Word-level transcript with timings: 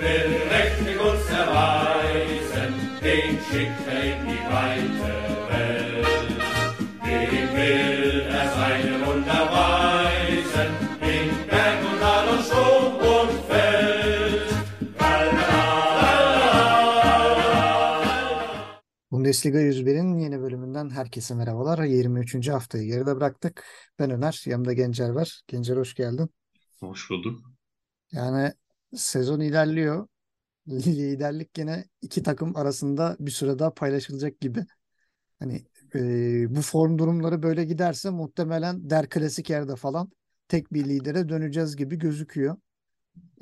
will 0.00 0.30
mächtig 0.50 0.96
uns 1.00 1.26
erweisen, 1.30 2.72
den 3.02 3.38
schickt 3.46 3.86
er 3.94 4.02
in 4.12 4.20
die 4.28 4.44
weite 4.54 5.12
Welt. 5.50 6.06
Dem 7.04 7.48
will 7.56 8.20
er 8.38 8.46
seine 8.58 8.94
Wunder 9.06 9.42
weisen, 9.58 10.70
in 11.12 11.28
Berg 11.50 11.80
und 11.90 11.98
Tal 12.00 12.28
und 12.34 12.42
Sturm 12.48 12.94
und 13.16 13.32
Feld. 13.48 14.48
Bundesliga 19.10 19.58
101'in 19.58 20.18
yeni 20.18 20.40
bölümünden 20.40 20.90
herkese 20.90 21.34
merhabalar. 21.34 21.84
23. 21.84 22.48
haftayı 22.48 22.86
geride 22.86 23.16
bıraktık. 23.16 23.64
Ben 23.98 24.10
Öner, 24.10 24.42
yanımda 24.46 24.72
Gencer 24.72 25.08
var. 25.08 25.40
Gencer 25.46 25.76
hoş 25.76 25.94
geldin. 25.94 26.30
Hoş 26.80 27.10
bulduk. 27.10 27.40
Yani 28.12 28.52
sezon 28.96 29.40
ilerliyor. 29.40 30.08
Liderlik 30.68 31.58
yine 31.58 31.84
iki 32.02 32.22
takım 32.22 32.56
arasında 32.56 33.16
bir 33.20 33.30
süre 33.30 33.58
daha 33.58 33.74
paylaşılacak 33.74 34.40
gibi. 34.40 34.66
Hani 35.38 35.66
e, 35.94 36.56
bu 36.56 36.62
form 36.62 36.98
durumları 36.98 37.42
böyle 37.42 37.64
giderse 37.64 38.10
muhtemelen 38.10 38.90
Der 38.90 39.08
Klasik 39.08 39.50
yerde 39.50 39.76
falan 39.76 40.10
tek 40.48 40.72
bir 40.72 40.84
lidere 40.84 41.28
döneceğiz 41.28 41.76
gibi 41.76 41.96
gözüküyor. 41.98 42.56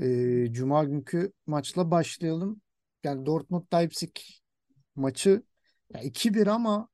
E, 0.01 0.53
Cuma 0.53 0.85
günkü 0.85 1.33
maçla 1.47 1.91
başlayalım. 1.91 2.61
Yani 3.05 3.27
Dortmund-Leipzig 3.27 4.21
maçı 4.97 5.43
ya 5.95 6.01
2-1 6.03 6.47
ama 6.47 6.89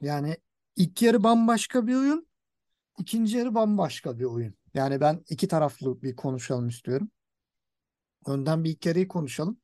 yani 0.00 0.36
ilk 0.76 1.02
yarı 1.02 1.22
bambaşka 1.22 1.86
bir 1.86 1.94
oyun, 1.94 2.26
ikinci 2.98 3.38
yarı 3.38 3.54
bambaşka 3.54 4.18
bir 4.18 4.24
oyun. 4.24 4.54
Yani 4.74 5.00
ben 5.00 5.24
iki 5.30 5.48
taraflı 5.48 6.02
bir 6.02 6.16
konuşalım 6.16 6.68
istiyorum. 6.68 7.10
Önden 8.26 8.64
bir 8.64 8.70
ilk 8.70 8.86
yarıyı 8.86 9.08
konuşalım. 9.08 9.60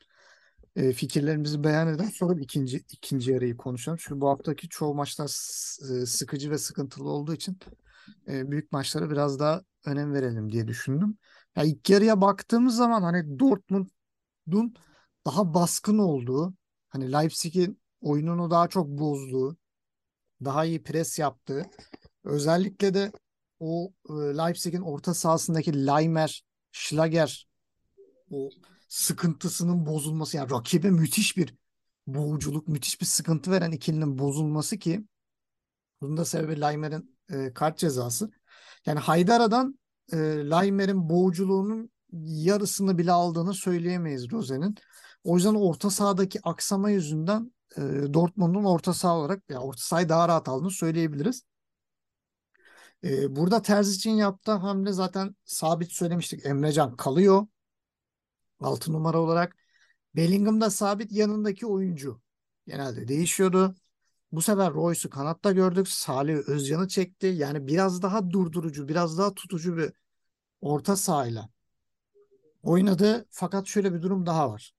E, 0.76 0.92
fikirlerimizi 0.92 1.64
beyan 1.64 1.88
edelim. 1.88 2.10
Sonra 2.10 2.40
ikinci, 2.40 2.76
ikinci 2.76 3.32
yarıyı 3.32 3.56
konuşalım. 3.56 3.98
Çünkü 4.02 4.20
bu 4.20 4.28
haftaki 4.28 4.68
çoğu 4.68 4.94
maçlar 4.94 5.26
e, 5.26 6.06
sıkıcı 6.06 6.50
ve 6.50 6.58
sıkıntılı 6.58 7.08
olduğu 7.10 7.34
için 7.34 7.58
e, 8.28 8.50
büyük 8.50 8.72
maçlara 8.72 9.10
biraz 9.10 9.38
daha 9.38 9.62
önem 9.86 10.14
verelim 10.14 10.52
diye 10.52 10.68
düşündüm. 10.68 11.18
Ya 11.56 11.64
ilk 11.64 11.90
yarıya 11.90 12.20
baktığımız 12.20 12.76
zaman 12.76 13.02
hani 13.02 13.38
Dortmund'un 13.38 14.74
daha 15.26 15.54
baskın 15.54 15.98
olduğu, 15.98 16.54
hani 16.88 17.12
Leipzig'in 17.12 17.80
oyununu 18.00 18.50
daha 18.50 18.68
çok 18.68 18.88
bozduğu, 18.88 19.56
daha 20.44 20.64
iyi 20.64 20.82
pres 20.82 21.18
yaptığı, 21.18 21.66
özellikle 22.24 22.94
de 22.94 23.12
o 23.60 23.92
e, 24.08 24.12
Leipzig'in 24.12 24.82
orta 24.82 25.14
sahasındaki 25.14 25.86
Laimer, 25.86 26.44
Schlager 26.72 27.48
o 28.30 28.50
sıkıntısının 28.88 29.86
bozulması 29.86 30.36
yani 30.36 30.50
rakibe 30.50 30.90
müthiş 30.90 31.36
bir 31.36 31.54
boğuculuk, 32.06 32.68
müthiş 32.68 33.00
bir 33.00 33.06
sıkıntı 33.06 33.50
veren 33.50 33.72
ikilinin 33.72 34.18
bozulması 34.18 34.78
ki 34.78 35.04
bunun 36.00 36.16
da 36.16 36.24
sebebi 36.24 36.60
Laimer'in 36.60 37.18
e, 37.30 37.52
kart 37.52 37.78
cezası. 37.78 38.30
Yani 38.86 38.98
Haydara'dan 38.98 39.78
e, 40.12 40.16
Laimer'in 40.48 41.08
boğuculuğunun 41.08 41.90
yarısını 42.22 42.98
bile 42.98 43.12
aldığını 43.12 43.54
söyleyemeyiz 43.54 44.30
Rose'nin. 44.32 44.74
O 45.24 45.36
yüzden 45.36 45.54
orta 45.54 45.90
sahadaki 45.90 46.40
aksama 46.42 46.90
yüzünden 46.90 47.52
e, 47.76 47.80
Dortmund'un 48.14 48.64
orta 48.64 48.94
saha 48.94 49.16
olarak 49.16 49.50
ya 49.50 49.60
orta 49.60 49.82
sahayı 49.82 50.08
daha 50.08 50.28
rahat 50.28 50.48
aldığını 50.48 50.70
söyleyebiliriz. 50.70 51.42
E, 53.04 53.36
burada 53.36 53.62
Terzic'in 53.62 54.14
yaptığı 54.14 54.52
hamle 54.52 54.92
zaten 54.92 55.36
sabit 55.44 55.92
söylemiştik. 55.92 56.46
Emrecan 56.46 56.96
kalıyor. 56.96 57.46
6 58.60 58.92
numara 58.92 59.20
olarak. 59.20 59.56
Bellingham 60.16 60.60
da 60.60 60.70
sabit 60.70 61.12
yanındaki 61.12 61.66
oyuncu. 61.66 62.20
Genelde 62.66 63.08
değişiyordu. 63.08 63.74
Bu 64.32 64.42
sefer 64.42 64.72
Royce'u 64.72 65.10
kanatta 65.10 65.52
gördük. 65.52 65.88
Salih 65.88 66.36
Özcan'ı 66.36 66.88
çekti. 66.88 67.26
Yani 67.26 67.66
biraz 67.66 68.02
daha 68.02 68.30
durdurucu, 68.30 68.88
biraz 68.88 69.18
daha 69.18 69.34
tutucu 69.34 69.76
bir 69.76 69.92
orta 70.60 70.96
sahayla 70.96 71.48
oynadı. 72.62 73.26
Fakat 73.30 73.66
şöyle 73.66 73.94
bir 73.94 74.02
durum 74.02 74.26
daha 74.26 74.50
var. 74.50 74.72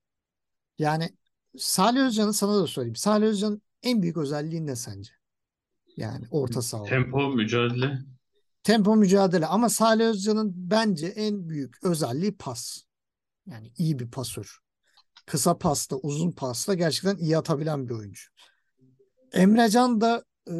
Yani 0.78 1.16
Salih 1.58 2.00
Özcan'ı 2.00 2.32
sana 2.32 2.62
da 2.62 2.66
söyleyeyim. 2.66 2.96
Salih 2.96 3.26
Özcan'ın 3.26 3.62
en 3.82 4.02
büyük 4.02 4.16
özelliği 4.16 4.66
ne 4.66 4.76
sence? 4.76 5.12
Yani 5.96 6.26
orta 6.30 6.62
saha. 6.62 6.84
Tempo, 6.84 7.28
mücadele. 7.28 7.98
Tempo 8.62 8.96
mücadele 8.96 9.46
ama 9.46 9.68
Salih 9.68 10.06
Özcan'ın 10.06 10.52
bence 10.56 11.06
en 11.06 11.48
büyük 11.48 11.84
özelliği 11.84 12.36
pas. 12.36 12.87
Yani 13.50 13.72
iyi 13.78 13.98
bir 13.98 14.10
pasör. 14.10 14.58
Kısa 15.26 15.58
pasta, 15.58 15.96
uzun 15.96 16.32
pasta 16.32 16.74
gerçekten 16.74 17.16
iyi 17.16 17.38
atabilen 17.38 17.88
bir 17.88 17.94
oyuncu. 17.94 18.22
Emrecan 19.32 20.00
da 20.00 20.24
e, 20.50 20.54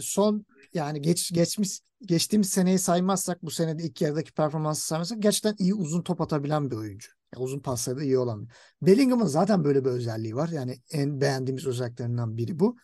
son 0.00 0.46
yani 0.74 1.02
geç 1.02 1.32
geçmiş 1.32 1.80
geçtiğimiz 2.02 2.48
seneyi 2.48 2.78
saymazsak 2.78 3.42
bu 3.42 3.50
senede 3.50 3.82
ilk 3.82 4.02
yarıdaki 4.02 4.32
performansı 4.32 4.86
saymazsak 4.86 5.22
gerçekten 5.22 5.56
iyi 5.58 5.74
uzun 5.74 6.02
top 6.02 6.20
atabilen 6.20 6.70
bir 6.70 6.76
oyuncu. 6.76 7.10
Yani 7.34 7.44
uzun 7.44 7.60
paslarda 7.60 8.02
iyi 8.02 8.18
olan. 8.18 8.48
Bellingham'ın 8.82 9.26
zaten 9.26 9.64
böyle 9.64 9.84
bir 9.84 9.90
özelliği 9.90 10.36
var. 10.36 10.48
Yani 10.48 10.80
en 10.90 11.20
beğendiğimiz 11.20 11.66
özelliklerinden 11.66 12.36
biri 12.36 12.58
bu. 12.58 12.76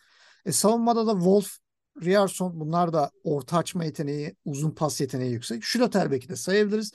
E, 0.45 0.51
savunmada 0.51 1.07
da 1.07 1.11
Wolf, 1.11 1.57
Rierson 2.01 2.59
bunlar 2.59 2.93
da 2.93 3.11
orta 3.23 3.57
açma 3.57 3.85
yeteneği, 3.85 4.35
uzun 4.45 4.71
pas 4.71 5.01
yeteneği 5.01 5.31
yüksek. 5.31 5.63
Schlotterbeck'i 5.63 6.29
de 6.29 6.35
sayabiliriz. 6.35 6.91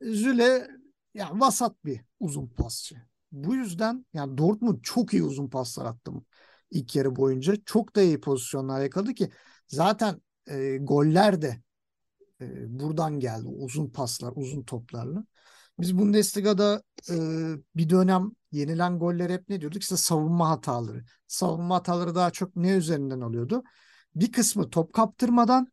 Züle 0.00 0.68
yani 1.14 1.40
vasat 1.40 1.84
bir 1.84 2.00
uzun 2.20 2.46
pasçı. 2.46 2.96
Bu 3.32 3.54
yüzden 3.54 4.06
yani 4.14 4.38
Dortmund 4.38 4.82
çok 4.82 5.12
iyi 5.14 5.22
uzun 5.22 5.48
paslar 5.48 5.86
attı 5.86 6.12
ilk 6.70 6.96
yarı 6.96 7.16
boyunca. 7.16 7.54
Çok 7.66 7.96
da 7.96 8.02
iyi 8.02 8.20
pozisyonlar 8.20 8.82
yakaladı 8.82 9.14
ki 9.14 9.30
zaten 9.68 10.20
e, 10.50 10.76
goller 10.76 11.42
de 11.42 11.62
e, 12.40 12.80
buradan 12.80 13.20
geldi. 13.20 13.48
Uzun 13.48 13.90
paslar, 13.90 14.32
uzun 14.36 14.62
toplarla. 14.62 15.24
Biz 15.80 15.98
Bundesliga'da 15.98 16.82
e, 17.10 17.14
bir 17.76 17.90
dönem 17.90 18.32
yenilen 18.52 18.98
goller 18.98 19.30
hep 19.30 19.48
ne 19.48 19.60
diyorduk? 19.60 19.82
İşte 19.82 19.96
savunma 19.96 20.50
hataları. 20.50 21.04
Savunma 21.26 21.74
hataları 21.74 22.14
daha 22.14 22.30
çok 22.30 22.56
ne 22.56 22.70
üzerinden 22.70 23.20
alıyordu? 23.20 23.62
Bir 24.14 24.32
kısmı 24.32 24.70
top 24.70 24.92
kaptırmadan 24.92 25.72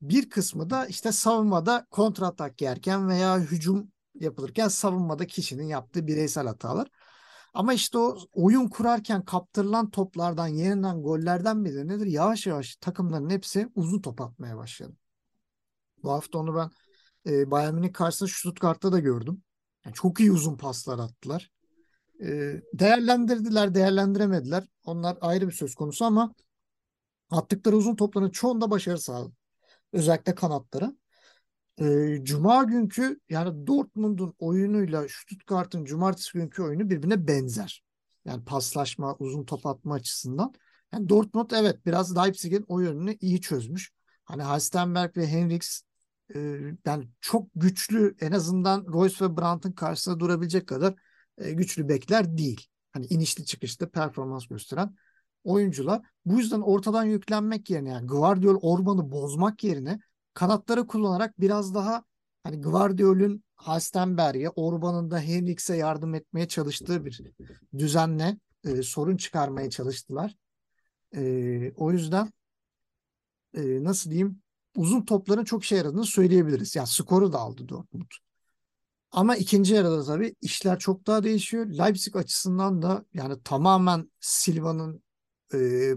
bir 0.00 0.30
kısmı 0.30 0.70
da 0.70 0.86
işte 0.86 1.12
savunmada 1.12 1.86
kontratak 1.90 2.62
yerken 2.62 3.08
veya 3.08 3.38
hücum 3.38 3.92
yapılırken 4.20 4.68
savunmada 4.68 5.26
kişinin 5.26 5.66
yaptığı 5.66 6.06
bireysel 6.06 6.46
hatalar. 6.46 6.88
Ama 7.54 7.74
işte 7.74 7.98
o 7.98 8.18
oyun 8.32 8.68
kurarken 8.68 9.24
kaptırılan 9.24 9.90
toplardan, 9.90 10.46
yenilen 10.46 11.02
gollerden 11.02 11.64
biri 11.64 11.88
nedir? 11.88 12.06
Yavaş 12.06 12.46
yavaş 12.46 12.76
takımların 12.76 13.30
hepsi 13.30 13.68
uzun 13.74 14.00
top 14.00 14.20
atmaya 14.20 14.56
başladı. 14.56 14.96
Bu 16.02 16.12
hafta 16.12 16.38
onu 16.38 16.56
ben 16.56 16.70
e, 17.32 17.50
Bayern 17.50 17.74
Münih 17.74 17.92
karşısında 17.92 18.28
Stuttgart'ta 18.32 18.92
da 18.92 18.98
gördüm. 18.98 19.42
Yani 19.84 19.94
çok 19.94 20.20
iyi 20.20 20.32
uzun 20.32 20.56
paslar 20.56 20.98
attılar. 20.98 21.50
E, 22.20 22.60
değerlendirdiler, 22.74 23.74
değerlendiremediler. 23.74 24.64
Onlar 24.84 25.18
ayrı 25.20 25.48
bir 25.48 25.52
söz 25.52 25.74
konusu 25.74 26.04
ama 26.04 26.34
attıkları 27.30 27.76
uzun 27.76 27.96
topların 27.96 28.30
çoğunda 28.30 28.70
başarı 28.70 28.98
sağladı. 28.98 29.32
Özellikle 29.92 30.34
kanatları. 30.34 30.96
E, 31.80 32.18
Cuma 32.22 32.64
günkü 32.64 33.20
yani 33.28 33.66
Dortmund'un 33.66 34.34
oyunuyla 34.38 35.06
Stuttgart'ın 35.08 35.84
cumartesi 35.84 36.32
günkü 36.32 36.62
oyunu 36.62 36.90
birbirine 36.90 37.28
benzer. 37.28 37.84
Yani 38.24 38.44
paslaşma, 38.44 39.16
uzun 39.18 39.44
top 39.44 39.66
atma 39.66 39.94
açısından. 39.94 40.54
Yani 40.92 41.08
Dortmund 41.08 41.50
evet 41.50 41.86
biraz 41.86 42.16
Leipzig'in 42.16 42.64
oyununu 42.68 43.10
iyi 43.20 43.40
çözmüş. 43.40 43.92
Hani 44.24 44.42
Halstenberg 44.42 45.16
ve 45.16 45.26
Henriks 45.26 45.82
e, 46.34 46.38
yani 46.86 47.08
çok 47.20 47.48
güçlü 47.54 48.16
en 48.20 48.32
azından 48.32 48.84
Royce 48.86 49.24
ve 49.24 49.36
Brandt'ın 49.36 49.72
karşısında 49.72 50.20
durabilecek 50.20 50.66
kadar 50.66 50.94
e, 51.38 51.52
güçlü 51.52 51.88
bekler 51.88 52.38
değil. 52.38 52.66
Hani 52.92 53.06
inişli 53.06 53.44
çıkışlı 53.44 53.90
performans 53.90 54.46
gösteren 54.46 54.96
oyuncular. 55.44 56.02
Bu 56.24 56.38
yüzden 56.38 56.60
ortadan 56.60 57.04
yüklenmek 57.04 57.70
yerine 57.70 57.88
yani 57.88 58.06
Guardiol 58.06 58.58
Orban'ı 58.62 59.10
bozmak 59.10 59.64
yerine 59.64 60.00
kanatları 60.36 60.86
kullanarak 60.86 61.40
biraz 61.40 61.74
daha 61.74 62.04
hani 62.42 62.60
Guardiol'ün 62.60 63.44
Halstenberg'e, 63.54 64.48
Orban'ın 64.48 65.10
da 65.10 65.20
Henriks'e 65.20 65.76
yardım 65.76 66.14
etmeye 66.14 66.48
çalıştığı 66.48 67.04
bir 67.04 67.22
düzenle 67.78 68.38
e, 68.64 68.82
sorun 68.82 69.16
çıkarmaya 69.16 69.70
çalıştılar. 69.70 70.36
E, 71.16 71.72
o 71.76 71.92
yüzden 71.92 72.32
e, 73.54 73.84
nasıl 73.84 74.10
diyeyim 74.10 74.42
uzun 74.76 75.02
topların 75.02 75.44
çok 75.44 75.64
işe 75.64 75.76
yaradığını 75.76 76.04
söyleyebiliriz. 76.04 76.76
Yani 76.76 76.88
skoru 76.88 77.32
da 77.32 77.38
aldı 77.38 77.68
Dortmund. 77.68 78.10
Ama 79.10 79.36
ikinci 79.36 79.74
yarıda 79.74 80.04
tabii 80.04 80.34
işler 80.42 80.78
çok 80.78 81.06
daha 81.06 81.24
değişiyor. 81.24 81.66
Leipzig 81.66 82.16
açısından 82.16 82.82
da 82.82 83.04
yani 83.14 83.42
tamamen 83.42 84.10
Silva'nın 84.20 85.02
e, 85.54 85.90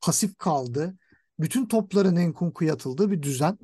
pasif 0.00 0.38
kaldı. 0.38 0.98
Bütün 1.38 1.66
topların 1.66 2.16
Enkunku'ya 2.16 2.74
atıldığı 2.74 3.10
bir 3.10 3.22
düzen 3.22 3.58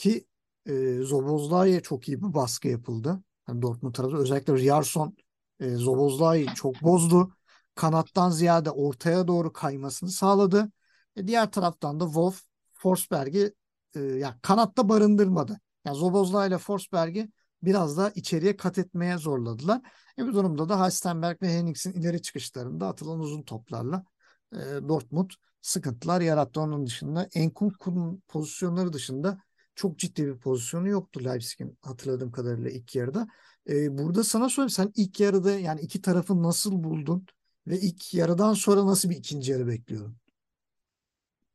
ki 0.00 0.26
e, 0.66 0.98
Zobozla'ya 1.02 1.80
çok 1.80 2.08
iyi 2.08 2.22
bir 2.22 2.34
baskı 2.34 2.68
yapıldı. 2.68 3.22
Yani 3.48 3.62
Dortmund 3.62 3.94
tarafı 3.94 4.16
özellikle 4.16 4.54
Riyarson 4.54 5.16
e, 5.60 5.68
Zobozlai'yi 5.74 6.46
çok 6.54 6.82
bozdu. 6.82 7.34
Kanattan 7.74 8.30
ziyade 8.30 8.70
ortaya 8.70 9.28
doğru 9.28 9.52
kaymasını 9.52 10.10
sağladı. 10.10 10.72
E, 11.16 11.26
diğer 11.26 11.50
taraftan 11.52 12.00
da 12.00 12.04
Wolf 12.04 12.42
Forsberg'i 12.72 13.54
e, 13.94 14.00
yani 14.00 14.34
kanatta 14.42 14.88
barındırmadı. 14.88 15.60
Yani 15.84 15.96
Zobozlai 15.96 16.48
ile 16.48 16.58
Forsberg'i 16.58 17.30
biraz 17.62 17.96
daha 17.98 18.10
içeriye 18.10 18.56
kat 18.56 18.78
etmeye 18.78 19.18
zorladılar. 19.18 19.80
E, 20.18 20.26
bu 20.26 20.34
durumda 20.34 20.68
da 20.68 20.80
Halstenberg 20.80 21.42
ve 21.42 21.48
Hennings'in 21.48 21.92
ileri 21.92 22.22
çıkışlarında 22.22 22.88
atılan 22.88 23.20
uzun 23.20 23.42
toplarla 23.42 24.04
e, 24.52 24.58
Dortmund 24.88 25.30
sıkıntılar 25.60 26.20
yarattı. 26.20 26.60
Onun 26.60 26.86
dışında 26.86 27.28
Enkunku'nun 27.34 28.22
pozisyonları 28.28 28.92
dışında 28.92 29.38
çok 29.80 29.98
ciddi 29.98 30.26
bir 30.26 30.38
pozisyonu 30.38 30.88
yoktu 30.88 31.20
Leipzig'in 31.24 31.78
hatırladığım 31.82 32.32
kadarıyla 32.32 32.70
ilk 32.70 32.94
yarıda. 32.94 33.28
Ee, 33.68 33.98
burada 33.98 34.24
sana 34.24 34.48
sorayım 34.48 34.70
sen 34.70 34.92
ilk 34.96 35.20
yarıda 35.20 35.58
yani 35.58 35.80
iki 35.80 36.02
tarafı 36.02 36.42
nasıl 36.42 36.84
buldun 36.84 37.26
ve 37.66 37.80
ilk 37.80 38.14
yarıdan 38.14 38.54
sonra 38.54 38.86
nasıl 38.86 39.10
bir 39.10 39.16
ikinci 39.16 39.52
yarı 39.52 39.66
bekliyordun? 39.68 40.16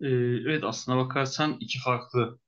Ee, 0.01 0.07
evet 0.49 0.63
aslına 0.63 0.97
bakarsan 0.97 1.57
iki 1.59 1.79
farklı 1.79 2.39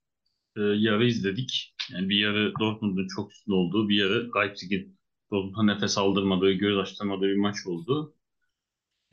e, 0.56 0.60
yarı 0.60 1.06
izledik. 1.06 1.74
Yani 1.92 2.08
bir 2.08 2.16
yarı 2.16 2.52
Dortmund'un 2.60 3.08
çok 3.08 3.32
üstün 3.32 3.52
olduğu, 3.52 3.88
bir 3.88 3.96
yarı 3.96 4.30
Leipzig'in 4.36 4.98
Dortmund'a 5.30 5.74
nefes 5.74 5.98
aldırmadığı, 5.98 6.52
göz 6.52 6.78
açtırmadığı 6.78 7.26
bir 7.26 7.36
maç 7.36 7.66
oldu. 7.66 8.14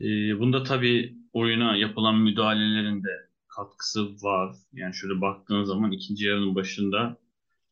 Ee, 0.00 0.38
bunda 0.38 0.62
tabii 0.62 1.16
oyuna 1.32 1.76
yapılan 1.76 2.18
müdahalelerin 2.18 3.04
de 3.04 3.25
katkısı 3.56 4.06
var. 4.22 4.56
Yani 4.72 4.94
şöyle 4.94 5.20
baktığın 5.20 5.64
zaman 5.64 5.92
ikinci 5.92 6.26
yarının 6.26 6.54
başında 6.54 7.18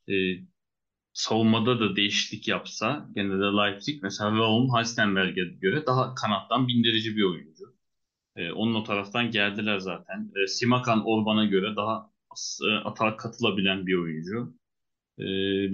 e, 0.08 0.14
savunmada 1.12 1.81
da 1.81 1.96
değişiklik 1.96 2.48
yapsa 2.48 3.08
gene 3.14 3.31
de 3.31 3.44
Leipzig 3.44 4.02
mesela 4.02 4.31
Raum 4.32 4.70
Halstenberg'e 4.70 5.44
göre 5.60 5.86
daha 5.86 6.14
kanattan 6.14 6.69
bindirici 6.69 7.16
bir 7.16 7.22
oyuncu. 7.22 7.64
E, 8.36 8.52
onun 8.52 8.75
o 8.75 8.84
taraftan 8.84 9.31
geldiler 9.31 9.78
zaten. 9.78 10.32
E, 10.44 10.46
Simakan 10.46 11.06
Orban'a 11.06 11.44
göre 11.44 11.76
daha 11.76 12.10
e, 12.70 12.75
atağa 12.75 13.16
katılabilen 13.16 13.86
bir 13.86 13.94
oyuncu. 13.94 14.54
E, 15.19 15.25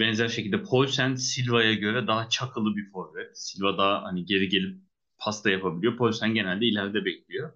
benzer 0.01 0.29
şekilde 0.29 0.63
Paulsen 0.63 1.15
Silva'ya 1.15 1.75
göre 1.75 2.07
daha 2.07 2.29
çakılı 2.29 2.77
bir 2.77 2.93
forvet. 2.93 3.39
Silva 3.39 3.79
daha 3.79 4.03
hani 4.05 4.25
geri 4.25 4.49
gelip 4.49 4.79
pasta 5.19 5.51
yapabiliyor. 5.51 5.97
Paulsen 5.97 6.35
genelde 6.35 6.67
ileride 6.67 7.05
bekliyor. 7.05 7.53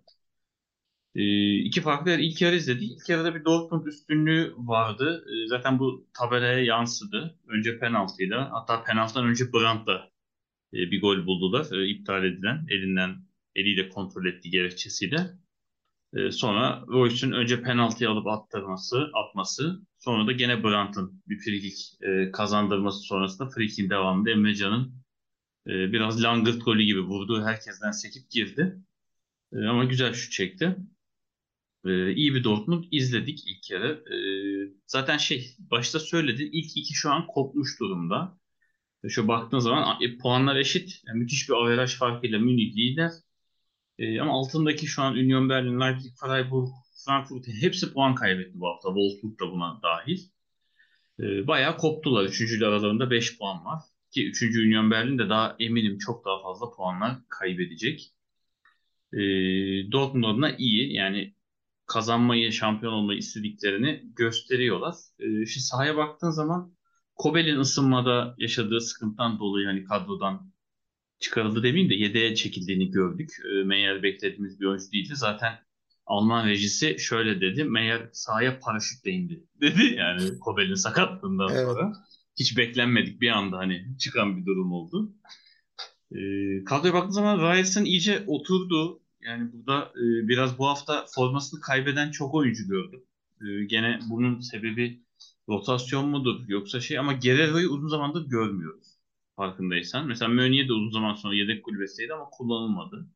E, 1.15 1.55
iki 1.55 1.81
farklı 1.81 2.11
ilk 2.11 2.41
yarı 2.43 2.57
izledik. 2.57 2.93
İlk 2.93 3.09
yarıda 3.09 3.35
bir 3.35 3.45
Dortmund 3.45 3.87
üstünlüğü 3.87 4.55
vardı. 4.57 5.25
E, 5.29 5.49
zaten 5.49 5.79
bu 5.79 6.09
tabelaya 6.19 6.65
yansıdı. 6.65 7.39
Önce 7.49 7.79
penaltıyla 7.79 8.51
hatta 8.53 8.85
penaltıdan 8.85 9.27
önce 9.27 9.53
Brandt'la 9.53 10.11
e, 10.75 10.77
bir 10.77 11.01
gol 11.01 11.27
buldular. 11.27 11.67
E, 11.73 11.89
iptal 11.89 12.25
edilen 12.25 12.67
elinden 12.71 13.17
eliyle 13.55 13.89
kontrol 13.89 14.27
ettiği 14.27 14.51
gerekçesiyle. 14.51 15.17
E, 16.15 16.31
sonra 16.31 16.85
Royce'un 16.89 17.33
önce 17.33 17.63
penaltıyı 17.63 18.11
alıp 18.11 18.27
attırması, 18.27 19.11
atması. 19.15 19.81
Sonra 19.99 20.27
da 20.27 20.33
gene 20.33 20.65
Brandt'ın 20.65 21.23
bir 21.29 21.39
frikik 21.39 22.03
e, 22.03 22.31
kazandırması 22.33 22.99
sonrasında 22.99 23.49
frikikin 23.49 23.91
devamında 23.91 24.31
Emrecan'ın 24.31 24.95
e, 25.67 25.73
biraz 25.93 26.23
langırt 26.23 26.65
golü 26.65 26.83
gibi 26.85 27.01
vurduğu 27.01 27.45
herkesten 27.45 27.91
sekip 27.91 28.31
girdi. 28.31 28.77
Ama 29.55 29.85
güzel 29.85 30.13
şut 30.15 30.33
çekti. 30.33 30.77
Ee, 31.87 32.13
iyi 32.15 32.35
bir 32.35 32.45
Dortmund 32.45 32.85
izledik 32.91 33.45
ilk 33.47 33.71
yarı. 33.71 34.05
Ee, 34.15 34.17
zaten 34.87 35.17
şey 35.19 35.57
başta 35.59 36.01
söyledin 36.01 36.51
ilk 36.53 36.77
iki 36.77 36.95
şu 36.95 37.11
an 37.11 37.27
kopmuş 37.27 37.81
durumda. 37.81 38.39
Şu 39.09 39.29
baktığın 39.29 39.59
zaman 39.59 40.03
e, 40.03 40.19
puanlar 40.19 40.57
eşit. 40.57 41.03
Yani 41.07 41.19
müthiş 41.19 41.49
bir 41.49 41.55
averaj 41.55 41.99
farkıyla 41.99 42.39
Münih 42.39 42.77
lider. 42.77 43.11
Ee, 43.99 44.21
ama 44.21 44.33
altındaki 44.33 44.87
şu 44.87 45.03
an 45.03 45.15
Union 45.15 45.49
Berlin, 45.49 45.81
Leipzig, 45.81 46.13
Freiburg, 46.21 46.69
Frankfurt 47.07 47.47
hepsi 47.61 47.93
puan 47.93 48.15
kaybetti 48.15 48.61
bu 48.61 48.67
hafta. 48.69 48.89
Wolfsburg 48.89 49.41
da 49.41 49.53
buna 49.53 49.81
dahil. 49.83 50.19
Ee, 51.21 51.47
bayağı 51.47 51.77
koptular. 51.77 52.25
Üçüncüyle 52.25 52.67
aralarında 52.67 53.11
5 53.11 53.39
puan 53.39 53.65
var. 53.65 53.83
Ki 54.11 54.29
üçüncü 54.29 54.61
Union 54.61 54.91
Berlin 54.91 55.19
de 55.19 55.29
daha 55.29 55.57
eminim 55.61 55.99
çok 55.99 56.25
daha 56.25 56.43
fazla 56.43 56.71
puanlar 56.77 57.17
kaybedecek. 57.29 58.13
Ee, 59.13 59.19
Dortmund 59.93 60.25
adına 60.25 60.57
iyi. 60.57 60.95
Yani 60.95 61.35
kazanmayı, 61.87 62.53
şampiyon 62.53 62.93
olmayı 62.93 63.19
istediklerini 63.19 64.03
gösteriyorlar. 64.17 64.95
E, 65.19 65.47
şimdi 65.47 65.65
sahaya 65.67 65.97
baktığın 65.97 66.31
zaman 66.31 66.75
Kobel'in 67.15 67.59
ısınmada 67.59 68.35
yaşadığı 68.39 68.81
sıkıntıdan 68.81 69.39
dolayı 69.39 69.67
hani 69.67 69.85
kadrodan 69.85 70.53
çıkarıldı 71.19 71.63
demeyeyim 71.63 71.91
de 71.91 71.95
yedeğe 71.95 72.35
çekildiğini 72.35 72.91
gördük. 72.91 73.31
E, 73.53 73.65
Meyer 73.65 74.03
beklediğimiz 74.03 74.61
bir 74.61 74.67
oyuncu 74.67 74.93
değildi. 74.93 75.13
Zaten 75.17 75.59
Alman 76.07 76.49
rejisi 76.49 76.97
şöyle 76.99 77.41
dedi. 77.41 77.65
Meyer 77.65 78.09
sahaya 78.13 78.59
paraşütle 78.61 79.11
indi 79.11 79.45
dedi. 79.61 79.95
Yani 79.97 80.39
Kobel'in 80.39 80.75
sakatlığından 80.75 81.49
evet. 81.53 81.65
sonra. 81.65 81.93
Hiç 82.39 82.59
beklenmedik 82.59 83.21
bir 83.21 83.29
anda 83.29 83.59
hani 83.59 83.87
çıkan 83.99 84.37
bir 84.37 84.47
durum 84.47 84.73
oldu. 84.73 85.13
E, 86.13 86.19
kadroya 86.65 86.95
baktığın 86.95 87.11
zaman 87.11 87.39
Ryerson 87.39 87.85
iyice 87.85 88.25
oturdu. 88.27 89.01
Yani 89.25 89.53
burada 89.53 89.93
e, 89.97 90.29
biraz 90.29 90.59
bu 90.59 90.67
hafta 90.67 91.05
formasını 91.15 91.61
kaybeden 91.61 92.11
çok 92.11 92.35
oyuncu 92.35 92.69
gördüm. 92.69 93.03
E, 93.41 93.65
gene 93.65 93.99
bunun 94.11 94.41
sebebi 94.41 95.03
rotasyon 95.49 96.09
mudur 96.09 96.41
yoksa 96.49 96.81
şey 96.81 96.99
ama 96.99 97.13
Guerrero'yu 97.13 97.71
uzun 97.71 97.89
zamandır 97.89 98.29
görmüyoruz. 98.29 98.89
Farkındaysan. 99.37 100.07
Mesela 100.07 100.29
Meunier 100.29 100.69
de 100.69 100.73
uzun 100.73 100.91
zaman 100.91 101.15
sonra 101.15 101.35
yedek 101.35 101.65
kulübesiydi 101.65 102.15
ama 102.15 102.25
kullanılmadı. 102.31 103.07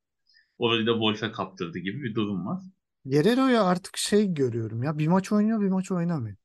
Orayı 0.58 0.86
da 0.86 0.92
Wolf'e 0.92 1.32
kaptırdı 1.32 1.78
gibi 1.78 2.02
bir 2.02 2.14
durum 2.14 2.46
var. 2.46 2.62
Guerrero'ya 3.04 3.64
artık 3.64 3.96
şey 3.96 4.34
görüyorum 4.34 4.82
ya 4.82 4.98
bir 4.98 5.08
maç 5.08 5.32
oynuyor 5.32 5.60
bir 5.60 5.68
maç 5.68 5.90
oynamıyor. 5.90 6.36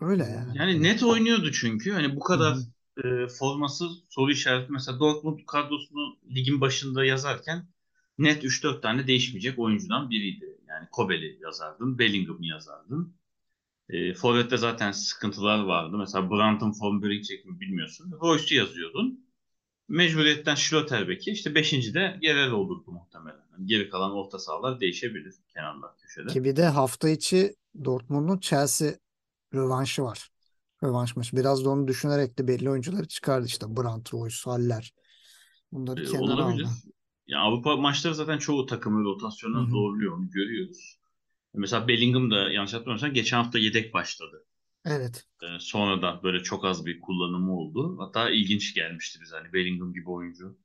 Öyle 0.00 0.22
yani. 0.24 0.58
Yani 0.58 0.82
net 0.82 1.02
oynuyordu 1.02 1.52
çünkü. 1.52 1.92
Hani 1.92 2.16
bu 2.16 2.20
kadar 2.20 2.56
e, 3.04 3.28
forması 3.28 3.88
soru 4.08 4.32
işareti. 4.32 4.72
Mesela 4.72 5.00
Dortmund 5.00 5.38
kadrosunu 5.46 6.16
ligin 6.34 6.60
başında 6.60 7.04
yazarken 7.04 7.66
net 8.18 8.44
3-4 8.44 8.80
tane 8.80 9.06
değişmeyecek 9.06 9.58
oyuncudan 9.58 10.10
biriydi. 10.10 10.58
Yani 10.68 10.88
Kobel'i 10.92 11.38
yazardın, 11.42 11.98
Bellingham'ı 11.98 12.46
yazardın. 12.46 13.14
E, 13.88 14.14
Forvet'te 14.14 14.56
zaten 14.56 14.92
sıkıntılar 14.92 15.64
vardı. 15.64 15.96
Mesela 15.98 16.30
Brandt'ın 16.30 16.72
form 16.72 17.02
börekecek 17.02 17.46
mi 17.46 17.60
bilmiyorsun. 17.60 18.12
Royce'u 18.22 18.58
yazıyordun. 18.58 19.24
Mecburiyetten 19.88 20.54
Schlotterbeck'i 20.54 21.30
işte 21.30 21.54
5. 21.54 21.94
de 21.94 22.18
Gerer 22.20 22.50
olurdu 22.50 22.90
muhtemelen. 22.90 23.44
Yani 23.52 23.66
geri 23.66 23.90
kalan 23.90 24.12
orta 24.12 24.38
sahalar 24.38 24.80
değişebilir 24.80 25.34
kenarlar 25.54 25.96
köşede. 25.96 26.32
Ki 26.32 26.44
bir 26.44 26.56
de 26.56 26.64
hafta 26.64 27.08
içi 27.08 27.54
Dortmund'un 27.84 28.38
Chelsea 28.38 28.92
rövanşı 29.54 30.02
var. 30.02 30.30
Rövanş 30.82 31.16
maçı. 31.16 31.36
Biraz 31.36 31.64
da 31.64 31.70
onu 31.70 31.88
düşünerek 31.88 32.38
de 32.38 32.48
belli 32.48 32.70
oyuncuları 32.70 33.08
çıkardı 33.08 33.46
işte. 33.46 33.76
Brandt, 33.76 34.14
Royce, 34.14 34.36
Haller. 34.44 34.94
Bunları 35.72 36.02
e, 36.02 36.04
kenara 36.04 36.44
aldı. 36.44 36.68
Ya 37.26 37.38
Avrupa 37.40 37.76
maçları 37.76 38.14
zaten 38.14 38.38
çoğu 38.38 38.66
takımı 38.66 39.04
rotasyona 39.04 39.58
Hı-hı. 39.58 39.70
zorluyor 39.70 40.12
onu 40.18 40.30
görüyoruz. 40.30 40.98
Mesela 41.54 41.88
Bellingham 41.88 42.30
da 42.30 42.52
yanlış 42.52 42.72
hatırlamıyorsam 42.74 43.12
geçen 43.14 43.36
hafta 43.36 43.58
yedek 43.58 43.94
başladı. 43.94 44.46
Evet. 44.84 45.26
Ee, 45.42 45.46
sonra 45.60 46.02
da 46.02 46.20
böyle 46.22 46.42
çok 46.42 46.64
az 46.64 46.86
bir 46.86 47.00
kullanımı 47.00 47.56
oldu. 47.58 47.96
Hatta 48.00 48.30
ilginç 48.30 48.74
gelmişti 48.74 49.18
bize 49.22 49.36
hani 49.36 49.52
Bellingham 49.52 49.92
gibi 49.94 50.10
oyuncu. 50.10 50.58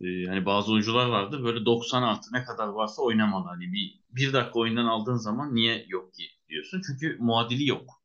Ee, 0.00 0.26
hani 0.28 0.46
bazı 0.46 0.72
oyuncular 0.72 1.06
vardı 1.06 1.44
böyle 1.44 1.66
90 1.66 2.02
artı 2.02 2.34
ne 2.34 2.44
kadar 2.44 2.68
varsa 2.68 3.02
oynamalı. 3.02 3.48
Hani 3.48 3.72
bir, 3.74 4.00
bir 4.10 4.32
dakika 4.32 4.60
oyundan 4.60 4.86
aldığın 4.86 5.16
zaman 5.16 5.54
niye 5.54 5.86
yok 5.88 6.14
ki 6.14 6.24
diyorsun. 6.48 6.82
Çünkü 6.86 7.18
muadili 7.20 7.68
yok. 7.68 8.02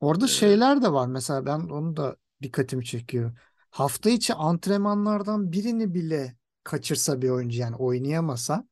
Orada 0.00 0.26
ee, 0.26 0.28
şeyler 0.28 0.82
de 0.82 0.92
var 0.92 1.06
mesela 1.06 1.46
ben 1.46 1.60
onu 1.60 1.96
da 1.96 2.16
dikkatimi 2.42 2.84
çekiyor. 2.84 3.38
Hafta 3.70 4.10
içi 4.10 4.34
antrenmanlardan 4.34 5.52
birini 5.52 5.94
bile 5.94 6.36
kaçırsa 6.64 7.22
bir 7.22 7.30
oyuncu 7.30 7.60
yani 7.60 7.76
oynayamasa 7.76 8.68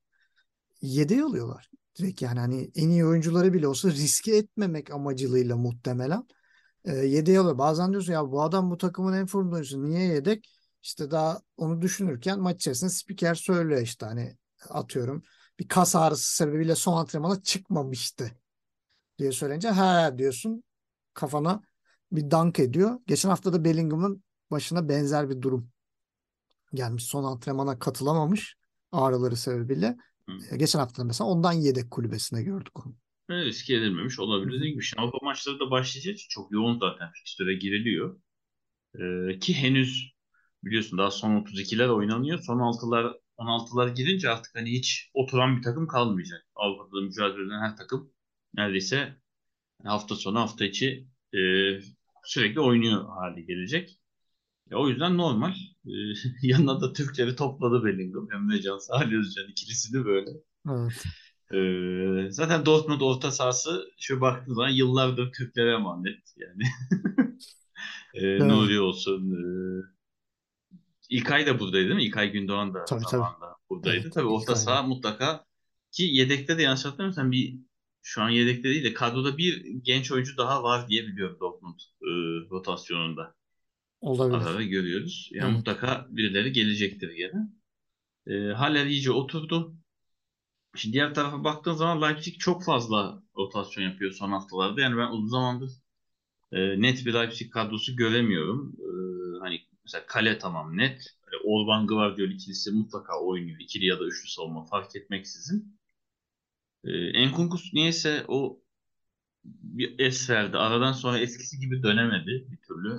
yedeği 0.82 1.22
alıyorlar. 1.22 1.70
Direkt 1.98 2.22
yani 2.22 2.40
hani 2.40 2.70
en 2.74 2.88
iyi 2.90 3.06
oyuncuları 3.06 3.52
bile 3.52 3.68
olsa 3.68 3.90
riske 3.90 4.36
etmemek 4.36 4.90
amacılığıyla 4.90 5.56
muhtemelen 5.56 6.26
e, 6.84 6.96
yedeği 6.96 7.38
alıyor. 7.38 7.58
Bazen 7.58 7.90
diyorsun 7.90 8.12
ya 8.12 8.30
bu 8.30 8.42
adam 8.42 8.70
bu 8.70 8.78
takımın 8.78 9.12
en 9.12 9.26
formda 9.26 9.54
oyuncusu 9.54 9.84
niye 9.84 10.02
yedek? 10.02 10.50
İşte 10.82 11.10
daha 11.10 11.40
onu 11.56 11.82
düşünürken 11.82 12.40
maç 12.40 12.56
içerisinde 12.56 12.90
spiker 12.90 13.34
söylüyor 13.34 13.80
işte 13.80 14.06
hani 14.06 14.36
atıyorum 14.68 15.22
bir 15.58 15.68
kas 15.68 15.96
ağrısı 15.96 16.36
sebebiyle 16.36 16.74
son 16.74 16.96
antrenmana 16.96 17.42
çıkmamıştı 17.42 18.30
diye 19.18 19.32
söyleyince 19.32 19.68
ha 19.68 20.18
diyorsun 20.18 20.64
kafana 21.14 21.62
bir 22.12 22.30
dank 22.30 22.58
ediyor. 22.58 23.00
Geçen 23.06 23.28
hafta 23.28 23.52
da 23.52 23.64
Bellingham'ın 23.64 24.24
başına 24.50 24.88
benzer 24.88 25.30
bir 25.30 25.42
durum 25.42 25.69
gelmiş. 26.74 27.04
Son 27.04 27.24
antrenmana 27.24 27.78
katılamamış 27.78 28.56
ağrıları 28.92 29.36
sebebiyle. 29.36 29.96
Hı. 30.28 30.32
E, 30.50 30.56
geçen 30.56 30.78
hafta 30.78 31.04
mesela 31.04 31.30
ondan 31.30 31.52
yedek 31.52 31.90
kulübesine 31.90 32.42
gördük 32.42 32.86
onu. 32.86 32.94
Evet, 33.30 33.46
riske 33.46 33.74
edilmemiş 33.74 34.18
olabilir. 34.18 34.58
Dediğim 34.58 34.74
gibi 34.74 34.84
Avrupa 34.96 35.18
maçları 35.22 35.60
da 35.60 35.70
başlayacak. 35.70 36.16
Çok 36.28 36.52
yoğun 36.52 36.78
zaten 36.78 37.12
fikstüre 37.12 37.54
giriliyor. 37.54 38.20
Ee, 38.94 39.38
ki 39.38 39.54
henüz 39.54 40.12
biliyorsun 40.64 40.98
daha 40.98 41.10
son 41.10 41.30
32'ler 41.30 41.88
oynanıyor. 41.88 42.38
Son 42.38 42.58
6'lar 42.58 43.14
16'lar 43.38 43.94
girince 43.94 44.30
artık 44.30 44.54
hani 44.54 44.70
hiç 44.72 45.10
oturan 45.14 45.56
bir 45.56 45.62
takım 45.62 45.86
kalmayacak. 45.86 46.46
Avrupa'da 46.54 47.00
mücadele 47.00 47.46
eden 47.46 47.60
her 47.60 47.76
takım 47.76 48.12
neredeyse 48.54 49.16
hafta 49.84 50.16
sonu 50.16 50.38
hafta 50.40 50.64
içi 50.64 51.08
e, 51.34 51.38
sürekli 52.24 52.60
oynuyor 52.60 53.08
hale 53.08 53.40
gelecek. 53.40 53.99
E, 54.70 54.76
o 54.76 54.88
yüzden 54.88 55.18
normal. 55.18 55.54
E, 55.86 55.92
yanına 56.42 56.80
da 56.80 56.92
Türkleri 56.92 57.36
topladı 57.36 57.84
Bellingham. 57.84 58.32
Emre 58.32 58.62
Can, 58.62 58.78
Salih 58.78 59.18
Özcan 59.18 59.48
ikilisini 59.50 60.04
böyle. 60.04 60.30
Evet. 60.68 61.04
E, 61.52 62.30
zaten 62.30 62.66
Dortmund 62.66 63.00
orta 63.00 63.30
sahası 63.30 63.90
şu 63.98 64.20
baktığın 64.20 64.54
zaman 64.54 64.70
yıllardır 64.70 65.32
Türklere 65.32 65.72
emanet 65.72 66.34
yani. 66.36 66.62
e, 68.14 68.22
Evet. 68.22 68.40
Nuri 68.40 68.80
olsun. 68.80 69.30
E, 69.30 69.40
İlkay 71.10 71.46
da 71.46 71.60
buradaydı 71.60 71.84
değil 71.84 71.96
mi? 71.96 72.04
İlkay 72.04 72.32
Gündoğan 72.32 72.74
da 72.74 72.84
Tabii, 72.84 73.00
tabii. 73.00 73.10
zamanında 73.10 73.56
buradaydı. 73.70 74.00
Evet, 74.02 74.12
tabii 74.12 74.26
orta 74.26 74.56
saha 74.56 74.82
mutlaka 74.82 75.44
ki 75.92 76.02
yedekte 76.02 76.58
de 76.58 76.62
yanlış 76.62 76.84
hatırlamıyorsam 76.84 77.32
bir 77.32 77.58
şu 78.02 78.22
an 78.22 78.30
yedekte 78.30 78.68
değil 78.68 78.84
de 78.84 78.94
kadroda 78.94 79.38
bir 79.38 79.66
genç 79.82 80.12
oyuncu 80.12 80.36
daha 80.36 80.62
var 80.62 80.88
diye 80.88 81.06
biliyorum 81.06 81.36
Dortmund 81.40 81.80
e, 82.02 82.08
rotasyonunda. 82.50 83.34
Olabilir. 84.00 84.46
Arada 84.46 84.62
görüyoruz. 84.62 85.28
Yani 85.32 85.48
Evet. 85.48 85.56
mutlaka 85.56 86.06
birileri 86.10 86.52
gelecektir 86.52 87.10
gene. 87.12 87.48
E, 88.26 88.52
Haller 88.52 88.86
iyice 88.86 89.10
oturdu. 89.12 89.76
Şimdi 90.76 90.92
diğer 90.92 91.14
tarafa 91.14 91.44
baktığın 91.44 91.74
zaman 91.74 92.02
Leipzig 92.02 92.38
çok 92.38 92.64
fazla 92.64 93.22
rotasyon 93.36 93.84
yapıyor 93.84 94.12
son 94.12 94.30
haftalarda. 94.32 94.80
Yani 94.80 94.96
ben 94.96 95.10
uzun 95.10 95.28
zamandır 95.28 95.70
e, 96.52 96.80
net 96.82 97.06
bir 97.06 97.14
Leipzig 97.14 97.52
kadrosu 97.52 97.96
göremiyorum. 97.96 98.76
E, 98.78 98.88
hani 99.40 99.60
mesela 99.84 100.06
kale 100.06 100.38
tamam 100.38 100.76
net. 100.76 101.06
Böyle 101.26 101.36
Orban 101.44 101.86
Gvardiol 101.86 102.28
ikilisi 102.28 102.70
mutlaka 102.70 103.20
oynuyor. 103.20 103.60
İkili 103.60 103.86
ya 103.86 104.00
da 104.00 104.04
üçlü 104.06 104.28
savunma 104.28 104.64
fark 104.64 104.96
etmeksizin. 104.96 105.80
E, 106.84 106.90
Enkunkus 106.92 107.72
niyeyse 107.74 108.24
o 108.28 108.60
bir 109.44 109.94
es 109.98 110.30
verdi. 110.30 110.56
Aradan 110.58 110.92
sonra 110.92 111.18
eskisi 111.18 111.58
gibi 111.58 111.82
dönemedi 111.82 112.46
bir 112.50 112.56
türlü. 112.56 112.90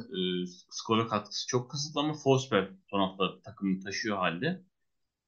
E, 0.44 0.48
skora 0.70 1.08
katkısı 1.08 1.48
çok 1.48 1.72
kısıtlı 1.72 2.00
ama 2.02 2.14
Forsberg 2.14 2.70
son 2.90 3.00
hafta 3.00 3.42
takımını 3.42 3.80
taşıyor 3.84 4.18
halde. 4.18 4.64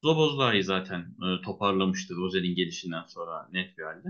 Szoboszlai'yi 0.04 0.64
zaten 0.64 1.00
e, 1.00 1.42
toparlamıştı 1.42 2.14
Rosel'in 2.16 2.56
gelişinden 2.56 3.04
sonra 3.08 3.48
net 3.52 3.78
bir 3.78 3.82
halde. 3.84 4.08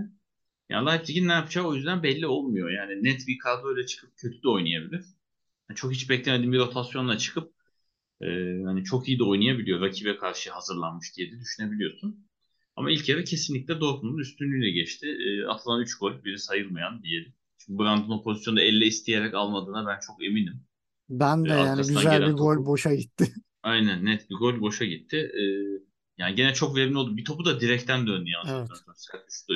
Yani 0.69 0.87
Leipzig'in 0.91 1.27
ne 1.27 1.33
yapacağı 1.33 1.65
o 1.65 1.75
yüzden 1.75 2.03
belli 2.03 2.27
olmuyor. 2.27 2.71
Yani 2.71 3.03
net 3.03 3.27
bir 3.27 3.39
kadroyla 3.39 3.85
çıkıp 3.85 4.17
kötü 4.17 4.43
de 4.43 4.49
oynayabilir. 4.49 5.05
Yani 5.69 5.77
çok 5.77 5.91
hiç 5.93 6.09
beklemediğim 6.09 6.53
bir 6.53 6.59
rotasyonla 6.59 7.17
çıkıp 7.17 7.53
e, 8.21 8.27
hani 8.65 8.83
çok 8.83 9.07
iyi 9.09 9.19
de 9.19 9.23
oynayabiliyor. 9.23 9.81
Rakibe 9.81 10.17
karşı 10.17 10.51
hazırlanmış 10.51 11.17
diye 11.17 11.31
de 11.31 11.39
düşünebiliyorsun. 11.39 12.24
Ama 12.75 12.91
ilk 12.91 13.09
yarı 13.09 13.23
kesinlikle 13.23 13.79
Dortmund'un 13.79 14.17
üstünlüğüyle 14.17 14.71
geçti. 14.71 15.07
E, 15.07 15.45
atılan 15.47 15.81
3 15.81 15.97
gol, 15.97 16.23
biri 16.23 16.39
sayılmayan 16.39 17.03
diyelim. 17.03 17.33
Çünkü 17.57 17.79
Brandt'ın 17.79 18.11
o 18.11 18.23
pozisyonu 18.23 18.61
elle 18.61 18.85
isteyerek 18.85 19.33
almadığına 19.33 19.87
ben 19.87 19.99
çok 19.99 20.23
eminim. 20.23 20.63
Ben 21.09 21.45
de 21.45 21.49
E, 21.49 21.57
yani 21.57 21.77
güzel 21.77 21.95
bir 21.95 22.09
gelen 22.09 22.37
gol 22.37 22.55
topu- 22.55 22.65
boşa 22.65 22.95
gitti. 22.95 23.33
Aynen 23.63 24.05
net 24.05 24.29
bir 24.29 24.35
gol 24.35 24.61
boşa 24.61 24.85
gitti. 24.85 25.17
E, 25.17 25.43
yani 26.17 26.35
gene 26.35 26.53
çok 26.53 26.75
verimli 26.75 26.97
oldu. 26.97 27.17
Bir 27.17 27.25
topu 27.25 27.45
da 27.45 27.61
direkten 27.61 28.07
döndü 28.07 28.29
yanlış 28.29 28.51
Evet. 28.51 28.69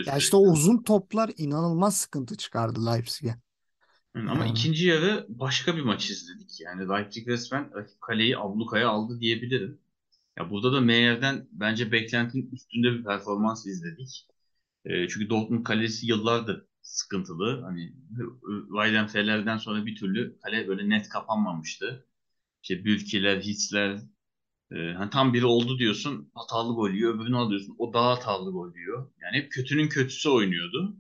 Ya 0.08 0.18
işte 0.18 0.38
o 0.38 0.40
uzun 0.40 0.84
toplar 0.84 1.32
inanılmaz 1.38 1.98
sıkıntı 1.98 2.38
çıkardı 2.38 2.86
Leipzig'e. 2.86 3.36
Yani 4.16 4.32
ama 4.32 4.46
Yani. 4.46 4.52
ikinci 4.52 4.88
yarı 4.88 5.26
başka 5.30 5.76
bir 5.78 5.82
maç 5.82 6.10
izledik. 6.10 6.62
Yani 6.62 6.90
Leipzig 6.90 7.28
resmen 7.28 7.76
rakip 7.76 8.02
kaleyi 8.02 8.38
ablukaya 8.38 8.90
aldı 8.90 9.20
diyebilirim. 9.20 9.80
Ya 10.40 10.50
burada 10.50 10.74
da 10.74 10.82
Meyer'den 10.82 11.48
bence 11.52 11.92
beklentinin 11.92 12.52
üstünde 12.52 12.94
bir 12.94 13.04
performans 13.04 13.66
izledik. 13.66 14.28
E, 14.86 15.08
çünkü 15.08 15.30
Dortmund 15.30 15.64
kalesi 15.64 16.08
yıllardır 16.08 16.66
sıkıntılı. 16.82 17.62
Hani 17.62 17.94
Weidenfeller'den 18.68 19.58
sonra 19.58 19.86
bir 19.86 19.96
türlü 19.96 20.40
kale 20.40 20.68
böyle 20.68 20.90
net 20.90 21.10
kapanmamıştı. 21.10 22.08
İşte 22.64 22.86
Bülkiler, 22.86 23.42
Hitzler 23.42 24.00
e, 24.72 24.76
hani 24.94 25.10
tam 25.10 25.34
biri 25.34 25.46
oldu 25.46 25.80
diyorsun 25.80 26.32
hatalı 26.36 26.74
gol 26.76 26.92
yiyor. 26.92 27.16
Öbürünü 27.16 27.38
alıyorsun 27.38 27.76
o 27.80 27.94
daha 27.94 28.12
hatalı 28.12 28.52
gol 28.52 28.76
yiyor. 28.76 29.12
Yani 29.22 29.38
hep 29.38 29.52
kötünün 29.52 29.90
kötüsü 29.90 30.30
oynuyordu. 30.30 30.98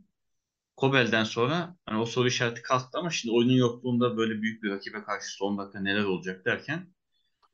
Kobel'den 0.76 1.24
sonra 1.24 1.78
hani 1.86 2.02
o 2.02 2.06
soru 2.06 2.28
işareti 2.28 2.62
kalktı 2.62 2.98
ama 3.00 3.10
şimdi 3.10 3.36
oyunun 3.36 3.54
yokluğunda 3.54 4.18
böyle 4.18 4.42
büyük 4.42 4.64
bir 4.64 4.70
rakibe 4.70 5.04
karşı 5.04 5.28
son 5.38 5.58
dakika 5.58 5.80
neler 5.80 6.04
olacak 6.04 6.46
derken 6.46 6.94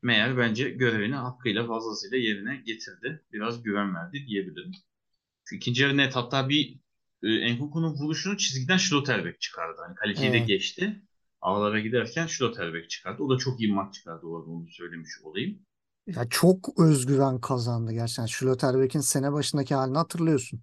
Meyer 0.06 0.38
bence 0.38 0.70
görevini 0.70 1.14
hakkıyla 1.14 1.66
fazlasıyla 1.66 2.16
yerine 2.18 2.56
getirdi. 2.66 3.24
Biraz 3.32 3.62
güven 3.62 3.94
verdi 3.94 4.26
diyebilirim. 4.26 4.72
Çünkü 5.44 5.58
ikinci 5.60 5.82
yarı 5.82 5.96
net 5.96 6.16
hatta 6.16 6.48
bir 6.48 6.80
e, 7.22 7.28
Enkuku'nun 7.34 7.94
vuruşunu 7.94 8.36
çizgiden 8.38 8.76
Schlotterbeck 8.76 9.40
çıkardı. 9.40 9.82
Hani 9.86 9.94
kaleciyi 9.94 10.32
de 10.32 10.38
Evet. 10.38 10.40
geçti. 10.40 11.02
Ağlara 11.40 11.80
giderken 11.80 12.26
Schlotterbeck 12.26 12.90
çıkardı. 12.90 13.22
O 13.22 13.30
da 13.30 13.38
çok 13.38 13.60
iyi 13.60 13.72
maç 13.74 13.94
çıkardı 13.94 14.26
orada 14.26 14.50
onu 14.50 14.68
söylemiş 14.68 15.10
olayım. 15.24 15.66
Ya 16.06 16.28
çok 16.30 16.80
özgüven 16.80 17.40
kazandı 17.40 17.92
gerçekten. 17.92 18.26
Schlotterbeck'in 18.26 19.00
sene 19.00 19.32
başındaki 19.32 19.74
halini 19.74 19.96
hatırlıyorsun. 19.98 20.62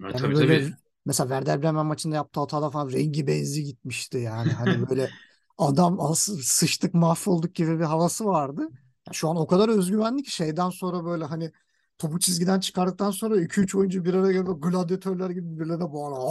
Ya 0.00 0.14
Yani 0.14 0.14
tabii 0.14 0.34
böyle 0.34 0.56
tabii. 0.56 0.76
mesela 1.06 1.28
Werder 1.28 1.62
Bremen 1.62 1.86
maçında 1.86 2.16
yaptığı 2.16 2.40
hatada 2.40 2.70
falan 2.70 2.92
rengi 2.92 3.26
benzi 3.26 3.64
gitmişti 3.64 4.18
yani. 4.18 4.52
Hani 4.52 4.88
böyle 4.90 5.12
adam 5.58 6.14
sıçtık 6.42 6.94
mahvolduk 6.94 7.54
gibi 7.54 7.78
bir 7.78 7.84
havası 7.84 8.24
vardı. 8.24 8.68
Şu 9.12 9.28
an 9.28 9.36
o 9.36 9.46
kadar 9.46 9.68
özgüvenli 9.68 10.22
ki 10.22 10.30
şeyden 10.30 10.70
sonra 10.70 11.04
böyle 11.04 11.24
hani 11.24 11.52
topu 11.98 12.18
çizgiden 12.20 12.60
çıkardıktan 12.60 13.10
sonra 13.10 13.40
2-3 13.40 13.74
oyuncu 13.74 14.04
bir 14.04 14.14
araya 14.14 14.32
gelip 14.32 14.62
gladyatörler 14.62 15.30
gibi 15.30 15.54
birbirlerine 15.54 15.92
bağırıyor. 15.92 16.22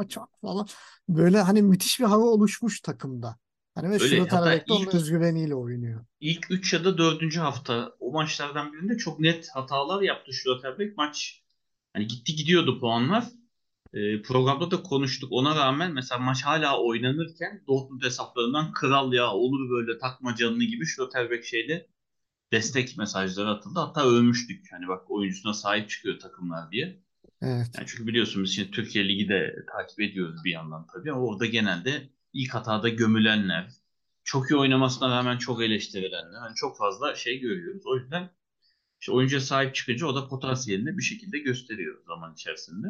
Aa 0.00 0.08
çak 0.08 0.28
falan. 0.40 0.66
Böyle 1.08 1.40
hani 1.40 1.62
müthiş 1.62 2.00
bir 2.00 2.04
hava 2.04 2.24
oluşmuş 2.24 2.80
takımda. 2.80 3.36
Hani 3.74 3.90
ve 3.90 3.98
Öyle 4.04 4.20
hatta 4.20 4.44
de 4.44 4.64
onun 4.70 4.86
ilk 4.86 4.94
özgüveniyle 4.94 5.54
oynuyor. 5.54 6.04
ilk 6.20 6.50
3 6.50 6.72
ya 6.72 6.84
da 6.84 6.98
4. 6.98 7.40
hafta 7.40 7.92
o 8.00 8.12
maçlardan 8.12 8.72
birinde 8.72 8.96
çok 8.98 9.20
net 9.20 9.48
hatalar 9.54 10.02
yaptı 10.02 10.32
Schlotterbeck. 10.32 10.96
Maç 10.96 11.42
hani 11.92 12.06
gitti 12.06 12.34
gidiyordu 12.36 12.80
puanlar. 12.80 13.24
E, 13.94 14.22
programda 14.22 14.70
da 14.70 14.82
konuştuk. 14.82 15.32
Ona 15.32 15.56
rağmen 15.56 15.92
mesela 15.92 16.18
maç 16.18 16.44
hala 16.44 16.80
oynanırken 16.80 17.64
Dortmund 17.68 18.02
hesaplarından 18.02 18.72
kral 18.72 19.12
ya 19.12 19.30
olur 19.30 19.70
böyle 19.70 19.98
takma 19.98 20.36
canını 20.36 20.64
gibi 20.64 20.86
Schlotterbeck 20.86 21.44
şeyle 21.44 21.86
destek 22.52 22.98
mesajları 22.98 23.48
atıldı. 23.48 23.80
Hatta 23.80 24.04
övmüştük. 24.08 24.72
Hani 24.72 24.88
bak 24.88 25.10
oyuncusuna 25.10 25.54
sahip 25.54 25.90
çıkıyor 25.90 26.18
takımlar 26.18 26.70
diye. 26.70 27.00
Evet. 27.42 27.66
Yani 27.76 27.86
çünkü 27.86 28.06
biliyorsun 28.06 28.44
biz 28.44 28.54
şimdi 28.54 28.70
Türkiye 28.70 29.08
Ligi 29.08 29.28
de 29.28 29.56
takip 29.72 30.00
ediyoruz 30.00 30.44
bir 30.44 30.50
yandan 30.50 30.86
tabii 30.86 31.12
ama 31.12 31.20
orada 31.20 31.46
genelde 31.46 32.08
ilk 32.32 32.54
hatada 32.54 32.88
gömülenler, 32.88 33.70
çok 34.24 34.50
iyi 34.50 34.56
oynamasına 34.56 35.10
rağmen 35.10 35.38
çok 35.38 35.62
eleştirilenler, 35.62 36.40
hani 36.40 36.54
çok 36.54 36.78
fazla 36.78 37.14
şey 37.14 37.38
görüyoruz. 37.40 37.82
O 37.86 37.96
yüzden 37.96 38.30
işte 39.00 39.12
oyuncuya 39.12 39.40
sahip 39.40 39.74
çıkınca 39.74 40.06
o 40.06 40.14
da 40.14 40.28
potansiyelini 40.28 40.98
bir 40.98 41.02
şekilde 41.02 41.38
gösteriyor 41.38 42.04
zaman 42.06 42.32
içerisinde. 42.32 42.88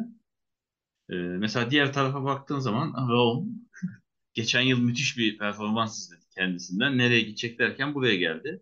Ee, 1.09 1.15
mesela 1.15 1.71
diğer 1.71 1.93
tarafa 1.93 2.23
baktığın 2.23 2.59
zaman 2.59 3.09
Raum 3.09 3.45
geçen 4.33 4.61
yıl 4.61 4.79
müthiş 4.79 5.17
bir 5.17 5.37
performans 5.37 5.99
izledik 5.99 6.31
kendisinden. 6.31 6.97
Nereye 6.97 7.21
gidecek 7.21 7.59
derken 7.59 7.93
buraya 7.93 8.15
geldi. 8.15 8.61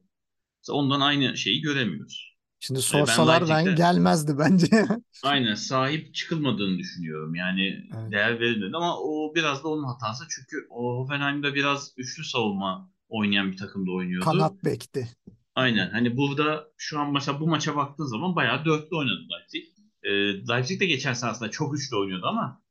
Mesela 0.61 0.77
ondan 0.77 1.01
aynı 1.01 1.37
şeyi 1.37 1.61
göremiyoruz. 1.61 2.33
Şimdi 2.59 2.77
ben 2.77 2.81
sorsalar 2.81 3.41
ben 3.41 3.47
Leipzig'te- 3.49 3.75
gelmezdi 3.75 4.37
bence. 4.39 4.67
Aynen 5.23 5.55
sahip 5.55 6.15
çıkılmadığını 6.15 6.77
düşünüyorum. 6.77 7.35
Yani 7.35 7.87
Evet. 7.97 8.11
değer 8.11 8.39
verilmedi 8.39 8.77
ama 8.77 8.97
o 8.99 9.35
biraz 9.35 9.63
da 9.63 9.67
onun 9.67 9.83
hatası. 9.83 10.23
Çünkü 10.29 10.67
o 10.69 10.97
Hoffenheim'de 10.97 11.53
biraz 11.55 11.93
üçlü 11.97 12.23
savunma 12.23 12.91
oynayan 13.09 13.51
bir 13.51 13.57
takımda 13.57 13.91
oynuyordu. 13.91 14.25
Kanat 14.25 14.65
bekti. 14.65 15.09
Aynen. 15.55 15.89
Hani 15.89 16.17
burada 16.17 16.67
şu 16.77 16.99
an 16.99 17.13
mesela 17.13 17.39
bu 17.39 17.47
maça 17.47 17.75
baktığın 17.75 18.05
zaman 18.05 18.35
bayağı 18.35 18.65
dörtlü 18.65 18.95
oynadı 18.97 19.21
Leipzig. 19.31 19.72
Ee, 20.03 20.09
Leipzig 20.47 20.79
de 20.79 20.85
geçen 20.85 21.13
sene 21.13 21.29
aslında 21.29 21.51
çok 21.51 21.77
üçlü 21.77 21.97
oynuyordu 21.97 22.25
ama 22.27 22.61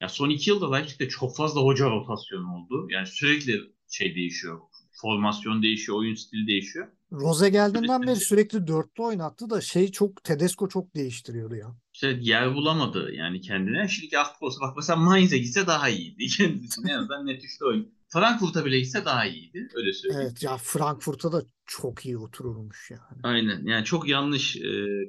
ya 0.00 0.08
son 0.08 0.30
iki 0.30 0.50
yılda 0.50 0.74
Leipzig'te 0.74 1.08
çok 1.08 1.36
fazla 1.36 1.60
hoca 1.60 1.90
rotasyonu 1.90 2.54
oldu. 2.56 2.86
Yani 2.90 3.06
sürekli 3.06 3.60
şey 3.88 4.14
değişiyor. 4.14 4.60
Formasyon 4.92 5.62
değişiyor, 5.62 5.98
oyun 5.98 6.14
stili 6.14 6.46
değişiyor. 6.46 6.88
Rose 7.12 7.48
geldiğinden 7.48 7.96
Sürekli- 7.96 8.06
beri 8.06 8.20
sürekli 8.20 8.66
dörtlü 8.66 9.02
oynattı 9.02 9.50
da 9.50 9.60
şey 9.60 9.90
çok 9.90 10.24
Tedesco 10.24 10.68
çok 10.68 10.94
değiştiriyordu 10.94 11.54
ya. 11.56 11.76
İşte 11.94 12.18
yer 12.20 12.54
bulamadı 12.54 13.12
yani 13.14 13.40
kendine. 13.40 13.88
Şimdi 13.88 14.18
aklı 14.18 14.46
olsa 14.46 14.60
bak 14.60 14.76
mesela 14.76 14.96
Mainz'e 14.96 15.38
gitse 15.38 15.66
daha 15.66 15.88
iyiydi. 15.88 16.26
Kendisi 16.36 16.80
en 16.88 16.98
azından 16.98 17.26
net 17.26 17.44
üçlü 17.44 17.66
oyun. 17.66 17.94
Frankfurt'a 18.12 18.64
bile 18.64 18.78
gitse 18.80 19.04
daha 19.04 19.24
iyiydi. 19.26 19.68
Öyle 19.74 19.92
söyleyeyim. 19.92 20.26
Evet 20.26 20.42
ya 20.42 20.56
Frankfurt'a 20.56 21.32
da 21.32 21.42
çok 21.66 22.06
iyi 22.06 22.18
otururmuş 22.18 22.90
yani. 22.90 23.20
Aynen. 23.22 23.66
Yani 23.66 23.84
çok 23.84 24.08
yanlış 24.08 24.56
e, 24.56 24.62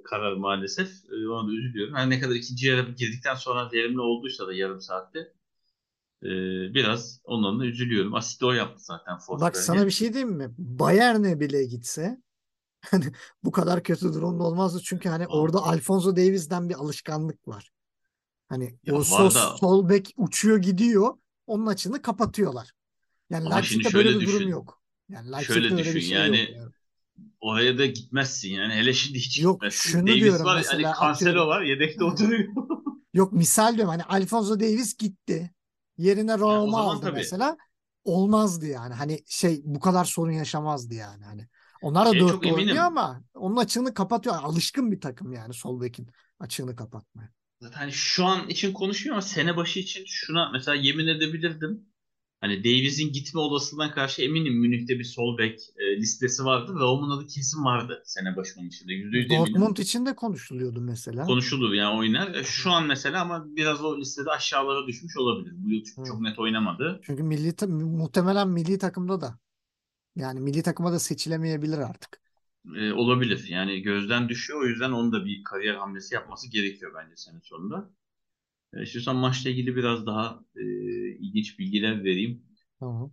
karar 0.03 0.33
maalesef. 0.33 0.89
E, 0.89 1.27
ona 1.27 1.48
da 1.48 1.51
üzülüyorum. 1.51 1.95
Her 1.95 2.10
ne 2.10 2.19
kadar 2.19 2.36
ikinci 2.36 2.67
yarı 2.67 2.91
girdikten 2.91 3.36
sonra 3.36 3.69
verimli 3.74 4.01
olduysa 4.01 4.48
da 4.48 4.53
yarım 4.53 4.81
saatte. 4.81 5.19
Ee, 6.24 6.27
biraz 6.74 7.19
ondan 7.24 7.60
da 7.60 7.65
üzülüyorum. 7.65 8.15
Asist 8.15 8.43
o 8.43 8.51
yaptı 8.53 8.83
zaten 8.83 9.15
Bak 9.15 9.22
Forsberg'e. 9.25 9.60
sana 9.60 9.86
bir 9.86 9.91
şey 9.91 10.13
diyeyim 10.13 10.36
mi? 10.36 10.51
Bayern'e 10.57 11.39
bile 11.39 11.63
gitse 11.65 12.22
hani 12.81 13.05
bu 13.43 13.51
kadar 13.51 13.83
kötü 13.83 14.13
durumda 14.13 14.43
olmazdı. 14.43 14.81
Çünkü 14.83 15.10
hani 15.10 15.25
Vallahi. 15.27 15.38
orada 15.38 15.63
Alfonso 15.63 16.12
Davies'den 16.15 16.69
bir 16.69 16.75
alışkanlık 16.75 17.48
var. 17.48 17.72
Hani 18.50 18.79
Ya 18.83 18.93
o 18.93 18.98
var 19.00 19.03
sol, 19.03 19.25
da- 19.36 19.57
sol 19.57 19.89
bek 19.89 20.13
uçuyor 20.17 20.57
gidiyor. 20.57 21.13
Onun 21.48 21.65
açığını 21.67 22.01
kapatıyorlar. 22.01 22.72
Yani 23.34 23.46
Ama 23.46 23.62
şimdi 23.62 23.84
Leipzig'te 23.84 23.98
böyle 23.98 24.10
şöyle 24.10 24.20
bir 24.22 24.28
durum 24.28 24.40
düşün. 24.40 24.50
yok. 24.50 24.82
Yani 25.10 25.44
Şöyle 25.44 25.78
düşün, 25.78 26.00
şey 26.00 26.10
yani 26.10 26.38
yani. 26.38 26.72
Oraya 27.42 27.78
da 27.78 27.86
gitmezsin 27.86 28.50
yani. 28.50 28.74
Hele 28.74 28.94
şimdi 28.94 29.20
hiç 29.20 29.40
Yok, 29.40 29.56
gitmezsin. 29.56 29.90
şunu 29.90 30.08
Davis 30.08 30.22
diyorum 30.22 30.46
var, 30.46 30.56
mesela, 30.58 30.90
hani 30.90 30.96
Cancelo 31.00 31.30
atıyorum. 31.30 31.48
var, 31.48 31.62
yedekte 31.62 32.04
oturuyor. 32.04 32.54
Yok 33.13 33.34
misal 33.34 33.75
diyorum 33.75 33.90
hani 33.90 34.04
Alfonso 34.04 34.60
Davies 34.60 34.98
gitti. 34.98 35.52
Yerine 35.98 36.38
Roma 36.38 36.72
zaman 36.72 36.96
aldı 36.96 37.02
tabii. 37.02 37.16
mesela. 37.16 37.58
Olmazdı 38.04 38.68
yani. 38.68 38.94
Hani 38.94 39.20
şey 39.28 39.62
bu 39.63 39.80
kadar 39.80 40.06
sorun 40.06 40.32
yaşamazdı 40.32 40.94
yani. 40.94 41.25
Hani 41.25 41.48
onlar 41.82 42.08
da 42.08 42.13
dörtte 42.13 42.36
oynuyor 42.36 42.60
eminim. 42.60 42.82
ama 42.82 43.24
onun 43.36 43.58
açığını 43.58 43.94
kapatıyor. 43.94 44.36
Alışkın 44.44 44.92
bir 44.92 45.02
takım 45.02 45.34
yani 45.34 45.54
sol 45.54 45.82
bekin 45.82 46.08
açığını 46.40 46.75
kapatmaya. 46.75 47.30
Zaten 47.62 47.90
şu 47.90 48.25
an 48.25 48.50
için 48.50 48.74
konuşmuyor 48.74 49.13
ama 49.16 49.22
sene 49.22 49.58
başı 49.58 49.80
için 49.80 50.04
şuna 50.08 50.50
mesela 50.52 50.75
yemin 50.75 51.08
edebilirdim. 51.08 51.92
Hani 52.43 52.63
Davies'in 52.63 53.13
gitme 53.13 53.39
olasılığından 53.41 53.91
karşı 53.91 54.21
eminim 54.21 54.53
Münih'te 54.62 55.00
bir 55.00 55.03
sol 55.03 55.38
bek 55.38 55.59
e, 55.77 55.97
listesi 55.97 56.45
vardı 56.45 56.75
ve 56.79 56.83
onun 56.83 57.09
adı 57.17 57.27
kesin 57.27 57.65
vardı 57.65 58.03
sene 58.05 58.35
başının 58.35 58.67
içinde. 58.67 58.93
Yüzde 58.93 59.17
yüz 59.17 59.31
eminim. 59.31 59.53
Dortmund 59.55 59.77
için 59.77 60.05
de 60.05 60.15
konuşuluyordu 60.15 60.81
mesela. 60.81 61.25
konuşulur 61.25 61.73
yani 61.73 61.97
oynar. 61.97 62.35
E, 62.35 62.43
Şu 62.43 62.71
an 62.71 62.88
mesela 62.88 63.21
ama 63.21 63.55
biraz 63.55 63.83
o 63.83 64.00
listede 64.00 64.29
aşağılara 64.29 64.88
düşmüş 64.88 65.17
olabilir. 65.17 65.53
Bu 65.55 65.69
yıl 65.71 65.83
çünkü 65.83 66.01
Hı. 66.01 66.05
çok 66.05 66.21
net 66.21 66.39
oynamadı. 66.39 67.00
Çünkü 67.03 67.23
milli 67.23 67.53
ta- 67.55 67.67
muhtemelen 67.67 68.47
milli 68.50 68.77
takımda 68.77 69.21
da 69.21 69.39
yani 70.15 70.39
milli 70.39 70.63
takıma 70.63 70.91
da 70.91 71.00
seçilemeyebilir 71.00 71.77
artık. 71.77 72.21
E, 72.75 72.93
olabilir. 72.93 73.45
Yani 73.50 73.81
gözden 73.81 74.29
düşüyor. 74.29 74.62
O 74.62 74.65
yüzden 74.65 74.91
onun 74.91 75.12
da 75.12 75.25
bir 75.25 75.43
kariyer 75.43 75.75
hamlesi 75.75 76.15
yapması 76.15 76.50
gerekiyor 76.51 76.91
bence 76.95 77.15
sene 77.15 77.39
sonunda. 77.43 77.89
E, 78.74 78.84
istiyorsan 78.84 79.15
maçla 79.15 79.50
ilgili 79.50 79.75
biraz 79.75 80.06
daha 80.06 80.39
e, 80.56 80.63
ilginç 81.20 81.60
bilgiler 81.60 82.03
vereyim. 82.03 82.44
Tamam. 82.80 83.12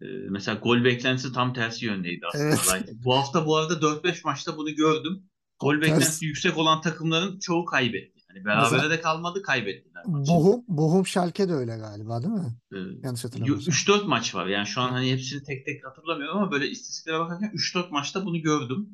E, 0.00 0.06
mesela 0.30 0.58
gol 0.58 0.84
beklentisi 0.84 1.32
tam 1.32 1.54
tersi 1.54 1.86
yöndeydi 1.86 2.26
aslında. 2.26 2.44
Evet. 2.44 2.72
Leipzig. 2.72 3.04
Bu 3.04 3.14
hafta 3.14 3.46
bu 3.46 3.56
arada 3.56 3.74
4-5 3.74 4.24
maçta 4.24 4.56
bunu 4.56 4.70
gördüm. 4.74 5.22
Gol 5.60 5.72
Tam 5.72 5.80
beklentisi 5.80 6.26
yüksek 6.26 6.58
olan 6.58 6.80
takımların 6.80 7.38
çoğu 7.38 7.64
kaybetti. 7.64 8.20
Hani 8.28 8.44
berabere 8.44 8.70
Mesela- 8.72 8.90
de 8.90 9.00
kalmadı 9.00 9.42
kaybettiler 9.42 10.02
maçı. 10.06 10.32
Bochum, 10.32 10.64
Bochum 10.68 11.06
Schalke 11.06 11.48
de 11.48 11.52
öyle 11.52 11.76
galiba 11.76 12.22
değil 12.22 12.34
mi? 12.34 12.56
E, 12.72 12.78
Yanlış 13.02 13.24
hatırlamıyorsam. 13.24 13.74
3-4 13.74 14.06
maç 14.06 14.34
var. 14.34 14.46
Yani 14.46 14.66
şu 14.66 14.80
an 14.80 14.88
hani 14.88 15.12
hepsini 15.12 15.42
tek 15.42 15.66
tek 15.66 15.86
hatırlamıyorum 15.86 16.38
ama 16.38 16.50
böyle 16.52 16.68
istatistiklere 16.68 17.18
bakarken 17.18 17.50
3-4 17.54 17.90
maçta 17.90 18.24
bunu 18.26 18.40
gördüm. 18.40 18.88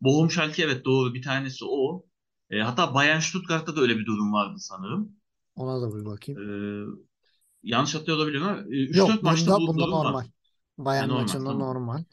Bochum 0.00 0.30
Schalke 0.30 0.62
evet 0.62 0.84
doğru 0.84 1.14
bir 1.14 1.22
tanesi 1.22 1.64
o. 1.68 2.06
E, 2.50 2.60
hatta 2.60 2.94
Bayern 2.94 3.20
Stuttgart'ta 3.20 3.76
da 3.76 3.80
öyle 3.80 3.98
bir 3.98 4.06
durum 4.06 4.32
vardı 4.32 4.58
sanırım. 4.58 5.19
Ona 5.56 5.82
da 5.82 5.94
bir 6.00 6.04
bakayım. 6.04 6.40
E, 6.40 6.50
yanlış 7.62 7.94
hatırlıyor 7.94 8.18
olabilirim 8.18 8.42
ama 8.42 8.58
e, 8.60 8.64
3-4 8.64 8.96
Yok 8.96 9.22
maçta 9.22 9.56
bunda, 9.56 9.62
bu 9.62 9.66
bunda 9.66 9.82
var. 9.82 10.04
normal. 10.04 10.26
Ha, 11.00 11.06
normal, 11.06 11.20
maçında 11.22 11.44
tamam. 11.44 11.60
normal. 11.60 12.04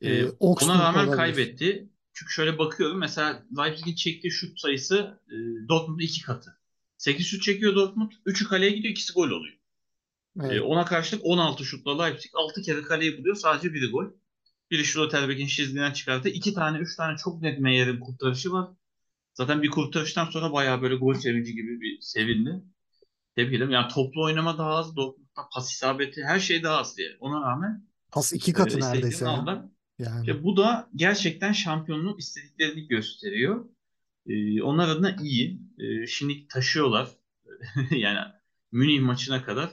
E, 0.00 0.12
Ee, 0.12 0.28
ona 0.40 0.78
rağmen 0.84 0.98
olabilir. 1.00 1.16
kaybetti. 1.16 1.88
Çünkü 2.12 2.32
şöyle 2.32 2.58
bakıyorum 2.58 2.98
mesela 2.98 3.42
Leipzig'in 3.58 3.94
çektiği 3.94 4.30
şut 4.30 4.60
sayısı 4.60 5.20
e, 5.28 5.34
Dortmund'un 5.68 6.02
iki 6.04 6.22
katı. 6.22 6.58
8 6.98 7.26
şut 7.26 7.42
çekiyor 7.42 7.74
Dortmund. 7.74 8.12
3'ü 8.26 8.48
kaleye 8.48 8.70
gidiyor, 8.70 8.92
ikisi 8.92 9.12
gol 9.12 9.30
oluyor. 9.30 9.54
E, 10.42 10.46
Evet. 10.46 10.62
ona 10.66 10.84
karşılık 10.84 11.24
16 11.24 11.64
şutla 11.64 12.02
Leipzig 12.04 12.30
6 12.34 12.62
kere 12.62 12.82
kaleyi 12.82 13.18
buluyor. 13.18 13.36
Sadece 13.36 13.74
biri 13.74 13.90
gol. 13.90 14.04
Biri 14.70 14.84
Schlotterbeck'in 14.84 15.46
şizliğinden 15.46 15.92
çıkarttı. 15.92 16.28
İki 16.28 16.54
tane, 16.54 16.78
üç 16.78 16.96
tane 16.96 17.16
çok 17.16 17.42
net 17.42 17.60
Meyer'in 17.60 18.00
kurtarışı 18.00 18.52
var. 18.52 18.70
Zaten 19.36 19.62
bir 19.62 19.70
kurtarıştan 19.70 20.24
sonra 20.24 20.52
bayağı 20.52 20.82
böyle 20.82 20.96
gol 20.96 21.14
sevinci 21.14 21.54
gibi 21.54 21.80
bir 21.80 22.00
sevindi. 22.00 22.62
Tebrik 23.36 23.54
ederim. 23.54 23.70
Yani 23.70 23.88
toplu 23.88 24.24
oynama 24.24 24.58
daha 24.58 24.70
az. 24.70 24.94
Pas 25.52 25.72
isabeti 25.72 26.24
her 26.24 26.40
şey 26.40 26.62
daha 26.62 26.78
az 26.78 26.96
diye. 26.96 27.16
Ona 27.20 27.50
rağmen 27.50 27.88
Pas 28.12 28.32
iki 28.32 28.50
e, 28.50 28.54
katı 28.54 28.80
neredeyse 28.80 29.24
ya. 29.24 29.30
aldılar. 29.30 29.64
Yani. 29.98 30.20
İşte 30.20 30.42
bu 30.44 30.56
da 30.56 30.88
gerçekten 30.94 31.52
şampiyonluğun 31.52 32.18
istediklerini 32.18 32.88
gösteriyor. 32.88 33.64
Ee, 34.26 34.62
onlar 34.62 34.88
adına 34.88 35.16
iyi. 35.22 35.60
Ee, 35.78 36.06
şimdi 36.06 36.48
taşıyorlar. 36.48 37.08
yani 37.90 38.18
Münih 38.72 39.00
maçına 39.00 39.44
kadar 39.44 39.70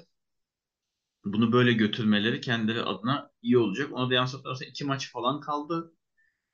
bunu 1.26 1.52
böyle 1.52 1.74
götürmeleri 1.74 2.42
kendileri 2.42 2.82
adına 2.82 3.32
iyi 3.42 3.58
olacak. 3.58 3.94
Ona 3.94 4.10
da 4.10 4.14
yansıtlarsa 4.14 4.66
iki 4.66 4.86
maç 4.86 5.12
falan 5.12 5.40
kaldı. 5.42 5.94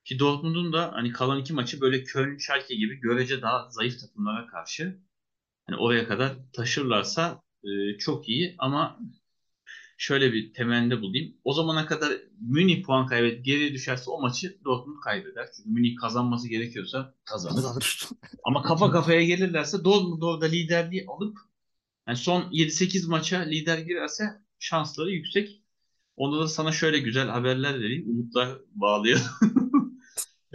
Ki 0.05 0.19
Dortmund'un 0.19 0.73
da 0.73 0.91
hani 0.93 1.11
kalan 1.11 1.39
iki 1.39 1.53
maçı 1.53 1.81
böyle 1.81 2.03
Köln, 2.03 2.37
Schalke 2.37 2.75
gibi 2.75 2.99
görece 2.99 3.41
daha 3.41 3.69
zayıf 3.69 3.99
takımlara 3.99 4.47
karşı 4.47 4.99
hani 5.67 5.77
oraya 5.77 6.07
kadar 6.07 6.35
taşırlarsa 6.53 7.41
e, 7.63 7.97
çok 7.97 8.29
iyi 8.29 8.55
ama 8.57 8.99
şöyle 9.97 10.33
bir 10.33 10.53
temelde 10.53 11.01
bulayım. 11.01 11.33
O 11.43 11.53
zamana 11.53 11.85
kadar 11.85 12.13
Münih 12.39 12.83
puan 12.83 13.07
kaybedip 13.07 13.45
geriye 13.45 13.73
düşerse 13.73 14.11
o 14.11 14.21
maçı 14.21 14.57
Dortmund 14.65 14.99
kaybeder. 15.03 15.47
Çünkü 15.57 15.69
Münih 15.69 15.95
kazanması 15.95 16.47
gerekiyorsa 16.47 17.13
kazanır. 17.25 17.55
Kazanır. 17.55 18.01
Ama 18.43 18.61
kafa 18.61 18.91
kafaya 18.91 19.23
gelirlerse 19.23 19.83
Dortmund 19.83 20.21
orada 20.21 20.45
liderliği 20.45 21.05
alıp 21.07 21.37
yani 22.07 22.17
son 22.17 22.41
7-8 22.41 23.09
maça 23.09 23.39
lider 23.39 23.77
girerse 23.77 24.23
şansları 24.59 25.11
yüksek. 25.11 25.61
Onda 26.17 26.39
da 26.39 26.47
sana 26.47 26.71
şöyle 26.71 26.99
güzel 26.99 27.27
haberler 27.27 27.79
vereyim. 27.79 28.09
Umutlar 28.09 28.57
bağlayalım. 28.75 29.23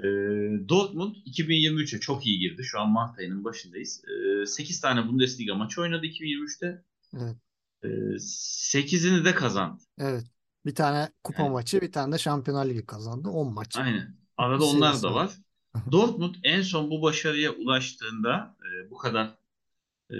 Ee, 0.05 0.69
Dortmund 0.69 1.17
2023'e 1.27 2.01
çok 2.01 2.27
iyi 2.27 2.39
girdi. 2.39 2.65
Şu 2.65 2.81
an 2.81 2.89
Mart 2.89 3.19
ayının 3.19 3.45
başındayız. 3.45 4.03
Ee, 4.43 4.47
8 4.47 4.81
tane 4.81 5.09
Bundesliga 5.09 5.55
maçı 5.55 5.81
oynadı 5.81 6.07
2023'te. 6.07 6.83
Evet. 7.17 7.37
Ee, 7.83 7.89
8'ini 8.19 9.25
de 9.25 9.35
kazandı. 9.35 9.83
Evet. 9.99 10.25
Bir 10.67 10.75
tane 10.75 11.09
kupa 11.25 11.43
Yani- 11.43 11.53
maçı, 11.53 11.81
bir 11.81 11.93
tane 11.93 12.13
de 12.13 12.19
Şampiyonlar 12.19 12.67
Ligi 12.67 12.87
kazandı. 12.87 13.29
10 13.29 13.55
maç. 13.55 13.77
Aynen. 13.77 14.17
Arada 14.37 14.65
onlar 14.65 14.89
serisi 14.89 15.03
da 15.03 15.15
var. 15.15 15.25
var. 15.25 15.33
Dortmund 15.93 16.35
en 16.43 16.63
son 16.63 16.91
bu 16.91 17.03
başarıya 17.03 17.53
ulaştığında 17.53 18.57
e, 18.61 18.91
bu 18.91 18.99
kadar 18.99 19.35
e, 20.11 20.19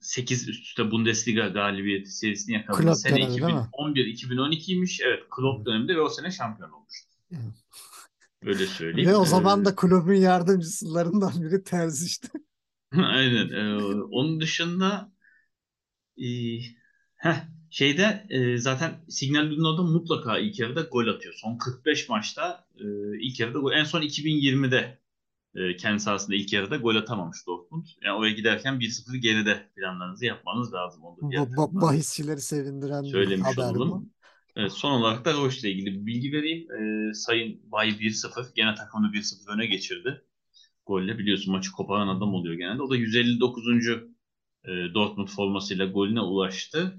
8 0.00 0.48
üst 0.48 0.64
üste 0.64 0.90
Bundesliga 0.90 1.48
galibiyeti 1.48 2.10
serisini 2.10 2.54
yakaladığı 2.54 2.82
Klopp 2.82 2.98
sene 2.98 3.16
dönemi 3.16 3.30
değil 3.30 3.54
mi? 3.54 3.68
2011-2012'ymiş. 3.72 5.02
Evet, 5.04 5.22
Klopp 5.30 5.66
döneminde 5.66 5.96
ve 5.96 6.00
o 6.00 6.08
sene 6.08 6.30
şampiyon 6.30 6.70
olmuştu. 6.70 7.08
Evet. 7.32 7.54
Öyle 8.46 8.66
söyleyeyim. 8.66 9.10
Ve 9.10 9.16
o 9.16 9.22
Ee, 9.22 9.26
zaman 9.26 9.64
da 9.64 9.74
kulübün 9.74 10.20
yardımcılarından 10.20 11.32
biri 11.42 11.64
Terzi 11.64 12.06
işte. 12.06 12.28
Aynen. 12.92 13.48
Ee, 13.48 13.82
onun 13.92 14.40
dışında 14.40 15.12
e, 16.18 16.26
heh, 17.16 17.36
şeyde 17.70 18.26
e, 18.30 18.58
zaten 18.58 18.92
Signal 19.08 19.52
Iduna'da 19.52 19.82
mutlaka 19.82 20.38
ilk 20.38 20.58
yarıda 20.60 20.80
gol 20.82 21.06
atıyor. 21.06 21.34
Son 21.36 21.58
45 21.58 22.08
maçta 22.08 22.66
e, 22.76 22.84
ilk 23.20 23.40
yarıda 23.40 23.58
gol. 23.58 23.72
En 23.72 23.84
son 23.84 24.02
2020'de 24.02 24.98
e, 25.54 25.76
kendi 25.76 26.00
sahasında 26.00 26.36
ilk 26.36 26.52
yarıda 26.52 26.76
gol 26.76 26.96
atamamış 26.96 27.46
Dortmund. 27.46 27.86
Yani 28.04 28.18
oraya 28.18 28.32
giderken 28.32 28.80
1-0 28.80 29.16
geride 29.16 29.68
planlarınızı 29.76 30.24
yapmanız 30.24 30.72
lazım. 30.72 31.02
Yerden 31.30 31.54
ba- 31.54 31.80
bahisçileri 31.80 32.40
sevindiren 32.40 33.02
söylemiş 33.02 33.56
haber 33.56 33.74
bu. 33.74 33.78
olalım. 33.82 34.10
Evet, 34.56 34.72
son 34.72 34.90
olarak 34.90 35.24
da 35.24 35.34
Roche 35.34 35.60
ile 35.60 35.70
ilgili 35.70 36.00
bir 36.00 36.06
bilgi 36.06 36.32
vereyim. 36.32 36.70
Ee, 36.72 37.14
Sayın 37.14 37.60
Bay 37.72 37.88
1-0 37.88 38.54
gene 38.54 38.74
takımını 38.74 39.12
1-0 39.12 39.54
öne 39.54 39.66
geçirdi. 39.66 40.22
Golle 40.86 41.18
biliyorsun 41.18 41.52
maçı 41.52 41.72
koparan 41.72 42.08
adam 42.08 42.34
oluyor 42.34 42.54
genelde. 42.54 42.82
O 42.82 42.90
da 42.90 42.96
159. 42.96 43.88
e, 43.88 44.70
Dortmund 44.94 45.28
formasıyla 45.28 45.86
golüne 45.86 46.20
ulaştı. 46.20 46.98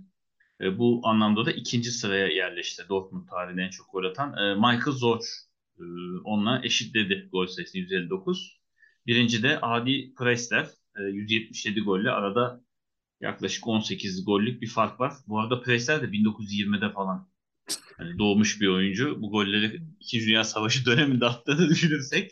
E, 0.62 0.78
bu 0.78 1.02
anlamda 1.04 1.46
da 1.46 1.52
ikinci 1.52 1.92
sıraya 1.92 2.28
yerleşti 2.28 2.84
Dortmund 2.90 3.28
tarihinde 3.28 3.62
en 3.62 3.70
çok 3.70 3.92
gol 3.92 4.04
atan. 4.04 4.38
E, 4.38 4.56
Michael 4.56 4.92
Zorc 4.92 5.26
e, 5.80 5.84
onunla 6.24 6.62
eşitledi 6.64 7.30
gol 7.32 7.48
sayısını 7.48 7.82
159. 7.82 8.62
Birinci 9.08 9.44
de 9.44 9.60
Adi 9.62 10.14
Preisler 10.18 10.70
e, 11.00 11.02
177 11.04 11.82
golle 11.82 12.12
arada 12.12 12.62
yaklaşık 13.22 13.68
18 13.68 14.26
gollük 14.26 14.62
bir 14.62 14.68
fark 14.68 15.00
var. 15.00 15.14
Bu 15.28 15.40
arada 15.40 15.62
Preisler 15.62 16.02
de 16.02 16.06
1920'de 16.06 16.94
falan 16.94 17.32
yani 18.00 18.20
doğmuş 18.20 18.62
bir 18.62 18.68
oyuncu. 18.68 19.22
Bu 19.22 19.32
golleri 19.32 19.82
2. 20.00 20.20
Dünya 20.20 20.44
Savaşı 20.44 20.86
döneminde 20.86 21.26
attığını 21.26 21.70
düşünürsek 21.70 22.32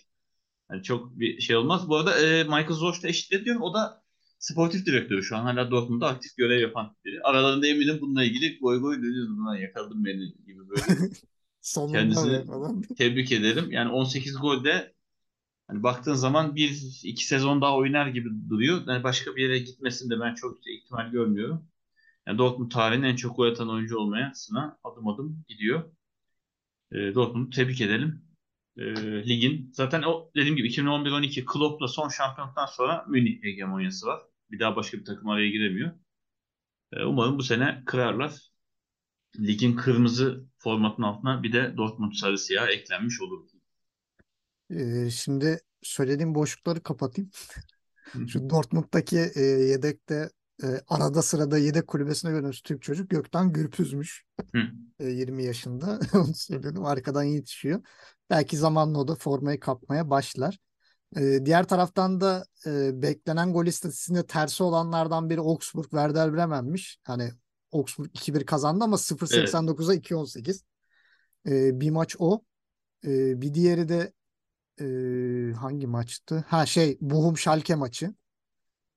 yani 0.72 0.84
çok 0.84 1.20
bir 1.20 1.42
şey 1.42 1.56
olmaz. 1.56 1.90
Bu 1.90 1.96
arada 1.98 2.20
e, 2.20 2.44
Michael 2.44 2.74
Zorc 2.74 3.04
da 3.04 3.08
eşitledi 3.08 3.46
diyorum. 3.46 3.62
O 3.62 3.74
da 3.74 4.04
sportif 4.40 4.86
direktörü 4.86 5.24
şu 5.24 5.38
an. 5.38 5.44
Hala 5.44 5.72
Dortmund'da 5.72 6.08
aktif 6.08 6.38
görev 6.38 6.60
yapan 6.60 6.96
biri. 7.06 7.22
Aralarında 7.24 7.68
eminim 7.68 7.98
bununla 8.02 8.24
ilgili 8.24 8.60
goy 8.60 8.80
goy 8.80 8.98
dönüyordu. 8.98 9.46
Lan 9.46 9.56
yakaladım 9.56 10.06
beni 10.06 10.34
gibi 10.46 10.70
böyle. 10.70 10.82
Kendisini-. 11.92 12.46
Tebrik 12.98 13.32
ederim. 13.32 13.72
Yani 13.72 13.92
18 13.92 14.38
golde 14.38 14.94
hani 15.68 15.84
baktığın 15.84 16.14
zaman 16.14 16.56
bir 16.56 16.82
iki 17.04 17.26
sezon 17.26 17.62
daha 17.62 17.76
oynar 17.76 18.08
gibi 18.08 18.30
duruyor. 18.50 18.82
Yani 18.88 19.04
başka 19.04 19.36
bir 19.36 19.44
yere 19.44 19.60
gitmesini 19.60 20.10
de 20.10 20.20
ben 20.20 20.36
çok 20.36 20.68
ihtimal 20.68 21.12
görmüyorum. 21.12 21.68
Yani 22.30 22.38
Dortmund 22.38 22.72
tarihinin 22.72 23.08
en 23.08 23.16
çok 23.16 23.38
gol 23.38 23.52
atan 23.52 23.70
oyuncu 23.70 23.98
olmaya 23.98 24.32
Sına 24.34 24.80
adım 24.84 25.08
adım 25.08 25.46
gidiyor. 25.48 25.92
E, 26.92 26.96
Dortmund'u 27.16 27.50
tebrik 27.50 27.82
edelim. 27.82 28.22
E, 28.78 28.84
ligin 29.28 29.72
zaten 29.74 30.02
o 30.02 30.32
dediğim 30.36 30.56
gibi 30.56 30.68
2011-12 30.68 31.46
Klopp'la 31.46 31.88
son 31.88 32.10
şampiyonluktan 32.10 32.66
sonra 32.66 33.06
Münih 33.08 33.44
hegemonyası 33.44 34.08
var. 34.08 34.22
Bir 34.52 34.60
daha 34.60 34.76
başka 34.76 34.98
bir 34.98 35.06
takım 35.06 35.30
araya 35.30 35.50
giremiyor. 35.50 35.92
E, 36.94 37.04
umarım 37.04 37.38
bu 37.38 37.44
sene 37.44 37.84
kırarlar. 37.86 38.34
Ligin 39.40 39.76
kırmızı 39.76 40.46
formatının 40.58 41.08
altına 41.08 41.44
bir 41.44 41.54
de 41.54 41.78
Dortmund 41.78 42.14
sarı 42.14 42.38
siyah 42.38 42.70
eklenmiş 42.70 43.22
olur. 43.22 43.50
Ee, 44.72 45.10
şimdi 45.10 45.60
söylediğim 45.84 46.36
boşlukları 46.36 46.84
kapatayım. 46.84 47.32
Şu 48.28 48.50
Dortmund'daki 48.50 49.32
e, 49.36 49.42
yedekte 49.42 50.30
e, 50.64 50.68
arada 50.88 51.22
sırada 51.22 51.58
yedek 51.58 51.88
kulübesine 51.88 52.32
gördüğümüz 52.32 52.62
Türk 52.62 52.82
çocuk 52.82 53.10
Gökten 53.10 53.54
Gürpüz'müş. 53.54 54.26
Hı. 54.56 54.62
E, 55.00 55.10
20 55.10 55.44
yaşında. 55.44 56.00
Onu 56.14 56.36
söyledim. 56.36 56.86
Arkadan 56.86 57.24
yetişiyor. 57.24 57.82
Belki 58.30 58.58
zamanla 58.58 59.00
o 59.00 59.08
da 59.08 59.16
formayı 59.16 59.60
kapmaya 59.60 60.10
başlar. 60.10 60.60
E, 61.18 61.46
diğer 61.46 61.68
taraftan 61.68 62.22
da 62.22 62.46
e, 62.66 63.02
beklenen 63.02 63.54
gol 63.54 63.66
istatistiğinde 63.66 64.26
tersi 64.26 64.64
olanlardan 64.64 65.30
biri 65.30 65.40
Augsburg 65.40 65.90
Werder 65.90 66.34
Bremen'miş. 66.34 67.00
Hani 67.04 67.32
Augsburg 67.72 68.10
2-1 68.14 68.46
kazandı 68.46 68.84
ama 68.84 68.98
0.89'a 68.98 69.94
2.18. 69.94 70.64
E, 71.48 71.80
bir 71.80 71.90
maç 71.90 72.16
o. 72.20 72.42
E, 73.06 73.42
bir 73.42 73.54
diğeri 73.54 73.90
de 73.90 74.14
e, 74.82 75.54
hangi 75.54 75.88
maçtı? 75.88 76.44
Ha 76.48 76.66
şey 76.66 76.98
Bochum 77.02 77.38
Schalke 77.38 77.76
maçı. 77.76 78.14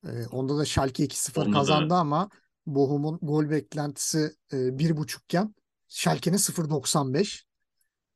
E, 0.06 0.26
onda 0.26 0.58
da 0.58 0.64
Schalke 0.64 1.04
2-0 1.04 1.40
Onda 1.40 1.50
da- 1.50 1.58
kazandı 1.58 1.94
ama 1.94 2.30
Bochum'un 2.66 3.18
gol 3.22 3.50
beklentisi 3.50 4.36
e, 4.52 4.56
1.5 4.56 5.24
iken 5.24 5.54
Schalke'nin 5.88 6.36
0.95. 6.36 7.42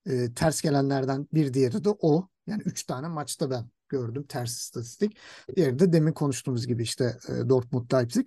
E, 0.06 0.34
ters 0.34 0.60
gelenlerden 0.60 1.28
bir 1.34 1.54
diğeri 1.54 1.84
de 1.84 1.88
o. 2.00 2.28
Yani 2.46 2.62
3 2.62 2.84
tane 2.84 3.08
maçta 3.08 3.50
ben 3.50 3.70
gördüm 3.88 4.26
ters 4.28 4.58
istatistik. 4.58 5.16
Diğeri 5.56 5.78
de 5.78 5.92
demin 5.92 6.12
konuştuğumuz 6.12 6.66
gibi 6.66 6.82
işte 6.82 7.16
e, 7.28 7.48
Dortmund 7.48 7.92
Leipzig. 7.92 8.26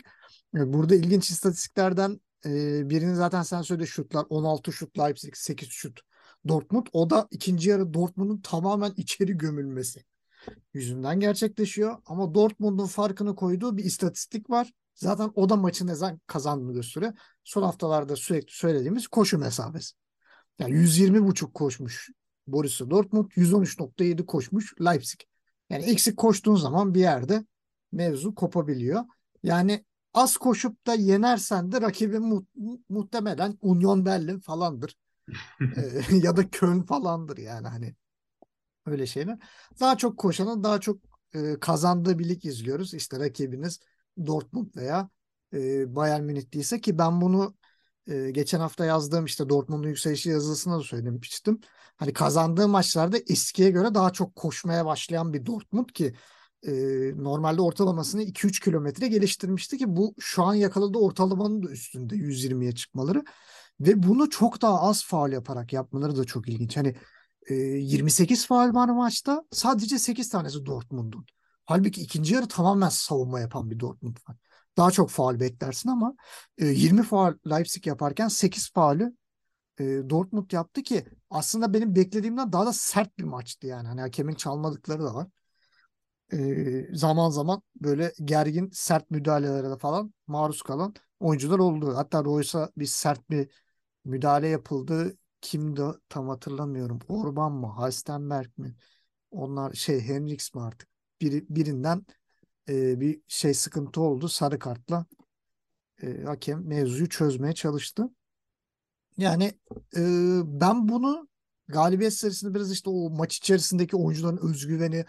E, 0.56 0.74
burada 0.74 0.95
ilginç 0.95 1.30
istatistiklerden 1.30 2.22
e, 2.45 2.50
birini 2.89 3.15
zaten 3.15 3.43
sen 3.43 3.62
söyle 3.62 3.86
şutlar 3.86 4.26
16 4.30 4.74
şut 4.74 5.00
Leipzig 5.00 5.36
8 5.36 5.69
şut 5.69 6.02
Dortmund. 6.48 6.88
O 6.93 7.10
da 7.10 7.28
ikinci 7.32 7.69
yarı 7.69 7.93
Dortmund'un 7.93 8.41
tamamen 8.41 8.93
içeri 8.98 9.38
gömülmesi 9.38 10.04
yüzünden 10.73 11.19
gerçekleşiyor. 11.19 11.97
Ama 12.06 12.34
Dortmund'un 12.34 12.86
farkını 12.86 13.36
koyduğu 13.36 13.78
bir 13.78 13.84
istatistik 13.84 14.49
var. 14.49 14.71
Zaten 14.95 15.32
o 15.36 15.49
da 15.49 15.56
maçı 15.56 15.88
ne 15.88 15.95
zaman 15.95 16.19
kazandığını 16.28 16.73
gösteriyor. 16.73 17.13
Son 17.43 17.63
haftalarda 17.63 18.15
sürekli 18.15 18.54
söylediğimiz 18.54 19.08
koşu 19.08 19.38
mesafesi. 19.38 19.95
Yani 20.60 20.73
120.5 20.73 21.54
koşmuş 21.54 22.10
Borussia 22.47 22.89
Dortmund, 22.89 23.32
113.7 23.32 24.25
koşmuş 24.25 24.73
Leipzig. 24.82 25.19
Yani 25.69 25.84
eksik 25.84 26.17
koştuğun 26.17 26.56
zaman 26.56 26.93
bir 26.93 26.99
yerde 26.99 27.45
mevzu 27.91 28.36
kopabiliyor. 28.36 29.04
Yani 29.43 29.86
az 30.13 30.38
koşup 30.38 30.88
da 30.88 30.93
yenersen 30.93 31.71
de 31.71 31.82
rakibin 31.82 32.21
mu- 32.21 32.45
mu- 32.56 32.82
muhtemelen 32.89 33.58
Union 33.62 34.06
Berlin 34.06 34.39
falandır. 34.39 34.95
Ee, 35.62 36.15
ya 36.23 36.38
da 36.38 36.49
Köln 36.49 36.82
falandır 36.82 37.38
yani 37.38 37.67
hani 37.67 37.95
öyle 38.91 39.06
şeyler. 39.08 39.38
Daha 39.80 39.97
çok 39.97 40.17
koşanın 40.17 40.63
daha 40.63 40.80
çok 40.80 40.97
e, 41.34 41.60
kazandığı 41.60 42.19
bir 42.19 42.30
lig 42.30 42.45
izliyoruz. 42.45 42.93
İşte 42.93 43.19
rakibiniz 43.19 43.80
Dortmund 44.25 44.75
veya 44.75 45.10
e, 45.54 45.95
Bayern 45.95 46.23
Münih 46.23 46.54
değilse 46.54 46.82
ki 46.82 46.97
ben 46.97 47.21
bunu 47.21 47.56
e, 48.08 48.32
geçen 48.32 48.60
hafta 48.60 48.86
yazdığım 48.86 49.25
işte 49.25 49.49
Dortmund'un 49.49 49.88
yükselişi 49.88 50.30
yazısında 50.30 50.80
da 50.80 50.84
söylemiştim. 50.84 51.60
Hani 51.97 52.13
kazandığı 52.13 52.67
maçlarda 52.67 53.17
eskiye 53.17 53.69
göre 53.69 53.93
daha 53.93 54.13
çok 54.13 54.36
koşmaya 54.36 54.86
başlayan 54.86 55.34
bir 55.34 55.45
Dortmund 55.45 55.89
ki 55.89 56.13
e, 56.67 56.71
normalde 57.17 57.62
ortalamasını 57.62 58.23
2-3 58.23 58.60
kilometre 58.60 59.08
geliştirmişti 59.08 59.78
ki 59.78 59.86
bu 59.88 60.15
şu 60.19 60.43
an 60.43 60.54
yakaladığı 60.54 60.97
ortalamanın 60.97 61.63
da 61.63 61.69
üstünde 61.69 62.15
120'ye 62.15 62.71
çıkmaları 62.71 63.23
ve 63.80 64.04
bunu 64.04 64.30
çok 64.30 64.62
daha 64.62 64.82
az 64.82 65.06
faul 65.06 65.32
yaparak 65.32 65.73
yapmaları 65.73 66.17
da 66.17 66.23
çok 66.23 66.49
ilginç. 66.49 66.78
Hani 66.78 66.95
e, 67.49 67.53
28 67.55 68.47
faul 68.47 68.73
var 68.75 68.89
maçta 68.89 69.43
sadece 69.51 69.99
8 69.99 70.29
tanesi 70.29 70.65
Dortmund'un. 70.65 71.25
Halbuki 71.65 72.01
ikinci 72.01 72.33
yarı 72.33 72.47
tamamen 72.47 72.89
savunma 72.89 73.39
yapan 73.39 73.71
bir 73.71 73.79
Dortmund 73.79 74.17
var. 74.29 74.38
Daha 74.77 74.91
çok 74.91 75.09
faul 75.09 75.39
beklersin 75.39 75.89
ama 75.89 76.15
e, 76.57 76.65
20 76.67 77.03
faul 77.03 77.33
Leipzig 77.49 77.88
yaparken 77.88 78.27
8 78.27 78.71
faulü 78.73 79.15
e, 79.79 79.83
Dortmund 80.09 80.51
yaptı 80.51 80.83
ki 80.83 81.05
aslında 81.29 81.73
benim 81.73 81.95
beklediğimden 81.95 82.53
daha 82.53 82.65
da 82.65 82.73
sert 82.73 83.17
bir 83.19 83.23
maçtı 83.23 83.67
yani. 83.67 83.88
Hani 83.88 84.01
hakemin 84.01 84.35
çalmadıkları 84.35 85.03
da 85.03 85.15
var. 85.15 85.27
E, 86.33 86.95
zaman 86.95 87.29
zaman 87.29 87.62
böyle 87.75 88.13
gergin 88.25 88.69
sert 88.73 89.12
müdahalelere 89.12 89.69
de 89.69 89.77
falan 89.77 90.13
maruz 90.27 90.62
kalan 90.62 90.93
oyuncular 91.19 91.59
oldu. 91.59 91.93
Hatta 91.97 92.23
Royce'a 92.25 92.69
bir 92.77 92.85
sert 92.85 93.29
bir 93.29 93.49
müdahale 94.05 94.47
yapıldı. 94.47 95.17
Kimdi 95.41 95.82
tam 96.10 96.30
hatırlamıyorum. 96.30 96.99
Orban 97.08 97.52
mı? 97.52 97.67
Halstenberg 97.67 98.58
mi? 98.58 98.75
Onlar 99.32 99.73
şey 99.73 100.02
Henriks 100.02 100.54
mi 100.56 100.62
artık? 100.62 100.89
Biri, 101.21 101.45
birinden 101.49 102.06
e, 102.69 102.99
bir 102.99 103.21
şey 103.28 103.54
sıkıntı 103.54 104.02
oldu. 104.02 104.30
Sarı 104.30 104.60
kartla 104.60 105.06
e, 106.04 106.23
hakem 106.23 106.67
mevzuyu 106.67 107.10
çözmeye 107.10 107.54
çalıştı. 107.54 108.10
Yani 109.17 109.54
e, 109.97 110.02
ben 110.43 110.89
bunu 110.89 111.28
galibiyet 111.67 112.13
serisinde 112.13 112.54
biraz 112.54 112.71
işte 112.71 112.89
o 112.89 113.10
maç 113.10 113.38
içerisindeki 113.38 113.95
oyuncuların 113.95 114.49
özgüveni, 114.49 115.06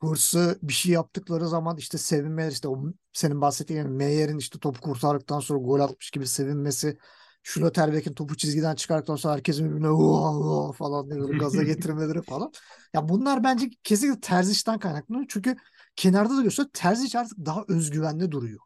hırsı, 0.00 0.58
bir 0.62 0.72
şey 0.72 0.92
yaptıkları 0.92 1.48
zaman 1.48 1.76
işte 1.76 1.98
sevinmeler 1.98 2.50
işte 2.50 2.68
o 2.68 2.84
senin 3.12 3.40
bahsettiğin 3.40 3.90
Meyer'in 3.90 4.38
işte 4.38 4.58
topu 4.58 4.80
kurtardıktan 4.80 5.40
sonra 5.40 5.58
gol 5.58 5.80
atmış 5.80 6.10
gibi 6.10 6.26
sevinmesi, 6.26 6.98
Schlotterbeck'in 7.42 8.14
topu 8.14 8.36
çizgiden 8.36 8.74
çıkardıktan 8.74 9.16
sonra 9.16 9.34
herkesin 9.34 9.70
birbirine 9.70 9.90
"Uaa, 9.90 10.36
uaa" 10.38 10.72
falan 10.72 11.10
diye 11.10 11.20
böyle 11.20 11.38
gaza 11.38 11.62
getirmeleri 11.62 12.22
falan. 12.22 12.52
Ya 12.94 13.08
bunlar 13.08 13.44
bence 13.44 13.70
kesinlikle 13.84 14.20
Terzic'ten 14.20 14.78
kaynaklanıyor. 14.78 15.26
Çünkü 15.28 15.56
kenarda 15.96 16.36
da 16.36 16.42
gösteriyor 16.42 16.70
Terzic 16.72 17.18
artık 17.18 17.38
daha 17.38 17.64
özgüvenli 17.68 18.30
duruyor. 18.30 18.60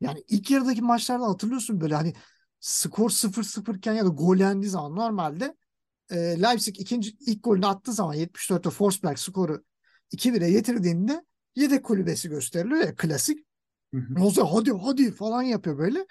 Yani 0.00 0.24
ilk 0.28 0.50
yarıdaki 0.50 0.82
maçlarda 0.82 1.26
hatırlıyorsun 1.26 1.80
böyle 1.80 1.94
hani 1.94 2.14
skor 2.60 3.10
0-0 3.10 3.74
iken 3.74 3.92
ya 3.92 4.04
da 4.04 4.08
gol 4.08 4.36
yendiği 4.36 4.70
zaman 4.70 4.96
normalde 4.96 5.56
e, 6.10 6.16
Leipzig 6.16 6.80
ikinci 6.80 7.16
ilk 7.20 7.44
golünü 7.44 7.66
attığı 7.66 7.92
zaman 7.92 8.14
74'te 8.14 8.70
Forsberg 8.70 9.18
skoru 9.18 9.64
2-1'e 10.10 10.50
getirdiğinde 10.50 11.24
yedek 11.56 11.84
kulübesi 11.84 12.28
gösteriliyor 12.28 12.80
ya 12.80 12.96
klasik. 12.96 13.46
Hı 13.94 14.00
hı. 14.00 14.14
Roza 14.16 14.52
hadi 14.52 14.72
hadi 14.72 15.12
falan 15.12 15.42
yapıyor 15.42 15.78
böyle. 15.78 16.06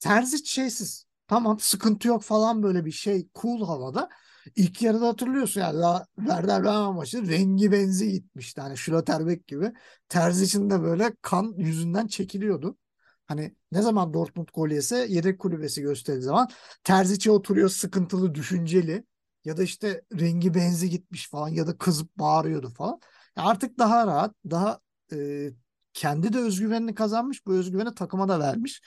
Terzic 0.00 0.44
şeysiz. 0.44 1.09
Tamam 1.30 1.58
sıkıntı 1.60 2.08
yok 2.08 2.22
falan 2.22 2.62
böyle 2.62 2.84
bir 2.84 2.90
şey 2.92 3.28
cool 3.34 3.66
havada. 3.66 4.08
İlk 4.56 4.82
yarıda 4.82 5.08
hatırlıyorsun 5.08 5.60
yani 5.60 5.78
daha 5.80 6.06
Werder 6.16 6.62
Bremen 6.62 6.94
maçı 6.94 7.28
rengi 7.28 7.72
benzi 7.72 8.12
gitmişti. 8.12 8.60
Hani 8.60 8.76
Schlotterbeck 8.76 9.46
gibi. 9.46 9.72
Terzic'in 10.08 10.70
de 10.70 10.82
böyle 10.82 11.12
kan 11.22 11.54
yüzünden 11.56 12.06
çekiliyordu. 12.06 12.78
Hani 13.26 13.54
ne 13.72 13.82
zaman 13.82 14.14
Dortmund 14.14 14.48
gol 14.54 14.68
yese 14.70 15.06
yedek 15.08 15.38
kulübesi 15.38 15.82
gösterdiği 15.82 16.22
zaman 16.22 16.48
Terzic'e 16.84 17.30
oturuyor 17.30 17.68
sıkıntılı, 17.68 18.34
düşünceli 18.34 19.04
ya 19.44 19.56
da 19.56 19.62
işte 19.62 20.02
rengi 20.20 20.54
benzi 20.54 20.90
gitmiş 20.90 21.28
falan 21.30 21.48
ya 21.48 21.66
da 21.66 21.78
kızıp 21.78 22.18
bağırıyordu 22.18 22.68
falan. 22.70 23.00
Ya 23.36 23.42
Artık 23.44 23.78
daha 23.78 24.06
rahat, 24.06 24.34
daha 24.50 24.80
e, 25.12 25.48
kendi 25.92 26.32
de 26.32 26.38
özgüvenini 26.38 26.94
kazanmış, 26.94 27.46
bu 27.46 27.54
özgüveni 27.54 27.94
takıma 27.94 28.28
da 28.28 28.40
vermiş. 28.40 28.82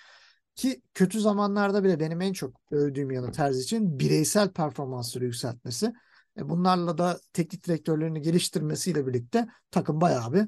Ki 0.55 0.81
kötü 0.93 1.21
zamanlarda 1.21 1.83
bile 1.83 1.99
benim 1.99 2.21
en 2.21 2.33
çok 2.33 2.61
övdüğüm 2.71 3.11
yanı 3.11 3.31
Terzic'in 3.31 3.99
bireysel 3.99 4.49
performansları 4.49 5.25
yükseltmesi. 5.25 5.93
E, 6.37 6.49
bunlarla 6.49 6.97
da 6.97 7.19
teknik 7.33 7.67
direktörlerini 7.67 8.21
geliştirmesiyle 8.21 9.07
birlikte 9.07 9.47
takım 9.71 10.01
bayağı 10.01 10.33
bir 10.33 10.47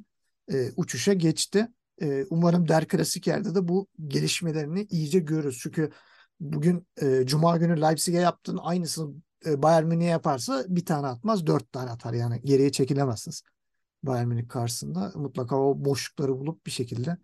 e, 0.54 0.72
uçuşa 0.76 1.14
geçti. 1.14 1.68
E, 2.02 2.26
umarım 2.30 2.68
Der 2.68 2.88
Klasik 2.88 3.28
yerde 3.28 3.56
de 3.56 3.68
bu 3.68 3.88
gelişmelerini 4.08 4.88
iyice 4.90 5.20
görürüz. 5.20 5.60
Çünkü 5.62 5.92
bugün 6.40 6.88
e, 7.02 7.26
Cuma 7.26 7.58
günü 7.58 7.82
Leipzig'e 7.82 8.20
yaptığın 8.20 8.58
aynısını 8.62 9.16
e, 9.46 9.62
Bayern 9.62 9.86
Münih'e 9.86 10.10
yaparsa 10.10 10.64
bir 10.68 10.86
tane 10.86 11.08
atmaz 11.08 11.48
dört 11.48 11.72
tane 11.72 11.90
atar. 11.90 12.14
Yani 12.14 12.42
geriye 12.44 12.72
çekilemezsiniz. 12.72 13.44
Bayern 14.04 14.28
Münih 14.28 14.48
karşısında 14.48 15.12
mutlaka 15.16 15.56
o 15.60 15.86
boşlukları 15.86 16.40
bulup 16.40 16.66
bir 16.66 16.72
şekilde 16.72 17.18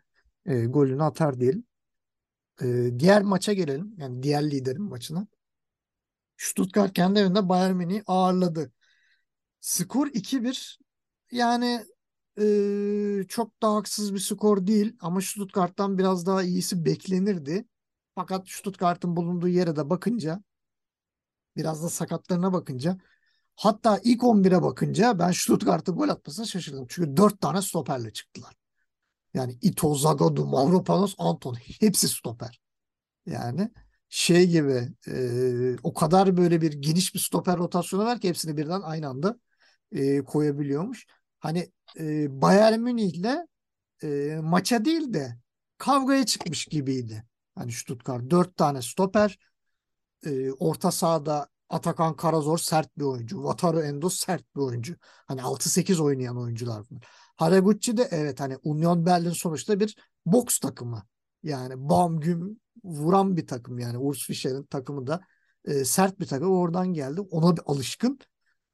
e, 0.46 0.66
golünü 0.66 1.04
atar 1.04 1.40
diyelim. 1.40 1.64
E, 2.62 3.00
diğer 3.00 3.22
maça 3.22 3.54
gelelim. 3.54 3.96
Yani 3.98 4.24
diğer 4.24 4.52
liderin 4.52 4.84
maçına. 4.84 5.28
Stuttgart 6.38 6.94
kendi 6.94 7.20
evinde 7.20 7.50
Bayern 7.50 7.76
Münih'i 7.76 8.04
ağırladı. 8.08 8.72
Skor 9.62 10.08
2-1. 10.08 10.80
Yani 11.32 11.86
e, 12.40 13.24
çok 13.28 13.62
da 13.62 13.74
haksız 13.76 14.14
bir 14.14 14.20
skor 14.20 14.68
değil 14.68 14.98
ama 15.02 15.22
Stuttgart'tan 15.22 15.98
biraz 15.98 16.26
daha 16.26 16.44
iyisi 16.44 16.86
beklenirdi. 16.86 17.66
Fakat 18.16 18.50
Stuttgart'ın 18.50 19.16
bulunduğu 19.16 19.48
yere 19.48 19.76
de 19.76 19.90
bakınca 19.90 20.44
biraz 21.58 21.84
da 21.84 21.90
sakatlarına 21.90 22.54
bakınca 22.54 22.98
hatta 23.56 24.00
ilk 24.04 24.24
11'e 24.24 24.62
bakınca 24.62 25.20
ben 25.20 25.32
Stuttgart'ın 25.32 25.96
gol 25.96 26.10
atmasına 26.10 26.46
şaşırdım. 26.46 26.86
Çünkü 26.90 27.18
4 27.18 27.42
tane 27.42 27.62
stoperle 27.62 28.14
çıktılar. 28.14 28.61
Yani 29.34 29.58
Ito, 29.62 29.96
Zagadou, 29.96 30.46
Mavropanos, 30.46 31.16
Anton 31.18 31.56
hepsi 31.80 32.08
stoper. 32.08 32.62
Yani 33.26 33.72
şey 34.10 34.48
gibi 34.48 34.90
e, 35.08 35.78
o 35.84 35.94
kadar 35.94 36.38
böyle 36.38 36.62
bir 36.62 36.74
geniş 36.74 37.16
bir 37.16 37.20
stoper 37.20 37.58
rotasyonu 37.58 38.06
var 38.06 38.20
ki 38.20 38.30
hepsini 38.30 38.58
birden 38.58 38.82
aynı 38.82 39.08
anda 39.08 39.40
e, 39.92 40.24
koyabiliyormuş. 40.24 41.06
Hani 41.40 41.72
e, 42.00 42.42
Bayern 42.42 42.80
Münih'le 42.80 43.48
e, 44.04 44.40
maça 44.44 44.86
değil 44.86 45.14
de 45.14 45.38
kavgaya 45.78 46.26
çıkmış 46.26 46.66
gibiydi. 46.66 47.26
Hani 47.56 47.72
Stuttgart 47.72 48.30
dört 48.30 48.58
tane 48.58 48.82
stoper 48.82 49.38
e, 50.26 50.52
orta 50.52 50.92
sahada 50.92 51.48
Atakan 51.70 52.16
Karazor 52.16 52.58
sert 52.58 52.98
bir 52.98 53.04
oyuncu. 53.04 53.36
Wataru 53.36 53.82
Endo 53.82 54.10
sert 54.10 54.56
bir 54.56 54.62
oyuncu. 54.62 54.96
Hani 55.02 55.42
6-8 55.42 56.00
oynayan 56.02 56.38
oyuncular 56.38 56.84
bunlar. 56.90 57.04
Haraguchi 57.42 57.98
de 57.98 58.08
evet 58.12 58.40
hani 58.40 58.58
Union 58.64 59.06
Berlin 59.06 59.30
sonuçta 59.30 59.80
bir 59.80 59.96
boks 60.26 60.60
takımı. 60.60 61.04
Yani 61.44 61.74
bam 61.90 62.20
güm 62.20 62.60
vuran 62.84 63.38
bir 63.38 63.48
takım 63.48 63.80
yani. 63.80 63.98
Urs 63.98 64.28
Fischer'in 64.28 64.64
takımı 64.64 65.08
da 65.08 65.22
e, 65.66 65.86
sert 65.86 66.20
bir 66.20 66.26
takım. 66.26 66.52
Oradan 66.52 66.94
geldi. 66.94 67.22
Ona 67.22 67.58
bir 67.58 67.62
alışkın. 67.66 68.20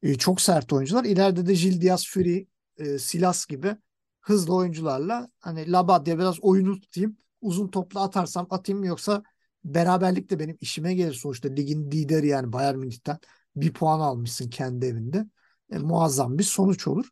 E, 0.02 0.16
çok 0.16 0.42
sert 0.42 0.74
oyuncular. 0.74 1.04
İleride 1.04 1.46
de 1.46 1.54
Gil 1.54 1.82
Diaz, 1.82 2.08
Fury, 2.08 2.46
e, 2.78 3.00
Silas 3.00 3.46
gibi 3.46 3.76
hızlı 4.22 4.56
oyuncularla 4.56 5.30
hani 5.40 5.72
Labadia 5.72 6.18
biraz 6.18 6.40
oyunu 6.40 6.80
tutayım. 6.80 7.18
Uzun 7.42 7.68
topla 7.68 8.02
atarsam 8.02 8.48
atayım 8.50 8.84
yoksa 8.84 9.24
beraberlik 9.64 10.30
de 10.30 10.40
benim 10.40 10.58
işime 10.62 10.94
gelir 10.94 11.14
sonuçta. 11.14 11.50
Ligin 11.50 11.92
lideri 11.92 12.28
yani 12.28 12.54
Bayern 12.54 12.78
Münih'ten 12.78 13.18
bir 13.56 13.74
puan 13.74 14.00
almışsın 14.00 14.50
kendi 14.50 14.86
evinde. 14.86 15.26
E, 15.72 15.78
muazzam 15.78 16.38
bir 16.38 16.44
sonuç 16.44 16.88
olur. 16.88 17.10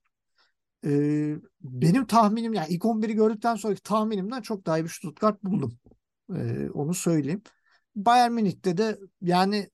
E, 0.86 1.36
benim 1.62 2.08
tahminim 2.08 2.54
yani 2.54 2.68
ilk 2.70 2.86
11'i 2.86 3.14
gördükten 3.14 3.56
sonraki 3.56 3.82
tahminimden 3.84 4.42
çok 4.42 4.66
daha 4.66 4.80
iyi 4.80 4.84
bir 4.84 4.90
Stuttgart 4.90 5.44
buldum. 5.44 5.80
E, 6.36 6.70
onu 6.70 6.94
söyleyeyim. 6.94 7.44
Bayern 7.96 8.32
Münih'te 8.32 8.78
de 8.78 9.00
yani 9.22 9.70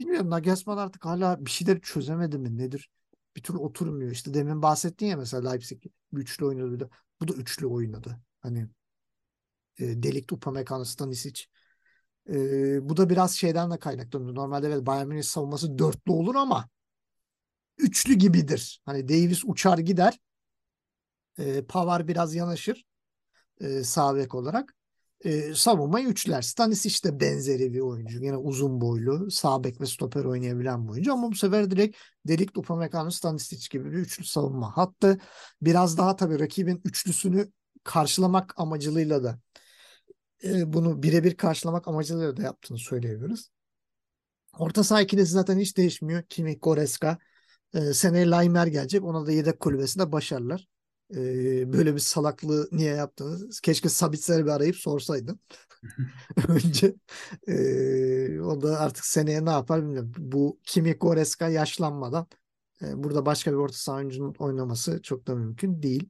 bilmiyorum 0.00 0.30
Nagelsmann 0.30 0.76
artık 0.78 1.04
hala 1.04 1.44
bir 1.46 1.50
şeyler 1.50 1.80
çözemedi 1.80 2.38
mi 2.38 2.58
nedir? 2.58 2.90
Bir 3.36 3.42
türlü 3.42 3.58
oturmuyor. 3.58 4.10
İşte 4.10 4.34
demin 4.34 4.62
bahsettin 4.62 5.06
ya 5.06 5.16
mesela 5.16 5.50
Leipzig 5.50 5.82
üçlü 6.12 6.44
oynadı. 6.46 6.90
Bu 7.20 7.28
da 7.28 7.32
üçlü 7.34 7.66
oynadı. 7.66 8.20
Hani 8.40 8.68
e, 9.78 10.02
Delik, 10.02 10.32
Upamecano, 10.32 10.84
Stanisic. 10.84 11.44
E, 12.30 12.88
bu 12.88 12.96
da 12.96 13.10
biraz 13.10 13.32
şeyden 13.36 13.70
de 13.70 13.78
kaynaklanıyor. 13.78 14.34
Normalde 14.34 14.66
evet 14.66 14.86
Bayern 14.86 15.08
Münih 15.08 15.22
savunması 15.22 15.78
dörtlü 15.78 16.12
olur 16.12 16.34
ama 16.34 16.68
üçlü 17.78 18.14
gibidir. 18.14 18.80
Hani 18.84 19.08
Davis 19.08 19.44
uçar 19.44 19.78
gider. 19.78 20.18
E, 21.38 21.62
Pavar 21.62 22.08
biraz 22.08 22.34
yanaşır 22.34 22.84
e, 23.60 23.84
sağ 23.84 24.12
olarak. 24.12 24.74
E, 25.24 25.54
savunmayı 25.54 26.06
üçler. 26.06 26.42
Stanis 26.42 26.86
işte 26.86 27.20
benzeri 27.20 27.72
bir 27.72 27.80
oyuncu. 27.80 28.18
Yine 28.18 28.36
uzun 28.36 28.80
boylu, 28.80 29.30
sağ 29.30 29.64
bek 29.64 29.80
ve 29.80 29.86
stoper 29.86 30.24
oynayabilen 30.24 30.84
bir 30.84 30.92
oyuncu. 30.92 31.12
Ama 31.12 31.30
bu 31.30 31.34
sefer 31.34 31.70
direkt 31.70 31.96
Delik, 32.28 32.58
Upamecano, 32.58 33.10
Stanisic 33.10 33.68
gibi 33.70 33.92
bir 33.92 33.98
üçlü 33.98 34.24
savunma 34.24 34.76
hattı. 34.76 35.18
Biraz 35.62 35.98
daha 35.98 36.16
tabii 36.16 36.40
rakibin 36.40 36.80
üçlüsünü 36.84 37.52
karşılamak 37.84 38.54
amacılığıyla 38.56 39.24
da 39.24 39.38
e, 40.44 40.72
bunu 40.72 41.02
birebir 41.02 41.36
karşılamak 41.36 41.88
amacıyla 41.88 42.36
da 42.36 42.42
yaptığını 42.42 42.78
söyleyebiliriz. 42.78 43.50
Orta 44.58 44.84
saha 44.84 45.02
ikilisi 45.02 45.32
zaten 45.32 45.58
hiç 45.58 45.76
değişmiyor. 45.76 46.22
Kimi, 46.22 46.58
Goreska. 46.58 47.18
E, 47.74 47.80
seneye 47.94 48.30
Laimer 48.30 48.66
gelecek. 48.66 49.04
Ona 49.04 49.26
da 49.26 49.32
yedek 49.32 49.60
kulübesinde 49.60 50.12
başarılar. 50.12 50.68
E, 51.14 51.72
böyle 51.72 51.94
bir 51.94 52.00
salaklığı 52.00 52.68
niye 52.72 52.94
yaptınız? 52.94 53.60
Keşke 53.60 53.88
Sabitser'i 53.88 54.44
bir 54.44 54.50
arayıp 54.50 54.76
sorsaydım. 54.76 55.38
Önce 56.48 56.94
e, 57.48 58.40
o 58.40 58.62
da 58.62 58.80
artık 58.80 59.04
seneye 59.04 59.44
ne 59.44 59.50
yapar 59.50 59.82
bilmiyorum. 59.82 60.12
Bu 60.18 60.58
Kimi 60.64 60.92
Goreska 60.92 61.48
yaşlanmadan 61.48 62.26
e, 62.82 63.02
burada 63.04 63.26
başka 63.26 63.52
bir 63.52 63.56
orta 63.56 63.74
saha 63.76 63.96
oyuncunun 63.96 64.34
oynaması 64.38 65.02
çok 65.02 65.26
da 65.26 65.34
mümkün 65.34 65.82
değil. 65.82 66.08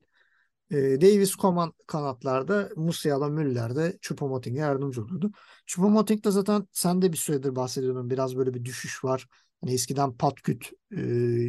E, 0.70 0.76
Davis 1.00 1.36
Coman 1.36 1.72
kanatlarda, 1.86 2.70
Musiala 2.76 3.28
Müller'de 3.28 3.98
Choupo-Moting'e 4.02 4.58
yardımcı 4.58 5.02
olurdu. 5.02 5.32
Choupo-Moting 5.66 6.24
de 6.24 6.30
zaten 6.30 6.68
sen 6.72 7.02
de 7.02 7.12
bir 7.12 7.16
süredir 7.16 7.56
bahsediyordun. 7.56 8.10
Biraz 8.10 8.36
böyle 8.36 8.54
bir 8.54 8.64
düşüş 8.64 9.04
var. 9.04 9.28
Hani 9.60 9.72
eskiden 9.72 10.16
patküt 10.16 10.70
e, 10.96 11.00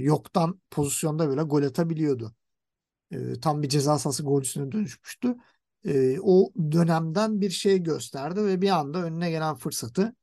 yoktan 0.01 0.61
pozisyonda 0.71 1.29
böyle 1.29 1.41
gol 1.41 1.63
atabiliyordu. 1.63 2.35
E, 3.11 3.39
tam 3.39 3.63
bir 3.63 3.69
ceza 3.69 3.99
sahası 3.99 4.23
golcüsüne 4.23 4.71
dönüşmüştü. 4.71 5.35
E, 5.85 6.19
o 6.21 6.51
dönemden 6.71 7.41
bir 7.41 7.49
şey 7.49 7.83
gösterdi 7.83 8.45
ve 8.45 8.61
bir 8.61 8.69
anda 8.69 9.03
önüne 9.03 9.29
gelen 9.29 9.55
fırsatı 9.55 10.15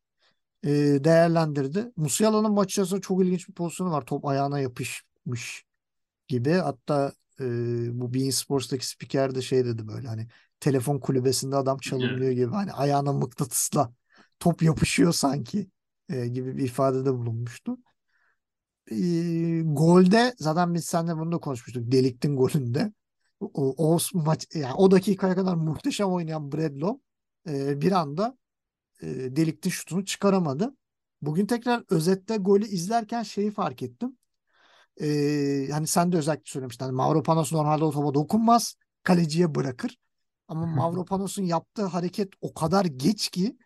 e, 0.64 0.71
değerlendirdi. 1.05 1.92
Musiala'nın 1.97 2.53
maç 2.53 2.71
içerisinde 2.73 3.01
çok 3.01 3.25
ilginç 3.25 3.49
bir 3.49 3.55
pozisyonu 3.55 3.90
var. 3.90 4.07
Top 4.07 4.27
ayağına 4.27 4.61
yapışmış 4.61 5.64
gibi. 6.29 6.53
Hatta 6.53 7.12
e, 7.40 7.45
bu 8.01 8.14
Bein 8.14 8.31
Sports'taki 8.31 8.88
spiker 8.88 9.35
de 9.35 9.42
şey 9.42 9.64
dedi 9.64 9.88
böyle 9.88 10.09
hani 10.09 10.29
telefon 10.61 10.99
kulübesinde 10.99 11.57
adam 11.57 11.79
çalınıyor 11.79 12.31
gibi 12.31 12.51
hani 12.53 12.73
ayağına 12.73 13.12
mıknatısla 13.12 13.92
top 14.40 14.62
yapışıyor 14.62 15.12
sanki 15.12 15.68
e, 16.09 16.27
gibi 16.27 16.57
bir 16.57 16.65
ifadede 16.65 17.12
bulunmuştu. 17.15 17.79
E, 18.91 18.97
golde 19.65 20.35
zaten 20.38 20.75
biz 20.75 20.85
seninle 20.85 21.17
bunu 21.17 21.33
da 21.33 21.38
konuşmuştuk. 21.38 21.93
Deliktin 21.93 22.37
golünde. 22.37 22.93
O, 23.41 23.95
o 23.95 23.99
maç 24.15 24.47
yani 24.55 24.75
o 24.75 24.91
dakikaya 24.91 25.35
kadar 25.35 25.55
muhteşem 25.55 26.09
oynayan 26.09 26.53
Bradlow 26.53 27.01
e, 27.49 27.81
bir 27.81 27.93
anda 27.93 28.38
e, 29.03 29.07
Deliktin 29.37 29.71
şutunu 29.71 30.05
çıkaramadı. 30.05 30.77
Bugün 31.23 31.47
tekrar 31.47 31.85
özette 31.91 32.37
golü 32.37 32.67
izlerken 32.67 33.23
şeyi 33.23 33.51
fark 33.51 33.83
ettim 33.83 34.17
e, 35.01 35.69
hani 35.71 35.87
sen 35.87 36.12
de 36.12 36.17
özellikle 36.17 36.51
söylemiştin. 36.51 36.85
Hani 36.85 36.95
Mavropanos 36.95 37.53
normalde 37.53 37.85
o 37.85 37.91
topa 37.91 38.15
dokunmaz. 38.15 38.77
Kaleciye 39.03 39.55
bırakır. 39.55 39.99
Ama 40.49 40.67
Mavropanos'un 40.67 41.43
yaptığı 41.43 41.85
hareket 41.85 42.29
o 42.41 42.55
kadar 42.55 42.85
geç 42.85 43.29
ki 43.29 43.57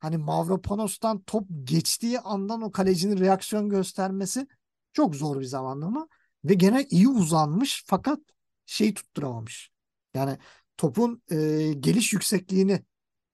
hani 0.00 0.16
Mavropanos'tan 0.16 1.22
top 1.22 1.46
geçtiği 1.64 2.20
andan 2.20 2.62
o 2.62 2.72
kalecinin 2.72 3.18
reaksiyon 3.18 3.68
göstermesi 3.68 4.46
çok 4.92 5.16
zor 5.16 5.40
bir 5.40 5.44
zamanlama. 5.44 6.08
Ve 6.44 6.54
gene 6.54 6.86
iyi 6.90 7.08
uzanmış 7.08 7.84
fakat 7.86 8.18
şey 8.66 8.94
tutturamamış. 8.94 9.70
Yani 10.14 10.38
topun 10.76 11.22
e, 11.30 11.36
geliş 11.80 12.12
yüksekliğini 12.12 12.82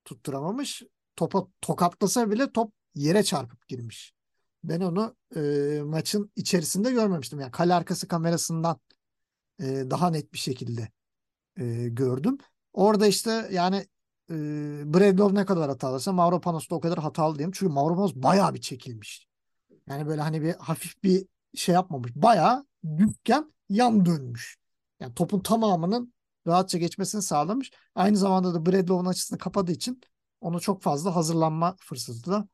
tutturamamış. 0.04 0.82
Topa 1.16 1.46
tokatlasa 1.60 2.30
bile 2.30 2.52
top 2.52 2.72
yere 2.94 3.22
çarpıp 3.22 3.68
girmiş. 3.68 4.14
Ben 4.64 4.80
onu 4.80 5.16
e, 5.36 5.40
maçın 5.84 6.32
içerisinde 6.36 6.90
görmemiştim. 6.90 7.40
Yani 7.40 7.50
kale 7.50 7.74
arkası 7.74 8.08
kamerasından 8.08 8.80
e, 9.60 9.64
daha 9.64 10.10
net 10.10 10.32
bir 10.32 10.38
şekilde 10.38 10.88
e, 11.56 11.88
gördüm. 11.88 12.38
Orada 12.72 13.06
işte 13.06 13.48
yani 13.52 13.86
e, 14.30 14.34
Bradlov 14.94 15.34
ne 15.34 15.44
kadar 15.44 15.68
hatalıysa 15.70 16.12
Mavropanos 16.12 16.70
da 16.70 16.74
o 16.74 16.80
kadar 16.80 16.98
hatalı 16.98 17.38
diyeyim. 17.38 17.52
Çünkü 17.54 17.72
Mavropanos 17.72 18.14
bayağı 18.14 18.54
bir 18.54 18.60
çekilmiş. 18.60 19.26
Yani 19.88 20.06
böyle 20.06 20.20
hani 20.20 20.42
bir 20.42 20.54
hafif 20.54 21.02
bir 21.02 21.26
şey 21.54 21.74
yapmamış. 21.74 22.12
Bayağı 22.14 22.66
dükken 22.98 23.54
yan 23.68 24.06
dönmüş. 24.06 24.56
Yani 25.00 25.14
topun 25.14 25.40
tamamının 25.40 26.14
rahatça 26.46 26.78
geçmesini 26.78 27.22
sağlamış. 27.22 27.70
Aynı 27.94 28.16
zamanda 28.16 28.54
da 28.54 28.66
Bradlov'un 28.66 29.06
açısını 29.06 29.38
kapadığı 29.38 29.72
için 29.72 30.00
onu 30.40 30.60
çok 30.60 30.82
fazla 30.82 31.16
hazırlanma 31.16 31.76
fırsatı 31.78 32.30
da 32.30 32.48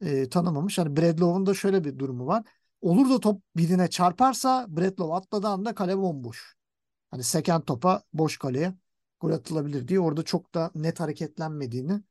e, 0.00 0.28
tanımamış. 0.28 0.78
Hani 0.78 0.96
Bradlow'un 0.96 1.46
da 1.46 1.54
şöyle 1.54 1.84
bir 1.84 1.98
durumu 1.98 2.26
var. 2.26 2.44
Olur 2.80 3.10
da 3.10 3.20
top 3.20 3.42
birine 3.56 3.90
çarparsa 3.90 4.66
Bradlow 4.68 5.14
atladığı 5.14 5.48
anda 5.48 5.74
kale 5.74 5.98
bomboş. 5.98 6.56
Hani 7.10 7.22
seken 7.22 7.60
topa 7.60 8.02
boş 8.12 8.38
kaleye 8.38 8.74
gol 9.24 9.32
atılabilir 9.32 9.88
diye 9.88 10.00
orada 10.00 10.22
çok 10.22 10.54
da 10.54 10.70
net 10.74 11.00
hareketlenmediğini 11.00 12.02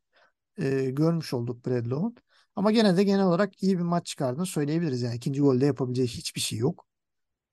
e, 0.58 0.90
görmüş 0.90 1.34
olduk 1.34 1.66
Bradlow'un. 1.66 2.16
Ama 2.56 2.72
gene 2.72 2.98
de 2.98 3.04
genel 3.04 3.26
olarak 3.26 3.64
iyi 3.64 3.78
bir 3.78 3.84
maç 3.84 4.06
çıkardığını 4.08 4.46
söyleyebiliriz. 4.46 5.02
Yani 5.02 5.16
ikinci 5.16 5.42
golde 5.42 5.66
yapabileceği 5.66 6.08
hiçbir 6.08 6.42
şey 6.42 6.60
yok 6.60 6.88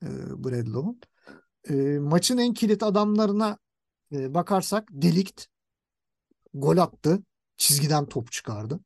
e, 0.03 0.07
Bradlow'un. 0.45 1.01
E, 1.69 1.99
maçın 1.99 2.39
en 2.39 2.55
kilit 2.55 2.83
adamlarına 2.83 3.59
e, 4.13 4.35
bakarsak 4.35 4.89
Delikt 4.91 5.47
gol 6.55 6.77
attı. 6.77 7.23
Çizgiden 7.57 8.07
top 8.07 8.33
çıkardı 8.33 8.81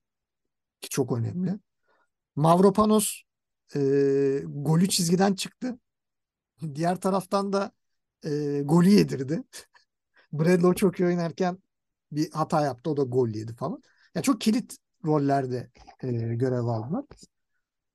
ki 0.80 0.88
çok 0.88 1.12
önemli. 1.18 1.58
Mavropanos 2.36 3.22
e, 3.76 3.80
golü 4.46 4.88
çizgiden 4.88 5.34
çıktı. 5.34 5.78
Diğer 6.74 7.00
taraftan 7.00 7.52
da 7.52 7.72
e, 8.24 8.62
golü 8.64 8.88
yedirdi. 8.88 9.42
Bradlow 10.38 10.74
çok 10.74 11.00
iyi 11.00 11.06
oynarken 11.06 11.58
bir 12.12 12.30
hata 12.30 12.60
yaptı. 12.60 12.90
O 12.90 12.96
da 12.96 13.02
gol 13.02 13.28
yedi 13.28 13.54
falan. 13.54 13.82
Ya 14.14 14.22
çok 14.22 14.40
kilit 14.40 14.76
rollerde 15.04 15.70
e, 16.02 16.10
görev 16.12 16.64
aldılar. 16.64 17.04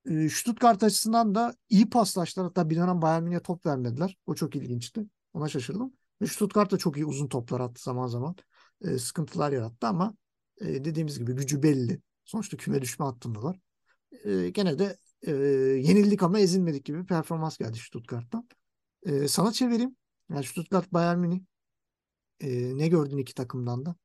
E, 0.09 0.29
Stuttgart 0.29 0.83
açısından 0.83 1.35
da 1.35 1.53
iyi 1.69 1.89
paslaştılar. 1.89 2.47
Hatta 2.47 2.69
bir 2.69 2.75
dönem 2.75 3.01
Bayern 3.01 3.23
Münih'e 3.23 3.39
top 3.39 3.65
vermediler. 3.65 4.17
O 4.25 4.35
çok 4.35 4.55
ilginçti. 4.55 5.05
Ona 5.33 5.49
şaşırdım. 5.49 5.93
Ve 6.21 6.27
Stuttgart 6.27 6.71
da 6.71 6.77
çok 6.77 6.97
iyi 6.97 7.05
uzun 7.05 7.27
toplar 7.27 7.59
attı 7.59 7.83
zaman 7.83 8.07
zaman. 8.07 8.35
E, 8.81 8.97
sıkıntılar 8.97 9.51
yarattı 9.51 9.87
ama 9.87 10.13
e, 10.61 10.85
dediğimiz 10.85 11.19
gibi 11.19 11.33
gücü 11.33 11.63
belli. 11.63 12.01
Sonuçta 12.25 12.57
küme 12.57 12.81
düşme 12.81 13.05
hattındalar. 13.05 13.59
E, 14.25 14.49
gene 14.49 14.79
de 14.79 14.97
e, 15.27 15.31
yenildik 15.87 16.23
ama 16.23 16.39
ezilmedik 16.39 16.85
gibi 16.85 17.01
bir 17.01 17.07
performans 17.07 17.57
geldi 17.57 17.77
Stuttgart'tan. 17.77 18.49
E, 19.03 19.27
sana 19.27 19.51
çevireyim. 19.51 19.95
Yani 20.29 20.43
Stuttgart 20.45 20.93
Bayern 20.93 21.19
Münih. 21.19 21.41
E, 22.41 22.77
ne 22.77 22.87
gördün 22.87 23.17
iki 23.17 23.33
takımdan 23.33 23.85
da? 23.85 23.95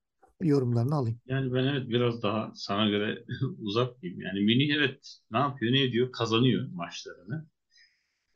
Yorumlarını 0.40 0.94
alayım. 0.94 1.20
Yani 1.27 1.55
ben 1.55 1.64
evet 1.64 1.88
biraz 1.88 2.23
daha 2.23 2.53
sana 2.55 2.88
göre 2.88 3.25
uzak 3.59 4.03
diyeyim. 4.03 4.20
Yani 4.20 4.40
Münih 4.40 4.75
evet 4.75 5.18
ne 5.31 5.38
yapıyor 5.38 5.73
ne 5.73 5.83
ediyor 5.83 6.12
kazanıyor 6.12 6.68
maçlarını. 6.73 7.47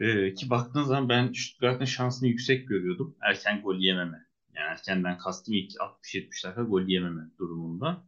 Ee, 0.00 0.34
ki 0.34 0.50
baktığın 0.50 0.82
zaman 0.82 1.08
ben 1.08 1.32
Stuttgart'ın 1.32 1.84
şansını 1.84 2.28
yüksek 2.28 2.68
görüyordum. 2.68 3.16
Erken 3.22 3.62
gol 3.62 3.76
yememe. 3.76 4.26
Yani 4.56 4.66
erkenden 4.70 5.18
kastım 5.18 5.54
ilk 5.54 5.72
60-70 5.80 6.44
dakika 6.44 6.62
gol 6.62 6.82
yememe 6.82 7.22
durumunda. 7.38 8.06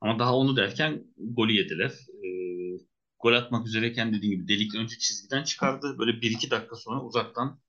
Ama 0.00 0.18
daha 0.18 0.36
onu 0.36 0.56
derken 0.56 1.04
golü 1.16 1.52
yediler. 1.52 1.90
Ee, 2.24 2.80
gol 3.20 3.32
atmak 3.32 3.66
üzereyken 3.66 4.14
dediğim 4.14 4.34
gibi 4.36 4.48
delik 4.48 4.74
önce 4.74 4.98
çizgiden 4.98 5.42
çıkardı. 5.42 5.96
Böyle 5.98 6.22
1-2 6.22 6.50
dakika 6.50 6.76
sonra 6.76 7.02
uzaktan 7.02 7.60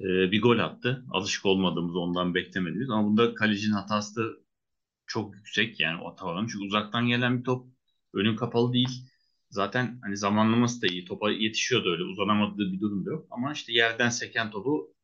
e, 0.00 0.04
bir 0.04 0.42
gol 0.42 0.58
attı. 0.58 1.04
Alışık 1.10 1.46
olmadığımız 1.46 1.96
ondan 1.96 2.34
beklemediğimiz. 2.34 2.90
Ama 2.90 3.08
bunda 3.08 3.34
kalecinin 3.34 3.74
hatası 3.74 4.16
da 4.16 4.44
çok 5.06 5.34
yüksek 5.36 5.80
yani 5.80 6.02
o 6.02 6.16
tavanın. 6.16 6.46
Çünkü 6.46 6.64
uzaktan 6.64 7.08
gelen 7.08 7.38
bir 7.38 7.44
top 7.44 7.66
önün 8.14 8.36
kapalı 8.36 8.72
değil. 8.72 9.08
Zaten 9.50 9.98
hani 10.02 10.16
zamanlaması 10.16 10.82
da 10.82 10.86
iyi. 10.86 11.04
Topa 11.04 11.30
yetişiyordu 11.30 11.92
öyle. 11.92 12.02
Uzanamadığı 12.02 12.72
bir 12.72 12.80
durum 12.80 13.06
da 13.06 13.10
yok. 13.10 13.26
Ama 13.30 13.52
işte 13.52 13.72
yerden 13.72 14.08
seken 14.08 14.50
topu 14.50 14.94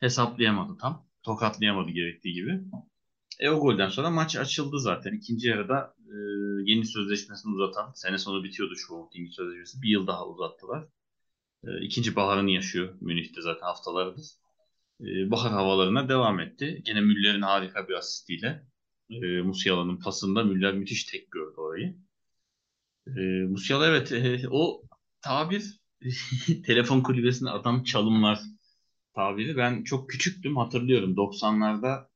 hesaplayamadı 0.00 0.78
tam. 0.80 1.06
Tokatlayamadı 1.22 1.90
gerektiği 1.90 2.34
gibi. 2.34 2.60
E 3.40 3.50
o 3.50 3.60
golden 3.60 3.88
sonra 3.88 4.10
maç 4.10 4.36
açıldı 4.36 4.80
zaten. 4.80 5.12
İkinci 5.12 5.48
yarıda 5.48 5.94
e, 5.98 6.14
yeni 6.64 6.86
sözleşmesini 6.86 7.54
uzatan, 7.54 7.92
sene 7.94 8.18
sonu 8.18 8.44
bitiyordu 8.44 8.76
şu 8.76 8.94
Moting'in 8.94 9.30
sözleşmesi. 9.30 9.82
Bir 9.82 9.88
yıl 9.88 10.06
daha 10.06 10.28
uzattılar. 10.28 10.88
E, 11.68 11.84
ikinci 11.84 12.16
baharını 12.16 12.50
yaşıyor 12.50 12.94
Münih'te 13.00 13.42
zaten 13.42 13.66
haftalardır. 13.66 14.26
E, 15.00 15.30
bahar 15.30 15.52
havalarına 15.52 16.08
devam 16.08 16.40
etti. 16.40 16.82
Gene 16.84 17.00
Müller'in 17.00 17.42
harika 17.42 17.88
bir 17.88 17.94
asistiyle. 17.94 18.66
E, 19.10 19.16
Musiala'nın 19.42 19.96
pasında 19.96 20.44
Müller 20.44 20.74
müthiş 20.74 21.04
tek 21.04 21.30
gördü 21.30 21.54
orayı. 21.56 21.96
E, 23.06 23.20
Musiala 23.48 23.86
evet 23.86 24.12
o 24.50 24.82
tabir 25.22 25.80
telefon 26.66 27.00
kulübesinde 27.00 27.50
adam 27.50 27.84
çalımlar 27.84 28.40
tabiri. 29.14 29.56
Ben 29.56 29.84
çok 29.84 30.10
küçüktüm 30.10 30.56
hatırlıyorum. 30.56 31.16
90'larda 31.16 32.08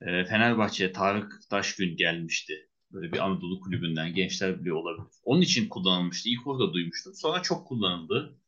e, 0.00 0.24
Fenerbahçe'ye 0.24 0.92
Tarık 0.92 1.40
Taşgün 1.50 1.96
gelmişti. 1.96 2.68
Böyle 2.92 3.12
bir 3.12 3.18
Anadolu 3.18 3.60
kulübünden 3.60 4.14
gençler 4.14 4.60
bile 4.60 4.72
olabilir. 4.72 5.06
Onun 5.24 5.40
için 5.40 5.68
kullanılmıştı. 5.68 6.28
İlk 6.28 6.46
orada 6.46 6.72
duymuştum. 6.72 7.14
Sonra 7.14 7.42
çok 7.42 7.66
kullanıldı. 7.66 8.38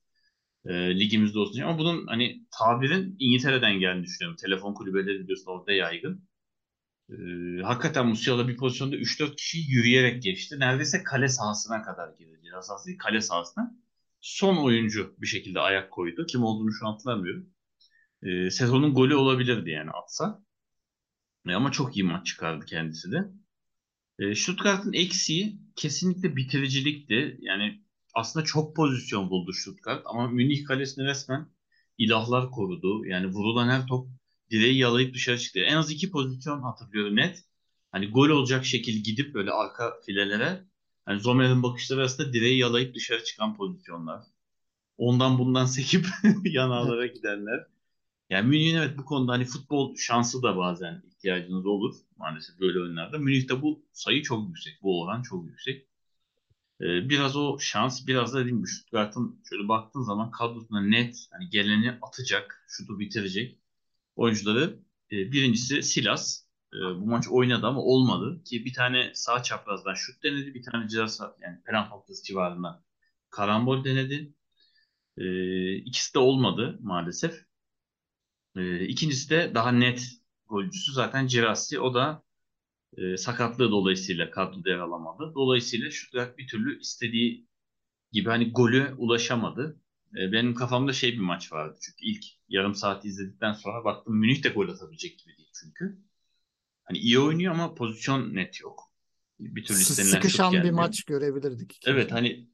E, 0.67 0.99
ligimizde 1.01 1.39
olsun. 1.39 1.61
Ama 1.61 1.79
bunun 1.79 2.07
hani 2.07 2.47
tabirin 2.59 3.17
İngiltere'den 3.19 3.81
geldiğini 3.81 4.05
düşünüyorum. 4.05 4.37
Telefon 4.37 4.75
kulübeleri 4.75 5.21
biliyorsun 5.21 5.51
orada 5.53 5.73
yaygın. 5.73 6.29
E, 7.11 7.15
hakikaten 7.63 8.07
Musiala 8.07 8.49
bir 8.49 8.57
pozisyonda 8.57 8.97
3-4 8.97 9.37
kişi 9.37 9.59
yürüyerek 9.59 10.23
geçti. 10.23 10.57
Neredeyse 10.59 11.03
kale 11.03 11.29
sahasına 11.29 11.83
kadar 11.83 12.09
girdi. 12.19 12.41
Ceza 12.45 12.77
kale 12.99 13.21
sahasına. 13.21 13.75
Son 14.21 14.57
oyuncu 14.57 15.17
bir 15.19 15.27
şekilde 15.27 15.61
ayak 15.61 15.91
koydu. 15.93 16.27
Kim 16.27 16.45
olduğunu 16.45 16.73
şu 16.73 16.87
an 16.87 16.93
hatırlamıyorum. 16.93 17.51
E, 18.23 18.51
sezonun 18.51 18.95
golü 18.95 19.15
olabilirdi 19.17 19.71
yani 19.71 19.91
atsa. 19.91 20.45
E, 21.49 21.53
ama 21.55 21.73
çok 21.73 21.97
iyi 21.97 22.05
maç 22.05 22.27
çıkardı 22.27 22.65
kendisi 22.65 23.13
de. 23.13 23.25
E, 24.19 24.35
Stuttgart'ın 24.35 24.93
eksiği 24.93 25.59
kesinlikle 25.77 26.37
bitiricilikti. 26.37 27.39
Yani 27.41 27.83
aslında 28.15 28.45
çok 28.45 28.77
pozisyon 28.77 29.31
buldu 29.31 29.53
Stuttgart 29.53 30.03
ama 30.07 30.29
Münih 30.29 30.65
kalesini 30.65 31.05
resmen 31.05 31.49
ilahlar 31.99 32.51
korudu. 32.51 33.07
Yani 33.07 33.27
vurulan 33.27 33.69
her 33.69 33.87
top 33.87 34.09
direği 34.51 34.79
yalayıp 34.79 35.15
dışarı 35.15 35.39
çıktı. 35.39 35.61
En 35.61 35.77
az 35.77 35.91
iki 35.91 36.11
pozisyon 36.11 36.63
hatırlıyorum 36.63 37.17
net. 37.17 37.45
Hani 37.93 38.11
gol 38.11 38.29
olacak 38.29 38.65
şekil 38.65 39.05
gidip 39.05 39.35
böyle 39.35 39.51
arka 39.51 39.95
filelere 40.07 40.65
hani 41.05 41.21
Zomer'in 41.21 41.63
bakışları 41.63 42.01
arasında 42.01 42.33
direği 42.33 42.59
yalayıp 42.59 42.95
dışarı 42.95 43.25
çıkan 43.25 43.57
pozisyonlar. 43.57 44.25
Ondan 44.99 45.39
bundan 45.39 45.67
sekip 45.67 46.07
yanağlara 46.45 47.07
gidenler. 47.07 47.67
Yani 48.31 48.49
Münih'in 48.49 48.77
evet 48.77 48.99
bu 48.99 49.05
konuda 49.05 49.33
hani 49.33 49.45
futbol 49.45 49.97
şansı 49.97 50.43
da 50.43 50.57
bazen 50.57 51.03
ihtiyacınız 51.07 51.67
olur 51.67 51.95
maalesef 52.17 52.61
böyle 52.61 52.81
oyunlarda. 52.81 53.19
Münih'te 53.19 53.63
bu 53.63 53.83
sayı 53.93 54.23
çok 54.23 54.49
yüksek. 54.49 54.83
Bu 54.83 55.03
oran 55.03 55.23
çok 55.23 55.47
yüksek. 55.47 55.87
Ee, 56.81 57.09
biraz 57.09 57.37
o 57.37 57.59
şans 57.59 58.07
biraz 58.07 58.35
da 58.35 58.39
dediğim 58.41 58.59
gibi 58.59 58.69
Stuttgart'ın 58.69 59.43
şöyle 59.49 59.69
baktığın 59.69 60.03
zaman 60.03 60.31
kadrosuna 60.31 60.83
net 60.83 61.29
hani 61.33 61.49
geleni 61.51 61.99
atacak, 62.03 62.65
şutu 62.69 62.99
bitirecek 62.99 63.59
oyuncuları. 64.17 64.81
E, 65.13 65.17
birincisi 65.33 65.83
Silas. 65.83 66.45
E, 66.75 66.79
bu 66.79 67.07
maç 67.07 67.29
oynadı 67.31 67.67
ama 67.67 67.81
olmadı. 67.81 68.43
Ki 68.45 68.65
bir 68.65 68.73
tane 68.73 69.13
sağ 69.15 69.43
çaprazdan 69.43 69.95
şut 69.95 70.23
denedi. 70.25 70.55
Bir 70.55 70.63
tane 70.63 70.89
ceza 70.89 71.37
yani 71.43 71.63
penaltı 71.65 71.91
noktası 71.91 72.25
civarında 72.25 72.85
karambol 73.31 73.85
denedi. 73.85 74.35
E, 75.19 75.25
ikisi 75.77 76.15
de 76.15 76.19
olmadı 76.19 76.79
maalesef. 76.83 77.47
E, 78.57 78.87
ikincisi 78.87 79.31
de 79.31 79.53
daha 79.55 79.73
net 79.73 80.09
golcüsü 80.49 80.93
zaten 80.93 81.27
Cirassi. 81.27 81.81
O 81.81 81.95
da 81.95 82.24
e, 82.97 83.17
sakatlığı 83.17 83.71
dolayısıyla 83.71 84.31
kadroda 84.31 84.71
yer 84.71 84.79
alamadı. 84.79 85.33
Dolayısıyla 85.35 85.91
Stuttgart 85.91 86.39
bir 86.39 86.49
türlü 86.49 86.81
istediği 86.81 87.47
gibi 88.13 88.29
hani 88.29 88.53
golü 88.53 88.95
ulaşamadı. 88.99 89.81
E, 90.19 90.33
benim 90.33 90.55
kafamda 90.55 90.93
şey 90.93 91.13
bir 91.13 91.19
maç 91.19 91.53
vardı. 91.53 91.79
Çünkü 91.83 92.05
ilk 92.05 92.25
yarım 92.49 92.75
saat 92.75 93.05
izledikten 93.05 93.53
sonra 93.53 93.85
baktım 93.85 94.17
Münih 94.17 94.43
de 94.43 94.49
gol 94.49 94.69
atabilecek 94.69 95.19
gibi 95.19 95.37
değil 95.37 95.51
çünkü. 95.61 95.99
Hani 96.85 96.99
iyi 96.99 97.19
oynuyor 97.19 97.55
ama 97.55 97.75
pozisyon 97.75 98.35
net 98.35 98.61
yok. 98.61 98.91
Bir 99.39 99.65
türlü 99.65 99.79
istenilen 99.79 100.13
Sıkışan 100.13 100.53
bir 100.53 100.71
maç 100.71 101.03
görebilirdik. 101.05 101.81
Evet 101.87 102.13
hani 102.13 102.49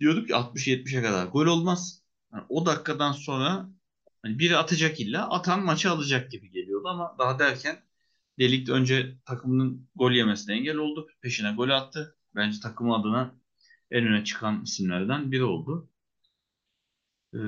diyorduk 0.00 0.26
ki 0.26 0.34
60-70'e 0.34 1.02
kadar 1.02 1.26
gol 1.26 1.46
olmaz. 1.46 2.02
Yani 2.32 2.44
o 2.48 2.66
dakikadan 2.66 3.12
sonra 3.12 3.68
hani 4.22 4.38
biri 4.38 4.56
atacak 4.56 5.00
illa 5.00 5.30
atan 5.30 5.64
maçı 5.64 5.90
alacak 5.90 6.30
gibi 6.30 6.50
geliyordu 6.50 6.88
ama 6.88 7.16
daha 7.18 7.38
derken 7.38 7.82
Delik 8.38 8.68
önce 8.68 9.16
takımının 9.24 9.88
gol 9.94 10.12
yemesine 10.12 10.54
engel 10.56 10.76
oldu. 10.76 11.08
Peşine 11.22 11.52
gol 11.52 11.70
attı. 11.70 12.16
Bence 12.34 12.60
takımı 12.60 12.96
adına 12.96 13.34
en 13.90 14.06
öne 14.06 14.24
çıkan 14.24 14.62
isimlerden 14.62 15.32
biri 15.32 15.44
oldu. 15.44 15.90
Ee, 17.34 17.38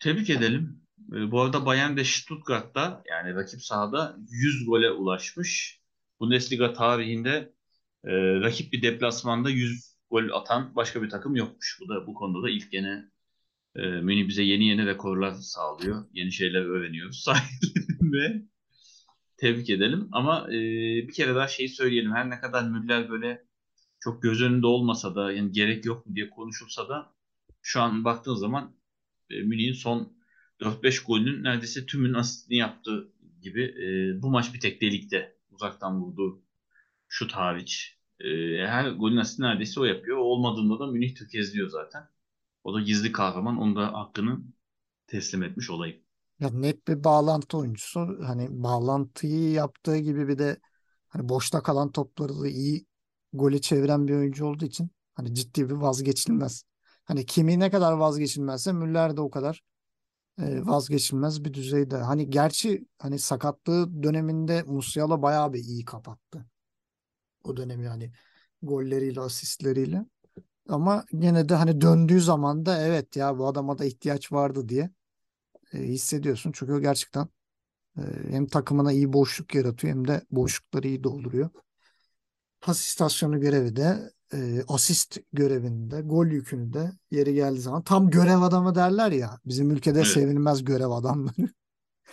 tebrik 0.00 0.30
edelim. 0.30 0.80
Ee, 1.12 1.30
bu 1.30 1.40
arada 1.40 1.66
Bayern 1.66 1.96
de 1.96 2.04
Stuttgart'ta 2.04 3.02
yani 3.10 3.34
rakip 3.34 3.62
sahada 3.62 4.16
100 4.30 4.66
gole 4.66 4.90
ulaşmış. 4.90 5.80
Bundesliga 6.20 6.72
tarihinde 6.72 7.52
e, 8.04 8.12
rakip 8.40 8.72
bir 8.72 8.82
deplasmanda 8.82 9.50
100 9.50 9.96
gol 10.10 10.30
atan 10.32 10.76
başka 10.76 11.02
bir 11.02 11.10
takım 11.10 11.36
yokmuş. 11.36 11.78
Bu 11.80 11.88
da 11.88 12.06
bu 12.06 12.14
konuda 12.14 12.42
da 12.46 12.50
ilk 12.50 12.72
gene 12.72 13.04
e, 13.76 13.80
Münih 13.80 14.28
bize 14.28 14.42
yeni 14.42 14.68
yeni 14.68 14.86
rekorlar 14.86 15.32
sağlıyor. 15.32 16.04
Yeni 16.12 16.32
şeyler 16.32 16.60
öğreniyoruz 16.60 17.20
sayesinde. 17.24 18.48
Tebrik 19.38 19.70
edelim. 19.70 20.08
Ama 20.12 20.46
e, 20.48 20.58
bir 21.08 21.12
kere 21.12 21.34
daha 21.34 21.48
şeyi 21.48 21.68
söyleyelim. 21.68 22.12
Her 22.12 22.30
ne 22.30 22.40
kadar 22.40 22.64
Müller 22.70 23.10
böyle 23.10 23.44
çok 24.00 24.22
göz 24.22 24.42
önünde 24.42 24.66
olmasa 24.66 25.14
da 25.14 25.32
yani 25.32 25.52
gerek 25.52 25.84
yok 25.84 26.06
mu 26.06 26.16
diye 26.16 26.30
konuşulsa 26.30 26.88
da 26.88 27.14
şu 27.62 27.80
an 27.80 28.04
baktığın 28.04 28.34
zaman 28.34 28.76
e, 29.30 29.42
Münih'in 29.42 29.72
son 29.72 30.12
4-5 30.60 31.06
golünün 31.06 31.44
neredeyse 31.44 31.86
tümünün 31.86 32.14
asistini 32.14 32.56
yaptığı 32.58 33.12
gibi 33.42 33.62
e, 33.64 34.22
bu 34.22 34.30
maç 34.30 34.54
bir 34.54 34.60
tek 34.60 34.80
delikte 34.80 35.36
uzaktan 35.50 36.00
vurdu 36.02 36.42
şut 37.08 37.32
hariç. 37.32 37.98
E, 38.20 38.28
her 38.66 38.90
golün 38.90 39.16
asistini 39.16 39.46
neredeyse 39.46 39.80
o 39.80 39.84
yapıyor. 39.84 40.16
Olmadığında 40.18 40.78
da 40.78 40.86
Münih 40.86 41.14
tökezliyor 41.14 41.68
zaten. 41.68 42.08
O 42.64 42.74
da 42.74 42.80
gizli 42.80 43.12
kahraman. 43.12 43.58
Onun 43.58 43.76
da 43.76 43.92
hakkını 43.92 44.40
teslim 45.06 45.42
etmiş 45.42 45.70
olayım. 45.70 46.00
Ya 46.40 46.50
net 46.50 46.88
bir 46.88 47.04
bağlantı 47.04 47.58
oyuncusu. 47.58 48.18
Hani 48.26 48.48
bağlantıyı 48.62 49.50
yaptığı 49.52 49.96
gibi 49.98 50.28
bir 50.28 50.38
de 50.38 50.60
hani 51.08 51.28
boşta 51.28 51.62
kalan 51.62 51.92
topları 51.92 52.40
da 52.40 52.48
iyi 52.48 52.86
gole 53.32 53.60
çeviren 53.60 54.08
bir 54.08 54.14
oyuncu 54.14 54.46
olduğu 54.46 54.64
için 54.64 54.90
hani 55.14 55.34
ciddi 55.34 55.68
bir 55.70 55.74
vazgeçilmez. 55.74 56.62
Hani 57.04 57.26
kimi 57.26 57.60
ne 57.60 57.70
kadar 57.70 57.92
vazgeçilmezse 57.92 58.72
Müller 58.72 59.16
de 59.16 59.20
o 59.20 59.30
kadar 59.30 59.62
e, 60.38 60.66
vazgeçilmez 60.66 61.44
bir 61.44 61.54
düzeyde. 61.54 61.96
Hani 61.96 62.30
gerçi 62.30 62.86
hani 62.98 63.18
sakatlığı 63.18 64.02
döneminde 64.04 64.62
Musiala 64.62 65.22
bayağı 65.22 65.52
bir 65.52 65.60
iyi 65.64 65.84
kapattı. 65.84 66.46
O 67.44 67.56
dönemi 67.56 67.84
yani 67.84 68.12
golleriyle, 68.62 69.20
asistleriyle. 69.20 70.06
Ama 70.68 71.06
gene 71.18 71.48
de 71.48 71.54
hani 71.54 71.80
döndüğü 71.80 72.20
zaman 72.22 72.66
da 72.66 72.82
evet 72.82 73.16
ya 73.16 73.38
bu 73.38 73.46
adama 73.48 73.78
da 73.78 73.84
ihtiyaç 73.84 74.32
vardı 74.32 74.68
diye 74.70 74.90
e, 75.74 75.78
hissediyorsun. 75.78 76.52
Çünkü 76.54 76.72
o 76.72 76.80
gerçekten 76.80 77.28
e, 77.98 78.02
hem 78.30 78.46
takımına 78.46 78.92
iyi 78.92 79.12
boşluk 79.12 79.54
yaratıyor 79.54 79.94
hem 79.94 80.08
de 80.08 80.22
boşlukları 80.30 80.88
iyi 80.88 81.04
dolduruyor. 81.04 81.50
Pas 82.60 82.86
istasyonu 82.86 83.40
görevi 83.40 83.76
de 83.76 84.12
e, 84.32 84.62
asist 84.68 85.18
görevinde, 85.32 86.00
gol 86.00 86.26
yükünü 86.26 86.72
de 86.72 86.92
yeri 87.10 87.34
geldiği 87.34 87.60
zaman 87.60 87.82
tam 87.82 88.10
görev 88.10 88.40
adamı 88.42 88.74
derler 88.74 89.12
ya. 89.12 89.38
Bizim 89.44 89.70
ülkede 89.70 89.98
Evet. 89.98 90.08
sevilmez 90.08 90.64
görev 90.64 90.90
adamları. 90.90 91.48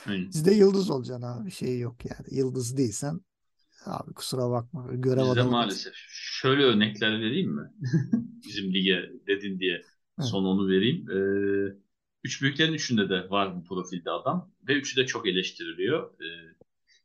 Bizde 0.08 0.53
yıldız 0.53 0.89
olacaksın 0.89 1.22
abi. 1.28 1.51
Şey 1.51 1.80
yok 1.80 2.06
yani. 2.06 2.38
Yıldız 2.39 2.78
değilsen 2.78 3.22
abi 3.86 4.14
kusura 4.14 4.49
bakma. 4.49 4.88
Görev 4.93 5.22
Bizde 5.22 5.32
adamı. 5.32 5.51
maalesef. 5.51 5.93
Şöyle 6.08 6.64
örnekler 6.64 7.22
vereyim 7.22 7.51
mi? 7.56 7.72
Bizim 8.47 8.74
lige 8.74 9.10
dedin 9.28 9.60
diye 9.60 9.82
Evet. 10.20 10.30
son 10.30 10.43
onu 10.45 10.68
vereyim. 10.70 11.10
Ee, 11.12 11.76
üç 12.26 12.42
büyüklerin 12.42 12.74
üçünde 12.74 13.10
de 13.10 13.30
var 13.30 13.56
bu 13.56 13.64
profilde 13.64 14.12
adam. 14.12 14.52
Ve 14.68 14.74
üçü 14.74 14.96
de 14.96 15.06
çok 15.06 15.28
eleştiriliyor. 15.28 16.22
Ee, 16.22 16.56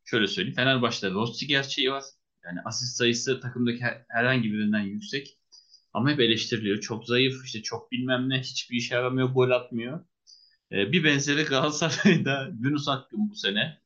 şöyle 0.04 0.26
söyleyeyim. 0.26 0.56
Fenerbahçe'de 0.56 1.10
Rossi 1.10 1.46
gerçeği 1.46 1.90
var. 1.92 2.04
Yani 2.44 2.60
asist 2.64 2.96
sayısı 2.96 3.40
takımdaki 3.40 3.80
her- 3.82 4.04
herhangi 4.08 4.52
birinden 4.52 4.80
yüksek. 4.80 5.38
Ama 5.92 6.10
hep 6.10 6.20
eleştiriliyor. 6.20 6.80
Çok 6.80 7.06
zayıf, 7.06 7.44
işte 7.44 7.62
çok 7.62 7.92
bilmem 7.92 8.28
ne, 8.28 8.40
hiçbir 8.40 8.76
işe 8.76 8.94
yaramıyor, 8.94 9.28
gol 9.30 9.50
atmıyor. 9.50 10.04
Ee, 10.72 10.92
bir 10.92 11.04
benzeri 11.04 11.44
Galatasaray'da 11.44 12.50
Yunus 12.62 12.88
Akgün 12.88 13.30
bu 13.30 13.34
sene. 13.34 13.80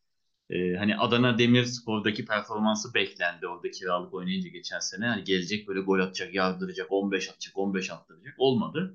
Ee, 0.50 0.74
hani 0.76 0.96
Adana 0.96 1.38
Demirspor'daki 1.38 2.26
performansı 2.26 2.94
beklendi 2.94 3.46
orada 3.48 3.70
kiralık 3.70 4.14
oynayınca 4.14 4.48
geçen 4.48 4.80
sene. 4.80 5.06
Hani 5.06 5.24
gelecek 5.24 5.68
böyle 5.68 5.80
gol 5.80 6.00
atacak, 6.00 6.34
yardıracak, 6.34 6.92
15 6.92 7.30
atacak, 7.30 7.58
15 7.58 7.90
attıracak. 7.90 8.34
Olmadı. 8.38 8.94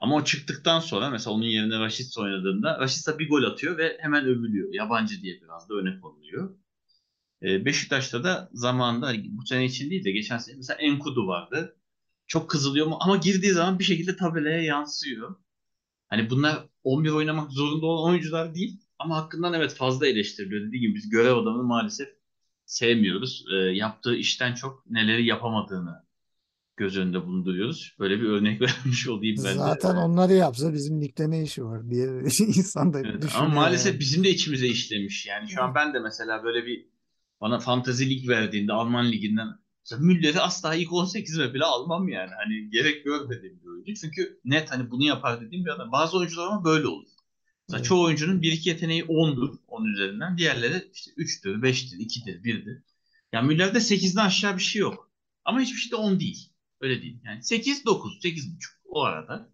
Ama 0.00 0.14
o 0.14 0.24
çıktıktan 0.24 0.80
sonra 0.80 1.10
mesela 1.10 1.36
onun 1.36 1.46
yerine 1.46 1.78
Raşit 1.78 2.18
oynadığında 2.18 2.78
Raşit 2.80 3.18
bir 3.18 3.28
gol 3.28 3.42
atıyor 3.42 3.78
ve 3.78 3.98
hemen 4.00 4.24
övülüyor. 4.24 4.74
Yabancı 4.74 5.22
diye 5.22 5.42
biraz 5.42 5.68
da 5.68 5.74
öne 5.74 6.00
konuluyor. 6.00 6.56
Ee, 7.42 7.64
Beşiktaş'ta 7.64 8.24
da 8.24 8.50
zamanında 8.52 9.06
hani 9.06 9.24
bu 9.28 9.46
sene 9.46 9.64
için 9.64 9.90
değil 9.90 10.04
de 10.04 10.10
geçen 10.10 10.38
sene 10.38 10.56
mesela 10.56 10.78
Enkudu 10.78 11.26
vardı. 11.26 11.76
Çok 12.26 12.50
kızılıyor 12.50 12.86
mu 12.86 12.96
ama 13.00 13.16
girdiği 13.16 13.52
zaman 13.52 13.78
bir 13.78 13.84
şekilde 13.84 14.16
tabelaya 14.16 14.62
yansıyor. 14.62 15.36
Hani 16.08 16.30
bunlar 16.30 16.66
11 16.84 17.10
oynamak 17.10 17.52
zorunda 17.52 17.86
olan 17.86 18.10
oyuncular 18.10 18.54
değil 18.54 18.80
ama 18.98 19.16
hakkından 19.16 19.54
evet 19.54 19.74
fazla 19.74 20.06
eleştiriliyor. 20.06 20.66
Dediğim 20.66 20.82
gibi 20.82 20.94
biz 20.94 21.10
görev 21.10 21.36
adamını 21.36 21.62
maalesef 21.62 22.08
sevmiyoruz. 22.66 23.44
Ee, 23.52 23.56
yaptığı 23.56 24.16
işten 24.16 24.54
çok 24.54 24.90
neleri 24.90 25.26
yapamadığını 25.26 26.04
göz 26.76 26.96
önünde 26.96 27.22
bulunduruyoruz. 27.26 27.96
Böyle 27.98 28.20
bir 28.20 28.28
örnek 28.28 28.60
vermiş 28.60 29.08
olayım 29.08 29.36
ben 29.44 29.54
de. 29.54 29.58
Zaten 29.58 29.96
onları 29.96 30.32
yapsa 30.32 30.72
bizim 30.74 31.02
ligde 31.02 31.30
ne 31.30 31.42
işi 31.42 31.64
var 31.64 31.90
diye 31.90 32.06
insan 32.40 32.92
da 32.92 33.00
Evet, 33.00 33.22
düşünüyor. 33.22 33.44
ama 33.46 33.54
maalesef 33.54 33.92
yani. 33.92 34.00
bizim 34.00 34.24
de 34.24 34.30
içimize 34.30 34.66
işlemiş. 34.68 35.26
Yani 35.26 35.48
şu 35.48 35.62
an 35.62 35.74
ben 35.74 35.94
de 35.94 35.98
mesela 35.98 36.44
böyle 36.44 36.66
bir 36.66 36.86
bana 37.40 37.58
fantasy 37.58 38.04
lig 38.10 38.28
verdiğinde 38.28 38.72
Alman 38.72 39.12
liginden 39.12 39.48
mesela 39.84 40.02
Müller'i 40.02 40.40
asla 40.40 40.74
ilk 40.74 40.88
18'ime 40.88 41.54
bile 41.54 41.64
almam 41.64 42.08
yani. 42.08 42.30
Hani 42.44 42.70
gerek 42.70 43.04
görmediğim 43.04 43.60
bir 43.62 43.66
oyuncu. 43.68 43.94
Çünkü 43.94 44.40
net 44.44 44.70
hani 44.70 44.90
bunu 44.90 45.04
yapar 45.04 45.40
dediğim 45.40 45.64
bir 45.64 45.70
adam. 45.70 45.92
Bazı 45.92 46.18
oyuncular 46.18 46.46
ama 46.46 46.64
böyle 46.64 46.86
olur. 46.86 47.08
Mesela 47.68 47.78
Evet. 47.78 47.88
çoğu 47.88 48.04
oyuncunun 48.04 48.42
bir 48.42 48.52
iki 48.52 48.68
yeteneği 48.68 49.02
10'dur 49.04 49.56
10 49.68 49.84
üzerinden. 49.84 50.38
Diğerleri 50.38 50.90
işte 50.94 51.10
3'tür, 51.10 51.62
5'tir, 51.62 51.96
2'dir, 51.98 52.42
1'dir. 52.42 52.82
Yani 53.32 53.48
Müller'de 53.48 53.78
8'den 53.78 54.24
aşağı 54.24 54.56
bir 54.56 54.62
şey 54.62 54.80
yok. 54.80 55.10
Ama 55.44 55.60
hiçbir 55.60 55.78
şey 55.78 55.90
de 55.90 55.96
10 55.96 56.20
değil. 56.20 56.50
Öyle 56.80 57.02
değil. 57.02 57.20
Yani 57.24 57.42
8, 57.42 57.84
9, 57.86 58.20
8,5 58.24 58.80
o 58.84 59.02
arada. 59.02 59.50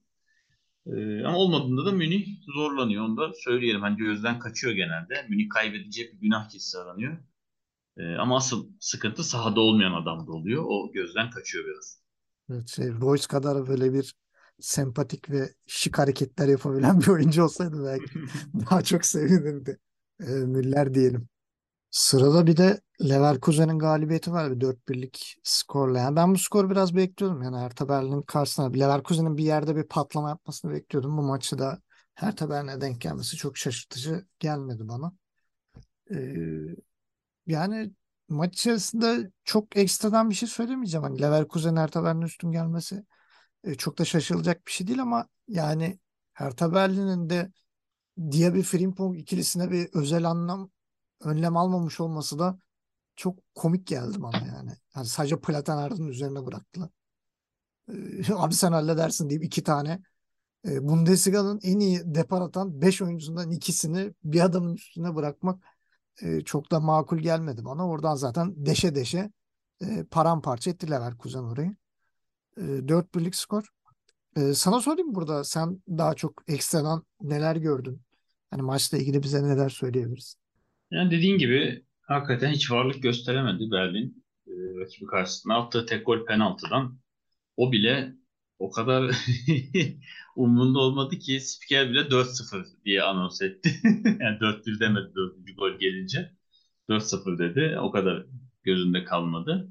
Ee, 0.87 1.25
ama 1.25 1.37
olmadığında 1.37 1.87
da 1.87 1.93
Münih 1.93 2.27
zorlanıyor. 2.55 3.05
Onu 3.05 3.17
da 3.17 3.33
söyleyelim. 3.35 3.81
Hani 3.81 3.97
gözden 3.97 4.39
kaçıyor 4.39 4.73
genelde. 4.73 5.27
Münih 5.29 5.49
kaybedecek 5.49 6.15
bir 6.15 6.21
günah 6.21 6.49
keçisi 6.49 6.79
aranıyor. 6.79 7.19
Ee, 7.99 8.15
ama 8.15 8.37
asıl 8.37 8.69
sıkıntı 8.81 9.25
sahada 9.25 9.61
olmayan 9.61 9.93
adamda 9.93 10.33
oluyor. 10.33 10.65
O 10.67 10.93
gözden 10.93 11.31
kaçıyor 11.31 11.65
biraz. 11.67 12.01
Evet, 12.51 12.69
şey, 12.69 12.89
Royce 12.89 13.27
kadar 13.27 13.69
böyle 13.69 13.93
bir 13.93 14.15
sempatik 14.61 15.31
ve 15.31 15.51
şık 15.67 15.99
hareketler 15.99 16.49
yapabilen 16.49 17.01
bir 17.01 17.09
oyuncu 17.09 17.45
olsaydı 17.45 17.85
belki 17.85 18.13
daha 18.71 18.83
çok 18.83 19.05
sevinirdi. 19.05 19.79
Ee, 20.21 20.25
Müller 20.25 20.95
diyelim. 20.95 21.29
Sırada 21.91 22.47
bir 22.47 22.57
de 22.57 22.81
Leverkusen'in 23.09 23.79
galibiyeti 23.79 24.33
var. 24.33 24.51
Bir 24.53 24.61
4-1'lik 24.61 25.37
skorla. 25.43 25.99
Yani 25.99 26.17
ben 26.17 26.35
bu 26.35 26.39
skoru 26.39 26.71
biraz 26.71 26.97
bekliyordum. 26.97 27.43
Yani 27.43 27.57
Hertha 27.57 27.89
Berlin'in 27.89 28.23
karşısına 28.23 28.73
Leverkusen'in 28.73 29.37
bir 29.37 29.45
yerde 29.45 29.77
bir 29.77 29.83
patlama 29.83 30.29
yapmasını 30.29 30.73
bekliyordum. 30.73 31.17
Bu 31.17 31.23
maçı 31.23 31.59
da 31.59 31.83
Hertha 32.15 32.51
Berlin'e 32.51 32.81
denk 32.81 33.01
gelmesi 33.01 33.37
çok 33.37 33.57
şaşırtıcı 33.57 34.27
gelmedi 34.39 34.89
bana. 34.89 35.13
Ee, 36.11 36.17
yani 37.47 37.91
maç 38.29 38.55
içerisinde 38.55 39.31
çok 39.45 39.77
ekstradan 39.77 40.31
bir 40.31 40.35
şey 40.35 40.49
söylemeyeceğim. 40.49 41.05
Hani 41.05 41.23
Leverkusen 41.23 41.77
Hertha 41.77 42.05
Berlin'in 42.05 42.27
üstün 42.27 42.53
gelmesi 42.53 43.05
e, 43.65 43.75
çok 43.75 43.99
da 43.99 44.05
şaşılacak 44.05 44.67
bir 44.67 44.73
şey 44.73 44.87
değil 44.87 45.03
ama 45.03 45.29
yani 45.49 45.99
Hertha 46.35 46.75
Berlin'in 46.75 47.31
de 47.31 47.53
Diaby 48.33 48.61
Frimpong 48.63 49.19
ikilisine 49.19 49.71
bir 49.71 49.89
özel 49.95 50.25
anlam 50.25 50.71
önlem 51.21 51.57
almamış 51.57 52.01
olması 52.01 52.39
da 52.39 52.59
çok 53.17 53.39
komik 53.55 53.87
geldi 53.87 54.23
bana 54.23 54.37
yani. 54.37 54.71
Yani 54.97 55.07
sadece 55.07 55.41
Platenard'ın 55.41 56.09
üzerine 56.09 56.47
bıraktılar. 56.47 56.91
Ee, 57.89 58.35
abi 58.35 58.55
sen 58.55 58.73
halledersin 58.73 59.31
deyip 59.31 59.45
iki 59.45 59.63
tane 59.63 60.03
e, 60.69 60.89
Bundesliga'nın 60.89 61.61
en 61.63 61.81
iyi 61.81 62.01
depar 62.05 62.41
atan 62.43 62.83
5 62.83 63.03
oyuncusundan 63.03 63.51
ikisini 63.51 64.15
bir 64.25 64.41
adamın 64.41 64.75
üstüne 64.75 65.15
bırakmak 65.15 65.65
e, 66.23 66.41
çok 66.41 66.71
da 66.71 66.81
makul 66.81 67.19
gelmedi 67.19 67.65
bana. 67.65 67.89
Oradan 67.89 68.15
zaten 68.15 68.55
deşe 68.57 68.95
deşe 68.95 69.31
e, 69.83 70.05
paramparça 70.05 70.71
etti 70.71 70.91
Leverkusen 70.91 71.43
orayı. 71.43 71.77
E, 72.57 72.89
4-1'lik 72.89 73.35
skor. 73.35 73.69
E, 74.37 74.55
sana 74.55 74.81
sorayım 74.81 75.15
burada 75.15 75.45
sen 75.45 75.83
daha 75.89 76.15
çok 76.15 76.43
ekstradan 76.49 77.05
neler 77.23 77.57
gördün? 77.57 78.03
Hani 78.51 78.63
maçla 78.63 78.99
ilgili 78.99 79.23
bize 79.23 79.43
neler 79.43 79.69
söyleyebilirsin? 79.69 80.40
Yani 80.91 81.11
dediğin 81.11 81.39
gibi 81.39 81.85
hakikaten 82.03 82.51
hiç 82.53 82.71
varlık 82.71 83.03
gösteremedi 83.03 83.71
Berlin 83.71 84.25
e, 84.47 84.53
rakibi 84.81 85.07
karşısında. 85.07 85.55
Attığı 85.55 85.87
tek 85.87 86.07
gol 86.07 86.27
penaltıdan 86.27 86.99
o 87.57 87.73
bile 87.73 88.15
o 88.59 88.71
kadar 88.71 89.17
umurunda 90.37 90.79
olmadı 90.79 91.19
ki 91.19 91.41
spiker 91.41 91.91
bile 91.91 92.01
4-0 92.01 92.67
diye 92.85 93.03
anons 93.03 93.43
etti. 93.43 93.71
yani 94.05 94.39
4-1 94.39 94.81
demedi 94.81 95.15
4. 95.15 95.57
gol 95.57 95.79
gelince. 95.79 96.33
4-0 96.89 97.39
dedi. 97.39 97.79
O 97.81 97.91
kadar 97.91 98.27
gözünde 98.65 99.05
kalmadı. 99.05 99.71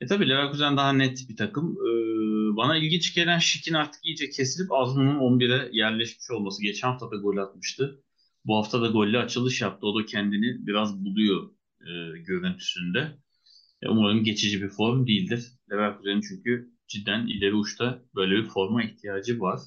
E 0.00 0.06
tabii 0.06 0.28
Leverkusen 0.28 0.76
daha 0.76 0.92
net 0.92 1.28
bir 1.28 1.36
takım. 1.36 1.72
Ee, 1.72 2.56
bana 2.56 2.76
ilginç 2.76 3.14
gelen 3.14 3.38
Şik'in 3.38 3.74
artık 3.74 4.04
iyice 4.04 4.30
kesilip 4.30 4.72
Azmun'un 4.72 5.18
11'e 5.18 5.68
yerleşmiş 5.72 6.30
olması. 6.30 6.62
Geçen 6.62 6.88
hafta 6.88 7.10
da 7.10 7.16
gol 7.16 7.36
atmıştı. 7.36 8.03
Bu 8.44 8.56
hafta 8.56 8.82
da 8.82 8.86
golle 8.86 9.18
açılış 9.18 9.60
yaptı. 9.60 9.86
O 9.86 10.00
da 10.00 10.06
kendini 10.06 10.66
biraz 10.66 11.04
buluyor 11.04 11.50
e, 11.80 12.18
görüntüsünde. 12.18 13.18
E, 13.82 13.88
umarım 13.88 14.24
geçici 14.24 14.62
bir 14.62 14.68
form 14.68 15.06
değildir. 15.06 15.52
Leverkusen'in 15.70 16.20
çünkü 16.20 16.70
cidden 16.88 17.26
ileri 17.26 17.54
uçta 17.54 18.02
böyle 18.14 18.34
bir 18.36 18.48
forma 18.48 18.82
ihtiyacı 18.84 19.40
var. 19.40 19.60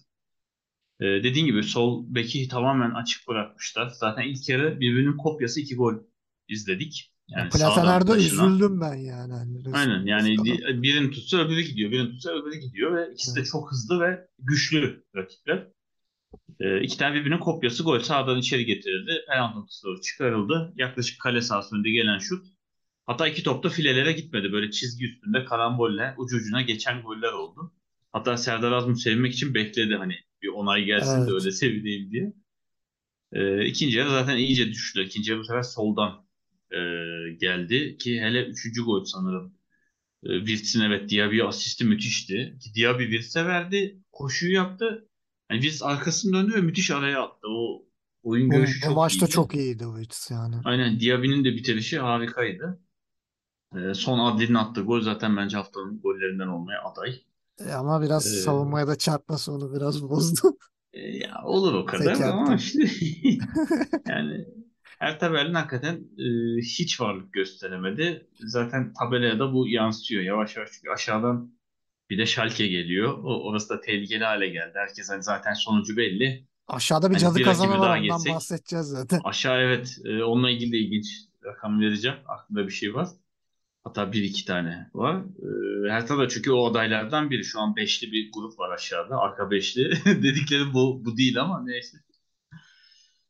E, 0.99 1.05
dediğin 1.05 1.45
gibi 1.45 1.63
sol 1.63 2.05
beki 2.07 2.47
tamamen 2.47 2.91
açık 2.91 3.27
bırakmışlar. 3.27 3.89
Zaten 3.89 4.23
ilk 4.23 4.49
yarı 4.49 4.79
birbirinin 4.79 5.17
kopyası 5.17 5.61
iki 5.61 5.75
gol 5.75 5.93
izledik. 6.47 7.13
Yani 7.27 7.49
taşınan. 7.49 7.69
üzüldüm 8.49 8.81
ben 8.81 8.95
yani. 8.95 9.33
Hani 9.33 9.63
Aynen 9.73 10.05
yani 10.05 10.37
birini 10.81 11.11
tutsa 11.11 11.37
öbürü 11.37 11.61
gidiyor, 11.61 11.91
birini 11.91 12.09
tutsa 12.09 12.31
öbürü 12.31 12.59
gidiyor 12.59 12.95
ve 12.95 13.13
ikisi 13.13 13.35
de 13.35 13.43
çok 13.43 13.71
hızlı 13.71 13.99
ve 13.99 14.27
güçlü 14.39 15.03
rakipler. 15.15 15.67
Ee, 16.59 16.81
iki 16.81 16.97
tane 16.97 17.15
birbirinin 17.15 17.39
kopyası 17.39 17.83
gol 17.83 17.99
sağdan 17.99 18.39
içeri 18.39 18.65
getirildi. 18.65 19.25
Penaltı 19.27 19.59
noktası 19.59 19.87
doğru 19.87 20.01
çıkarıldı. 20.01 20.73
Yaklaşık 20.75 21.21
kale 21.21 21.41
sahası 21.41 21.75
önünde 21.75 21.89
gelen 21.89 22.17
şut. 22.19 22.45
Hatta 23.05 23.27
iki 23.27 23.43
top 23.43 23.63
da 23.63 23.69
filelere 23.69 24.11
gitmedi. 24.11 24.51
Böyle 24.51 24.71
çizgi 24.71 25.05
üstünde 25.05 25.45
karambolle 25.45 26.13
ucu 26.17 26.37
ucuna 26.37 26.61
geçen 26.61 27.01
goller 27.01 27.31
oldu. 27.33 27.73
Hatta 28.13 28.37
Serdar 28.37 28.71
Azmun 28.71 28.93
sevinmek 28.93 29.33
için 29.33 29.53
bekledi 29.53 29.95
hani 29.95 30.15
bir 30.41 30.47
onay 30.47 30.83
gelsin 30.83 31.17
de 31.17 31.31
Evet. 31.31 31.41
öyle 31.41 31.51
sevineyim 31.51 32.11
diye. 32.11 32.33
Ee, 33.33 33.65
ikinci 33.65 33.97
yarı 33.97 34.09
zaten 34.09 34.37
iyice 34.37 34.67
düştü. 34.69 35.03
İkinci 35.03 35.31
yarı 35.31 35.39
bu 35.39 35.43
sefer 35.45 35.63
soldan 35.63 36.25
e, 36.71 36.77
geldi 37.41 37.97
ki 37.97 38.21
hele 38.21 38.45
üçüncü 38.45 38.81
gol 38.83 39.05
sanırım. 39.05 39.53
E, 40.23 40.39
Wirtz'in 40.39 40.81
evet 40.81 41.09
Diaby'ye 41.09 41.43
asisti 41.43 41.85
müthişti. 41.85 42.57
Ki 42.63 42.73
Diaby 42.75 43.03
Wirtz'e 43.03 43.45
verdi. 43.45 43.99
Koşuyu 44.11 44.53
yaptı. 44.53 45.06
Yani 45.51 45.61
Wirtz 45.61 45.83
arkasını 45.83 46.33
döndü 46.33 46.53
ve 46.55 46.61
müthiş 46.61 46.91
araya 46.91 47.23
attı. 47.23 47.47
O 47.49 47.85
oyun 48.23 48.49
görüşü 48.49 48.81
bu 48.81 48.81
çok 48.81 48.95
maçta 48.95 49.25
iyiydi. 49.25 49.31
çok 49.33 49.55
iyiydi 49.55 49.83
Wirtz 49.97 50.31
yani. 50.31 50.55
Aynen 50.63 50.99
Diaby'nin 50.99 51.43
de 51.45 51.55
bitirişi 51.55 51.99
harikaydı. 51.99 52.79
E, 53.75 53.93
son 53.93 54.19
Adli'nin 54.19 54.53
attığı 54.55 54.81
gol 54.81 55.01
zaten 55.01 55.37
bence 55.37 55.57
haftanın 55.57 56.01
gollerinden 56.01 56.47
olmaya 56.47 56.83
aday. 56.83 57.21
E, 57.59 57.71
ama 57.71 58.01
biraz 58.01 58.25
E, 58.25 58.29
savunmaya 58.29 58.87
da 58.87 58.97
çarpması 58.97 59.51
onu 59.53 59.73
biraz 59.75 60.03
bozdu. 60.03 60.57
e, 60.93 60.99
ya 61.17 61.41
olur 61.43 61.73
o 61.73 61.85
kadar 61.85 62.15
Zeki 62.15 62.25
ama 62.25 62.53
attı. 62.53 62.55
işte 62.55 62.83
yani 64.07 64.45
Hertha 64.99 65.33
Berlin 65.33 65.53
hakikaten 65.53 65.95
e, 66.17 66.25
hiç 66.61 67.01
varlık 67.01 67.33
gösteremedi. 67.33 68.29
Zaten 68.39 68.93
tabelaya 68.93 69.39
da 69.39 69.53
bu 69.53 69.67
yansıyor 69.67 70.23
yavaş 70.23 70.55
yavaş 70.57 70.69
çünkü 70.71 70.89
aşağıdan 70.89 71.56
bir 72.09 72.17
de 72.17 72.25
Schalke 72.25 72.67
geliyor. 72.67 73.17
O, 73.23 73.43
orası 73.49 73.69
da 73.69 73.81
tehlikeli 73.81 74.23
hale 74.23 74.47
geldi. 74.49 74.71
Herkes 74.75 75.09
hani 75.09 75.23
zaten 75.23 75.53
sonucu 75.53 75.97
belli. 75.97 76.47
Aşağıda 76.67 77.09
bir 77.09 77.15
Hani 77.15 77.21
cadı 77.21 77.41
kazanı 77.41 77.79
var 77.79 77.97
ondan 77.97 78.01
geçsek 78.03 78.33
bahsedeceğiz 78.33 78.85
zaten. 78.85 79.21
aşağı 79.23 79.59
evet 79.61 79.97
e, 80.05 80.23
onunla 80.23 80.49
ilgili 80.49 80.71
de 80.71 80.77
ilginç 80.77 81.05
rakam 81.45 81.79
vereceğim. 81.81 82.17
Aklımda 82.27 82.67
bir 82.67 82.71
şey 82.73 82.93
var. 82.95 83.07
Hatta 83.83 84.11
bir 84.13 84.23
iki 84.23 84.45
tane 84.45 84.89
var. 84.93 85.15
E, 85.87 85.91
Hertha 85.91 86.17
da 86.17 86.27
çünkü 86.29 86.51
o 86.51 86.65
adaylardan 86.71 87.29
biri. 87.29 87.43
Şu 87.43 87.59
an 87.59 87.75
beşli 87.75 88.11
bir 88.11 88.31
grup 88.33 88.59
var 88.59 88.69
aşağıda. 88.75 89.17
Arka 89.19 89.51
beşli. 89.51 89.91
Dedikleri 90.05 90.73
bu, 90.73 91.05
bu 91.05 91.17
değil 91.17 91.41
ama 91.41 91.63
neyse. 91.65 91.97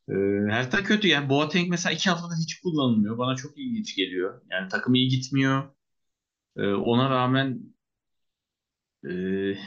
E, 0.09 0.13
Hertha 0.51 0.83
kötü. 0.83 1.07
Yani 1.07 1.29
Boateng 1.29 1.69
mesela 1.69 1.93
iki 1.93 2.09
haftada 2.09 2.33
hiç 2.43 2.59
kullanılmıyor. 2.59 3.17
Bana 3.17 3.35
çok 3.35 3.57
ilginç 3.57 3.95
geliyor. 3.95 4.41
Yani 4.51 4.69
takım 4.69 4.95
iyi 4.95 5.07
gitmiyor. 5.09 5.63
E, 6.57 6.67
ona 6.67 7.09
rağmen 7.09 7.59
e, 9.03 9.09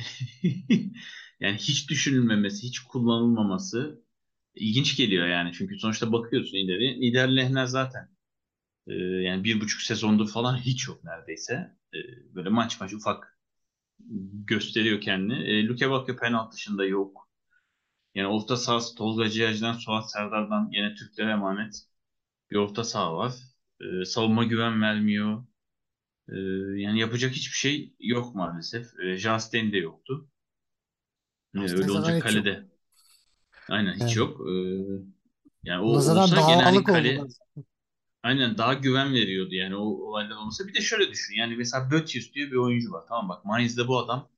yani 1.41 1.57
hiç 1.57 1.91
düşünülmemesi, 1.91 2.62
hiç 2.62 2.81
kullanılmaması 2.81 4.05
ilginç 4.55 4.97
geliyor 4.97 5.26
yani. 5.28 5.53
Çünkü 5.55 5.78
sonuçta 5.78 6.12
bakıyorsun 6.12 6.57
ileri. 6.59 7.01
Nider 7.01 7.37
Lehner 7.37 7.66
zaten 7.66 8.11
e, 8.89 8.95
yani 8.95 9.45
bir 9.45 9.61
buçuk 9.61 9.83
sezondur 9.83 10.28
falan 10.31 10.57
hiç 10.59 10.89
yok 10.89 11.05
neredeyse. 11.05 11.55
E, 11.95 11.99
böyle 12.35 12.49
maç 12.51 12.81
maç 12.81 12.95
ufak 12.95 13.39
gösteriyor 14.47 15.01
kendini. 15.01 15.35
E, 15.45 15.66
Luke 15.66 15.91
Bakio 15.91 16.16
penaltı 16.16 16.57
dışında 16.57 16.85
yok. 16.85 17.28
Yani 18.16 18.28
orta 18.28 18.57
sahası 18.57 18.95
Tolga 18.97 19.31
Cihacı'dan 19.31 19.74
Suat 19.74 20.12
Serdar'dan 20.12 20.70
yine 20.72 20.95
Türklere 20.95 21.31
emanet 21.33 21.83
bir 22.51 22.57
orta 22.57 22.85
saha 22.85 23.16
var. 23.16 23.35
E, 23.81 24.05
savunma 24.05 24.45
güven 24.45 24.83
vermiyor. 24.83 25.45
E, 26.33 26.37
yani 26.81 27.01
yapacak 27.01 27.33
hiçbir 27.33 27.57
şey 27.57 27.95
yok 28.01 28.35
maalesef. 28.35 28.87
E, 29.01 29.16
Jasten 29.16 29.72
de 29.72 29.78
yoktu. 29.78 30.28
E, 31.55 31.61
öyle 31.61 31.91
olunca 31.91 32.09
hiç 32.09 32.14
yok. 32.14 32.22
kalede. 32.22 32.68
Aynen 33.68 33.95
hiç 33.95 34.03
Evet. 34.03 34.16
yok. 34.16 34.41
E, 34.41 34.55
yani 35.64 35.83
o 35.83 36.01
zaten 36.01 36.22
olsa 36.22 36.53
gene 36.53 36.62
hani 36.62 36.85
kale 36.85 37.20
oldular. 37.20 37.33
Aynen 38.22 38.59
daha 38.59 38.74
güven 38.74 39.14
veriyordu 39.14 39.55
yani 39.55 39.76
o 39.76 39.81
olaylar 39.81 40.37
olmasa. 40.37 40.68
Bir 40.68 40.74
de 40.74 40.81
şöyle 40.81 41.11
düşün 41.11 41.35
yani 41.35 41.57
mesela 41.57 41.91
Böttius 41.91 42.33
diye 42.35 42.47
bir 42.47 42.57
oyuncu 42.57 42.93
var 42.93 43.05
tamam 43.09 43.28
bak 43.28 43.45
Mainz'de 43.45 43.89
bu 43.89 43.99
adam 43.99 44.28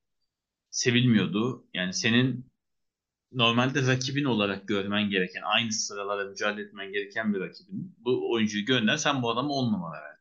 sevilmiyordu. 0.70 1.66
Yani 1.74 1.92
senin 1.92 2.46
normalde 3.32 3.86
rakibin 3.86 4.24
olarak 4.24 4.68
görmen 4.68 5.10
gereken 5.10 5.42
aynı 5.42 5.72
sıralara 5.72 6.24
mücadele 6.24 6.66
etmen 6.66 6.92
gereken 6.92 7.34
bir 7.34 7.40
rakibin. 7.40 7.94
Bu 7.98 8.32
oyuncuyu 8.32 8.64
gönder 8.64 8.96
sen 8.96 9.22
bu 9.22 9.30
adamı 9.30 9.52
10 9.52 9.72
numara 9.72 10.02
ver. 10.04 10.11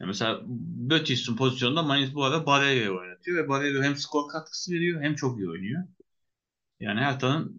Yani 0.00 0.08
mesela 0.08 0.40
Böttius'un 0.90 1.36
pozisyonunda 1.36 1.82
Mainz 1.82 2.14
bu 2.14 2.24
arada 2.24 2.46
Barrera'yı 2.46 2.90
oynatıyor 2.90 3.44
ve 3.44 3.48
Barrera 3.48 3.84
hem 3.84 3.96
skor 3.96 4.28
katkısı 4.28 4.72
veriyor 4.72 5.02
hem 5.02 5.14
çok 5.14 5.38
iyi 5.38 5.50
oynuyor. 5.50 5.82
Yani 6.80 7.00
Hertha'nın 7.00 7.56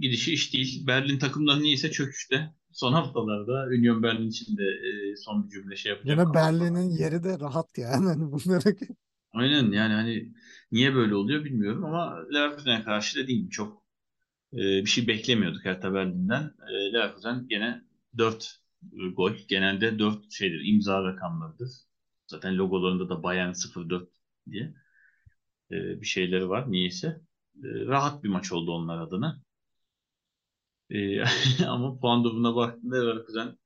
gidişi 0.00 0.32
iş 0.32 0.54
değil. 0.54 0.86
Berlin 0.86 1.18
takımları 1.18 1.62
niyeyse 1.62 1.90
çöküşte. 1.90 2.54
Son 2.72 2.92
haftalarda 2.92 3.66
Union 3.66 4.02
Berlin 4.02 4.28
için 4.28 4.56
de 4.56 4.62
e, 4.62 5.16
son 5.16 5.44
bir 5.44 5.50
cümle 5.50 5.76
şey 5.76 5.92
yapacağım. 5.92 6.20
Yine. 6.20 6.34
Berlin'in 6.34 6.90
yeri 6.90 7.24
de 7.24 7.40
rahat 7.40 7.78
yani. 7.78 8.06
Hani 8.08 8.32
bunları 8.32 8.76
Aynen 9.32 9.72
yani 9.72 9.92
hani 9.94 10.32
niye 10.72 10.94
böyle 10.94 11.14
oluyor 11.14 11.44
bilmiyorum 11.44 11.84
ama 11.84 12.16
Leverkusen'e 12.34 12.82
karşı 12.82 13.18
dediğim 13.18 13.40
gibi 13.40 13.50
çok 13.50 13.82
e, 14.52 14.58
bir 14.58 14.86
şey 14.86 15.06
beklemiyorduk 15.06 15.64
Hertha 15.64 15.94
Berlin'den. 15.94 16.54
E, 16.70 16.92
Leverkusen 16.92 17.46
gene 17.48 17.82
4 18.18 18.60
gol. 19.16 19.32
Genelde 19.48 19.98
4 19.98 20.32
şeydir 20.32 20.60
imza 20.64 21.04
rakamlarıdır. 21.04 21.70
Zaten 22.26 22.58
logolarında 22.58 23.08
da 23.08 23.22
Bayern 23.22 23.52
04 23.76 24.08
diye 24.50 24.74
e, 25.70 26.00
bir 26.00 26.06
şeyleri 26.06 26.48
var 26.48 26.70
niyeyse. 26.70 27.20
E, 27.56 27.68
rahat 27.86 28.24
bir 28.24 28.28
maç 28.28 28.52
oldu 28.52 28.72
onlar 28.72 29.00
adına. 29.00 29.42
E, 30.90 31.24
ama 31.66 31.98
puan 31.98 32.24
durumuna 32.24 32.56
baktığında 32.56 32.96
Leverkusen 32.96 33.58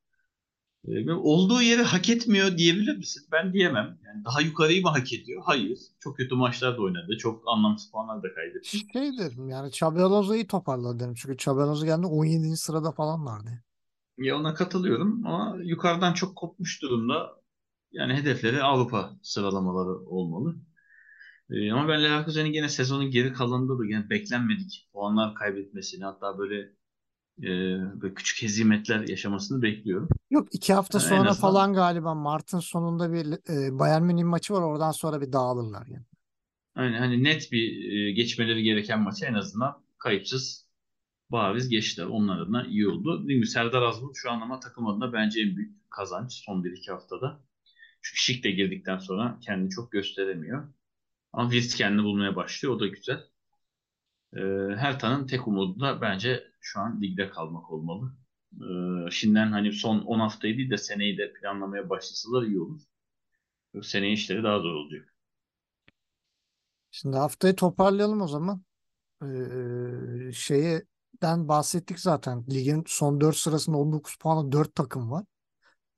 e, 0.87 1.11
olduğu 1.11 1.61
yeri 1.61 1.81
hak 1.81 2.09
etmiyor 2.09 2.57
diyebilir 2.57 2.97
misin? 2.97 3.27
Ben 3.31 3.53
diyemem. 3.53 3.99
Yani 4.05 4.25
daha 4.25 4.41
yukarıyı 4.41 4.81
mı 4.81 4.89
hak 4.89 5.13
ediyor? 5.13 5.41
Hayır. 5.45 5.79
Çok 5.99 6.17
kötü 6.17 6.35
maçlar 6.35 6.77
da 6.77 6.81
oynadı. 6.81 7.17
Çok 7.17 7.43
anlamsız 7.47 7.91
puanlar 7.91 8.23
da 8.23 8.33
kaybetti. 8.33 8.77
şey 8.77 9.17
derim 9.17 9.49
yani 9.49 9.71
iyi 10.35 10.47
toparladı 10.47 10.99
derim. 10.99 11.13
Çünkü 11.13 11.51
Alonso 11.51 11.85
geldi 11.85 12.05
17. 12.05 12.57
sırada 12.57 12.91
falan 12.91 13.25
vardı. 13.25 13.63
Ya 14.17 14.37
ona 14.37 14.53
katılıyorum 14.53 15.25
ama 15.25 15.57
yukarıdan 15.63 16.13
çok 16.13 16.35
kopmuş 16.35 16.81
durumda. 16.81 17.43
Yani 17.91 18.13
hedefleri 18.13 18.63
Avrupa 18.63 19.13
sıralamaları 19.21 19.89
olmalı. 20.05 20.55
E, 21.49 21.71
ama 21.71 21.89
ben 21.89 22.03
Leverkusen'in 22.03 22.51
gene 22.51 22.69
sezonun 22.69 23.11
geri 23.11 23.33
kalanında 23.33 23.79
da 23.79 23.85
gene 23.85 24.09
beklenmedik 24.09 24.89
puanlar 24.93 25.35
kaybetmesini 25.35 26.03
hatta 26.05 26.37
böyle, 26.37 26.59
e, 27.39 27.49
böyle 28.01 28.13
küçük 28.13 28.41
hezimetler 28.41 29.07
yaşamasını 29.07 29.61
bekliyorum. 29.61 30.09
Yok 30.31 30.47
iki 30.51 30.73
hafta 30.73 30.97
Yani 30.97 31.07
sonra 31.09 31.29
azından 31.29 31.51
falan 31.51 31.73
galiba 31.73 32.13
Mart'ın 32.15 32.59
sonunda 32.59 33.13
bir 33.13 33.25
e, 33.49 33.79
Bayern 33.79 34.03
Münih 34.03 34.23
maçı 34.23 34.53
var. 34.53 34.61
Oradan 34.61 34.91
sonra 34.91 35.21
bir 35.21 35.33
dağılırlar 35.33 35.87
yani. 35.87 36.05
hani, 36.75 36.97
hani 36.97 37.23
net 37.23 37.51
bir 37.51 37.91
e, 37.93 38.11
geçmeleri 38.11 38.63
gereken 38.63 39.01
maçı 39.01 39.25
en 39.25 39.33
azından 39.33 39.83
kayıpsız 39.97 40.62
bariz 41.33 41.69
geçtiler. 41.69 42.05
Onlar 42.07 42.39
adına 42.41 42.65
iyi 42.67 42.87
oldu. 42.89 43.19
Mi? 43.19 43.47
Serdar 43.47 43.81
Azmut 43.81 44.15
şu 44.17 44.31
an 44.31 44.41
ama 44.41 44.59
takım 44.59 44.87
adına 44.87 45.13
bence 45.13 45.41
en 45.41 45.55
büyük 45.55 45.91
kazanç 45.91 46.33
son 46.45 46.63
1-2 46.63 46.91
haftada. 46.91 47.41
Çünkü 48.01 48.21
Şik 48.21 48.43
de 48.43 48.51
girdikten 48.51 48.97
sonra 48.97 49.39
kendini 49.41 49.69
çok 49.69 49.91
gösteremiyor. 49.91 50.73
Ama 51.33 51.51
Wirtz 51.51 51.75
kendini 51.75 52.03
bulmaya 52.03 52.35
başlıyor. 52.35 52.75
O 52.75 52.79
da 52.79 52.87
güzel. 52.87 53.23
Ee, 54.37 54.39
Hertha'nın 54.77 55.27
tek 55.27 55.47
umudu 55.47 55.79
da 55.79 56.01
bence 56.01 56.43
şu 56.61 56.79
an 56.79 57.01
ligde 57.01 57.29
kalmak 57.29 57.71
olmalı. 57.71 58.13
Ee, 58.61 59.11
şimdiden 59.11 59.51
hani 59.51 59.73
son 59.73 59.99
10 59.99 60.19
haftayı 60.19 60.57
değil 60.57 60.69
de 60.69 60.77
seneyi 60.77 61.17
de 61.17 61.33
planlamaya 61.33 61.89
başlasalar 61.89 62.43
iyi 62.43 62.59
olur. 62.59 62.81
Seneye 63.83 64.13
işleri 64.13 64.43
daha 64.43 64.59
zor 64.59 64.73
olacak. 64.73 65.13
Şimdi 66.91 67.17
haftayı 67.17 67.55
toparlayalım 67.55 68.21
o 68.21 68.27
zaman. 68.27 68.63
Ee, 69.23 70.31
şeyden 71.23 71.47
bahsettik 71.47 71.99
zaten. 71.99 72.45
Ligin 72.49 72.83
son 72.87 73.21
4 73.21 73.35
sırasında 73.37 73.77
19 73.77 74.15
puanlı 74.17 74.51
4 74.51 74.75
takım 74.75 75.11
var. 75.11 75.25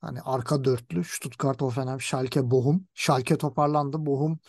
Hani 0.01 0.21
arka 0.21 0.63
dörtlü 0.63 1.03
Stuttgart, 1.03 1.61
Hoffenheim, 1.61 2.01
Schalke, 2.01 2.51
Bochum. 2.51 2.87
Schalke 2.93 3.37
toparlandı. 3.37 4.05
Bochum 4.05 4.39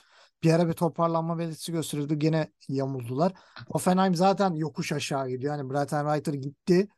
bir 0.43 0.53
ara 0.53 0.68
bir 0.68 0.72
toparlanma 0.72 1.39
belirtisi 1.39 1.72
gösterirdi. 1.72 2.18
Gene 2.18 2.53
yamuldular. 2.68 3.33
Hoffenheim 3.70 4.14
zaten 4.14 4.55
yokuş 4.55 4.93
aşağı 4.93 5.29
gidiyor. 5.29 5.57
Yani 5.57 5.70
Breitenreiter 5.70 6.35
gitti. 6.35 6.89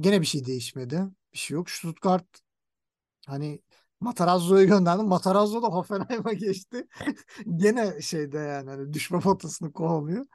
Gene 0.00 0.20
bir 0.20 0.26
şey 0.26 0.46
değişmedi. 0.46 1.04
Bir 1.32 1.38
şey 1.38 1.54
yok. 1.54 1.70
Stuttgart 1.70 2.26
hani 3.26 3.62
Matarazzo'yu 4.00 4.66
gönderdi. 4.66 5.02
Matarazzo 5.02 5.62
da 5.62 5.66
Hoffenheim'a 5.66 6.32
geçti. 6.32 6.88
Gene 7.56 8.00
şeyde 8.00 8.38
yani 8.38 8.70
hani 8.70 8.92
düşme 8.92 9.20
potasını 9.20 9.72
kovalıyor. 9.72 10.26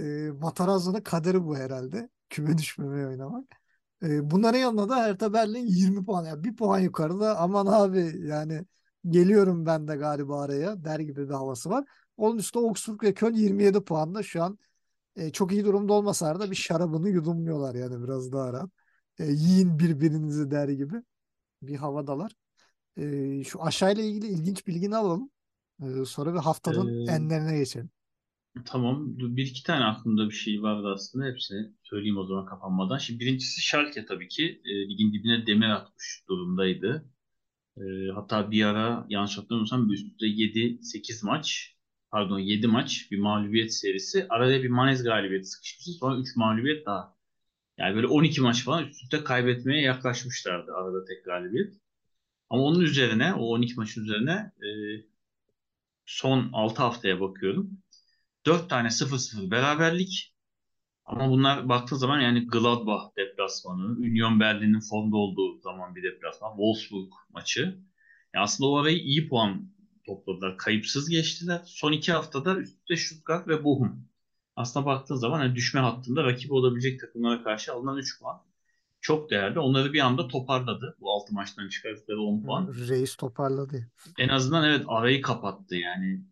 E, 0.00 0.30
Matarazzo'nun 0.40 1.00
kaderi 1.00 1.44
bu 1.44 1.56
herhalde. 1.56 2.08
Küme 2.30 2.58
düşmemeye 2.58 3.06
oynamak. 3.06 3.44
E, 4.02 4.30
bunların 4.30 4.58
yanında 4.58 4.88
da 4.88 4.96
Hertha 4.96 5.32
Berlin 5.32 5.66
20 5.66 6.04
puan. 6.04 6.24
Yani 6.24 6.44
bir 6.44 6.56
puan 6.56 6.78
yukarıda. 6.78 7.38
Aman 7.38 7.66
abi 7.66 8.14
yani 8.26 8.64
geliyorum 9.08 9.66
ben 9.66 9.88
de 9.88 9.96
galiba 9.96 10.42
araya 10.42 10.84
der 10.84 11.00
gibi 11.00 11.28
bir 11.28 11.34
havası 11.34 11.70
var. 11.70 11.84
Onun 12.16 12.38
üstünde 12.38 12.66
Augsburg 12.66 13.02
ve 13.02 13.14
Köln 13.14 13.34
27 13.34 13.84
puanda 13.84 14.22
şu 14.22 14.42
an 14.42 14.58
e, 15.16 15.30
çok 15.30 15.52
iyi 15.52 15.64
durumda 15.64 15.92
olmasalar 15.92 16.40
da 16.40 16.50
bir 16.50 16.56
şarabını 16.56 17.08
yudumluyorlar 17.08 17.74
yani 17.74 18.04
biraz 18.04 18.32
daha 18.32 18.52
rahat. 18.52 18.70
E, 19.18 19.24
yiyin 19.24 19.78
birbirinizi 19.78 20.50
der 20.50 20.68
gibi 20.68 20.96
bir 21.62 21.76
havadalar. 21.76 22.32
E, 22.96 23.44
şu 23.44 23.62
aşağıyla 23.62 24.02
ilgili 24.02 24.26
ilginç 24.26 24.66
bilgini 24.66 24.96
alalım. 24.96 25.30
E, 25.82 26.04
sonra 26.04 26.34
bir 26.34 26.38
haftanın 26.38 27.06
Ee, 27.08 27.12
enlerine 27.12 27.58
geçelim. 27.58 27.90
Tamam. 28.64 29.18
Bir 29.18 29.46
iki 29.46 29.62
tane 29.62 29.84
aklımda 29.84 30.28
bir 30.28 30.34
şey 30.34 30.62
vardı 30.62 30.88
aslında. 30.94 31.26
Hepsini 31.26 31.72
söyleyeyim 31.82 32.18
o 32.18 32.26
zaman 32.26 32.46
kapanmadan. 32.46 32.98
Şimdi 32.98 33.20
birincisi 33.20 33.62
Schalke 33.62 34.06
tabii 34.06 34.28
ki. 34.28 34.60
E, 34.64 34.88
ligin 34.88 35.12
dibine 35.12 35.46
demir 35.46 35.68
atmış 35.68 36.24
durumdaydı. 36.28 37.04
E, 37.76 37.82
hatta 38.14 38.50
bir 38.50 38.64
ara 38.64 39.06
yanlış 39.08 39.38
hatırlamıyorsam 39.38 39.90
üst 39.92 40.06
üste 40.06 40.26
7-8 40.26 41.26
maç 41.26 41.76
pardon 42.10 42.38
7 42.38 42.66
maç 42.66 43.08
bir 43.10 43.18
mağlubiyet 43.18 43.74
serisi. 43.74 44.26
Arada 44.28 44.62
bir 44.62 44.68
Mainz 44.68 45.02
galibiyeti 45.02 45.46
sıkışmıştı. 45.48 45.92
Sonra 45.92 46.20
3 46.20 46.36
mağlubiyet 46.36 46.86
daha. 46.86 47.16
Yani 47.78 47.96
böyle 47.96 48.06
12 48.06 48.40
maç 48.40 48.64
falan 48.64 48.88
üst 48.88 49.24
kaybetmeye 49.24 49.82
yaklaşmışlardı 49.82 50.72
arada 50.72 51.04
tek 51.04 51.24
galibiyet. 51.24 51.74
Ama 52.50 52.62
onun 52.62 52.80
üzerine, 52.80 53.34
o 53.34 53.46
12 53.46 53.74
maçın 53.76 54.04
üzerine 54.04 54.52
e, 54.62 54.68
son 56.06 56.50
6 56.52 56.82
haftaya 56.82 57.20
bakıyorum. 57.20 57.70
4 58.46 58.70
tane 58.70 58.88
0-0 58.88 59.50
beraberlik. 59.50 60.34
Ama 61.04 61.30
bunlar 61.30 61.68
baktığı 61.68 61.96
zaman 61.96 62.20
yani 62.20 62.46
Gladbach 62.46 63.16
deplasmanı, 63.16 63.96
Union 63.98 64.40
Berlin'in 64.40 64.80
formda 64.80 65.16
olduğu 65.16 65.60
zaman 65.60 65.96
bir 65.96 66.02
deplasman, 66.02 66.50
Wolfsburg 66.50 67.12
maçı. 67.30 67.60
Yani 68.34 68.42
aslında 68.42 68.70
o 68.70 68.76
arayı 68.78 68.98
iyi 68.98 69.28
puan 69.28 69.70
topladılar. 70.06 70.56
Kayıpsız 70.56 71.08
geçtiler. 71.08 71.60
Son 71.64 71.92
iki 71.92 72.12
haftada 72.12 72.56
üstte 72.56 72.96
Stuttgart 72.96 73.48
ve 73.48 73.64
Bochum. 73.64 74.08
Aslında 74.56 74.86
baktığın 74.86 75.16
zaman 75.16 75.38
hani 75.38 75.54
düşme 75.54 75.80
hattında 75.80 76.24
rakip 76.24 76.52
olabilecek 76.52 77.00
takımlara 77.00 77.42
karşı 77.42 77.72
alınan 77.72 77.96
3 77.96 78.20
puan 78.20 78.42
çok 79.00 79.30
değerli. 79.30 79.58
Onları 79.58 79.92
bir 79.92 80.00
anda 80.00 80.28
toparladı. 80.28 80.96
Bu 81.00 81.12
6 81.12 81.34
maçtan 81.34 81.68
çıkardıkları 81.68 82.20
10 82.20 82.42
puan. 82.42 82.74
Reis 82.88 83.16
toparladı. 83.16 83.90
En 84.18 84.28
azından 84.28 84.64
evet 84.64 84.84
arayı 84.88 85.22
kapattı 85.22 85.76
yani. 85.76 86.24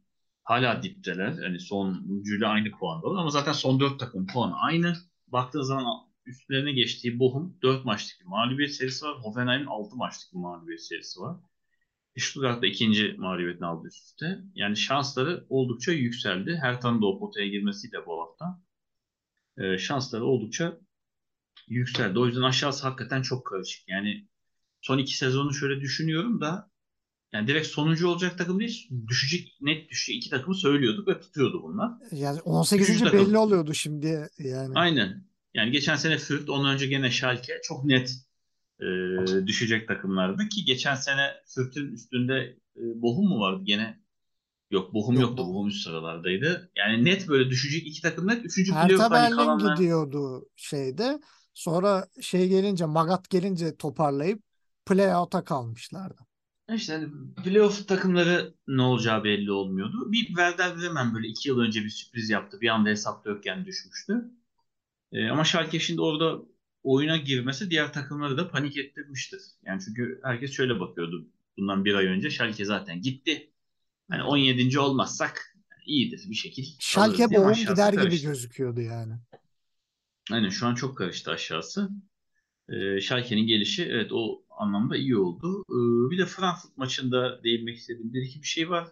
Hala 0.48 0.82
dipteler. 0.82 1.32
Yani 1.42 1.60
sonuncuyla 1.60 2.48
aynı 2.48 2.70
puandalar 2.70 3.20
ama 3.20 3.30
zaten 3.30 3.52
son 3.52 3.80
4 3.80 4.00
takım 4.00 4.26
puanı 4.26 4.56
aynı. 4.60 4.96
Baktığın 5.26 5.62
zaman 5.62 5.94
üstlerine 6.26 6.72
geçtiği 6.72 7.18
Bochum 7.18 7.58
4 7.62 7.84
maçlık 7.84 8.20
bir 8.20 8.24
mağlubiyet 8.24 8.74
serisi 8.74 9.04
var. 9.04 9.16
Hoffenheim'in 9.18 9.66
6 9.66 9.96
maçlık 9.96 10.32
bir 10.32 10.38
mağlubiyet 10.38 10.82
serisi 10.82 11.20
var. 11.20 11.36
Stuttgart 12.18 12.62
da 12.62 12.66
ikinci 12.66 13.14
mağlubiyetini 13.18 13.66
aldı 13.66 13.88
üst 13.88 14.04
üste. 14.04 14.38
Yani 14.54 14.76
şansları 14.76 15.46
oldukça 15.48 15.92
yükseldi. 15.92 16.58
Her 16.62 16.82
da 16.82 17.06
o 17.06 17.18
potaya 17.18 17.48
girmesiyle 17.48 18.06
bu 18.06 18.20
hafta. 18.20 18.62
E, 19.58 19.78
şansları 19.78 20.24
oldukça 20.24 20.78
yükseldi. 21.68 22.18
O 22.18 22.26
yüzden 22.26 22.42
aşağısı 22.42 22.82
hakikaten 22.82 23.22
çok 23.22 23.46
karışık. 23.46 23.88
Yani 23.88 24.28
son 24.80 24.98
iki 24.98 25.16
sezonu 25.16 25.54
şöyle 25.54 25.80
düşünüyorum 25.80 26.40
da 26.40 26.70
yani 27.32 27.48
direkt 27.48 27.66
sonuncu 27.66 28.08
olacak 28.08 28.38
takım 28.38 28.60
değil. 28.60 28.88
Düşecek, 29.08 29.56
net 29.60 29.90
düşecek 29.90 30.16
iki 30.16 30.30
takımı 30.30 30.54
söylüyorduk 30.54 31.08
ve 31.08 31.20
tutuyordu 31.20 31.62
bunlar. 31.62 31.90
Yani 32.12 32.40
18. 32.40 32.90
Üçüncü 32.90 33.12
belli 33.12 33.24
takım. 33.24 33.36
oluyordu 33.36 33.74
şimdi 33.74 34.28
yani. 34.38 34.72
Aynen. 34.74 35.24
Yani 35.54 35.70
geçen 35.70 35.96
sene 35.96 36.18
Fürth, 36.18 36.50
ondan 36.50 36.74
önce 36.74 36.86
gene 36.86 37.10
Schalke 37.10 37.60
çok 37.62 37.84
net 37.84 38.14
e, 38.80 38.86
düşecek 39.46 39.88
takımlardı 39.88 40.48
ki 40.48 40.64
geçen 40.64 40.94
sene 40.94 41.30
Fürth'ün 41.46 41.92
üstünde 41.92 42.56
e, 42.76 42.82
Bochum 43.02 43.28
mu 43.28 43.40
vardı 43.40 43.62
gene? 43.64 44.00
Yok 44.70 44.94
Bochum 44.94 45.14
Yok, 45.14 45.22
yoktu. 45.22 45.46
Bochum 45.46 45.68
üst 45.68 45.84
sıralardaydı. 45.84 46.70
Yani 46.76 47.04
net 47.04 47.28
böyle 47.28 47.50
düşecek 47.50 47.86
iki 47.86 48.02
takım 48.02 48.28
net. 48.28 48.44
Üçüncü 48.44 48.72
Hertha 48.72 48.86
playoff'tan 48.86 49.10
Berlin 49.10 49.36
kalanlar. 49.36 49.76
gidiyordu 49.76 50.48
şeyde. 50.56 51.20
Sonra 51.54 52.08
şey 52.20 52.48
gelince 52.48 52.84
Magat 52.84 53.30
gelince 53.30 53.76
toparlayıp 53.76 54.42
playout'a 54.86 55.44
kalmışlardı. 55.44 56.27
İşte 56.74 56.92
hani 56.92 57.08
playoff 57.44 57.88
takımları 57.88 58.54
ne 58.68 58.82
olacağı 58.82 59.24
belli 59.24 59.52
olmuyordu. 59.52 60.12
Bir 60.12 60.26
Werder 60.26 60.76
Bremen 60.78 61.14
böyle 61.14 61.28
iki 61.28 61.48
yıl 61.48 61.58
önce 61.60 61.84
bir 61.84 61.90
sürpriz 61.90 62.30
yaptı. 62.30 62.60
Bir 62.60 62.68
anda 62.68 62.90
hesapta 62.90 63.30
yokken 63.30 63.64
düşmüştü. 63.66 64.30
Ee, 65.12 65.28
ama 65.28 65.44
Schalke 65.44 65.80
şimdi 65.80 66.00
orada 66.00 66.42
oyuna 66.82 67.16
girmesi 67.16 67.70
diğer 67.70 67.92
takımları 67.92 68.36
da 68.36 68.50
panik 68.50 68.76
ettirmiştir. 68.76 69.40
Yani 69.64 69.82
çünkü 69.84 70.20
herkes 70.24 70.52
şöyle 70.52 70.80
bakıyordu 70.80 71.28
bundan 71.58 71.84
bir 71.84 71.94
ay 71.94 72.06
önce. 72.06 72.30
Schalke 72.30 72.64
zaten 72.64 73.02
gitti. 73.02 73.50
Hani 74.10 74.22
17. 74.22 74.78
olmazsak 74.78 75.56
iyidir 75.86 76.30
bir 76.30 76.34
şekil. 76.34 76.64
Schalke 76.78 77.24
aşağısı 77.24 77.72
gider 77.72 77.92
gibi 77.92 78.02
karıştı. 78.02 78.26
gözüküyordu 78.26 78.80
yani. 78.80 79.14
Aynen 80.30 80.48
şu 80.48 80.66
an 80.66 80.74
çok 80.74 80.98
karıştı 80.98 81.30
aşağısı. 81.30 81.90
Ee, 82.68 83.00
Schalke'nin 83.00 83.46
gelişi 83.46 83.84
evet 83.84 84.12
o 84.12 84.42
anlamda 84.58 84.96
iyi 84.96 85.16
oldu. 85.16 85.64
Ee, 85.70 86.10
bir 86.10 86.18
de 86.18 86.26
Frankfurt 86.26 86.76
maçında 86.76 87.42
değinmek 87.44 87.76
istediğim 87.76 88.12
bir 88.12 88.22
iki 88.22 88.42
bir 88.42 88.46
şey 88.46 88.70
var. 88.70 88.88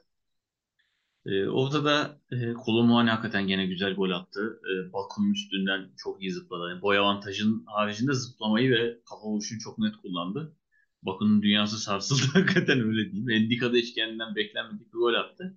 Ee, 1.27 1.47
orada 1.49 1.85
da 1.85 2.21
e, 2.33 2.53
Kolomuani 2.53 3.11
hakikaten 3.11 3.47
gene 3.47 3.67
güzel 3.67 3.95
gol 3.95 4.11
attı. 4.11 4.61
Ee, 4.65 4.93
Baku'nun 4.93 5.33
üstünden 5.33 5.91
çok 5.97 6.23
iyi 6.23 6.33
zıpladı. 6.33 6.71
Yani 6.71 6.83
boy 6.83 6.99
avantajının 6.99 7.65
haricinde 7.67 8.15
zıplamayı 8.15 8.71
ve 8.71 9.01
kafa 9.11 9.23
vuruşunu 9.23 9.59
çok 9.61 9.79
net 9.79 9.97
kullandı. 9.97 10.57
Baku'nun 11.03 11.43
dünyası 11.43 11.79
sarsıldı 11.79 12.23
hakikaten 12.41 12.81
öyle 12.81 13.13
diyeyim. 13.13 13.31
Endika'da 13.31 13.77
hiç 13.77 13.95
kendinden 13.95 14.37
beklenmedik 14.37 14.87
bir 14.95 14.99
gol 14.99 15.15
attı. 15.15 15.57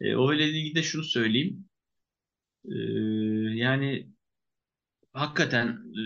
Ee, 0.00 0.16
o 0.16 0.34
ile 0.34 0.48
ilgili 0.50 0.74
de 0.74 0.82
şunu 0.82 1.04
söyleyeyim. 1.04 1.68
Ee, 2.64 2.74
yani 3.54 4.12
hakikaten 5.12 5.66
e, 5.68 6.00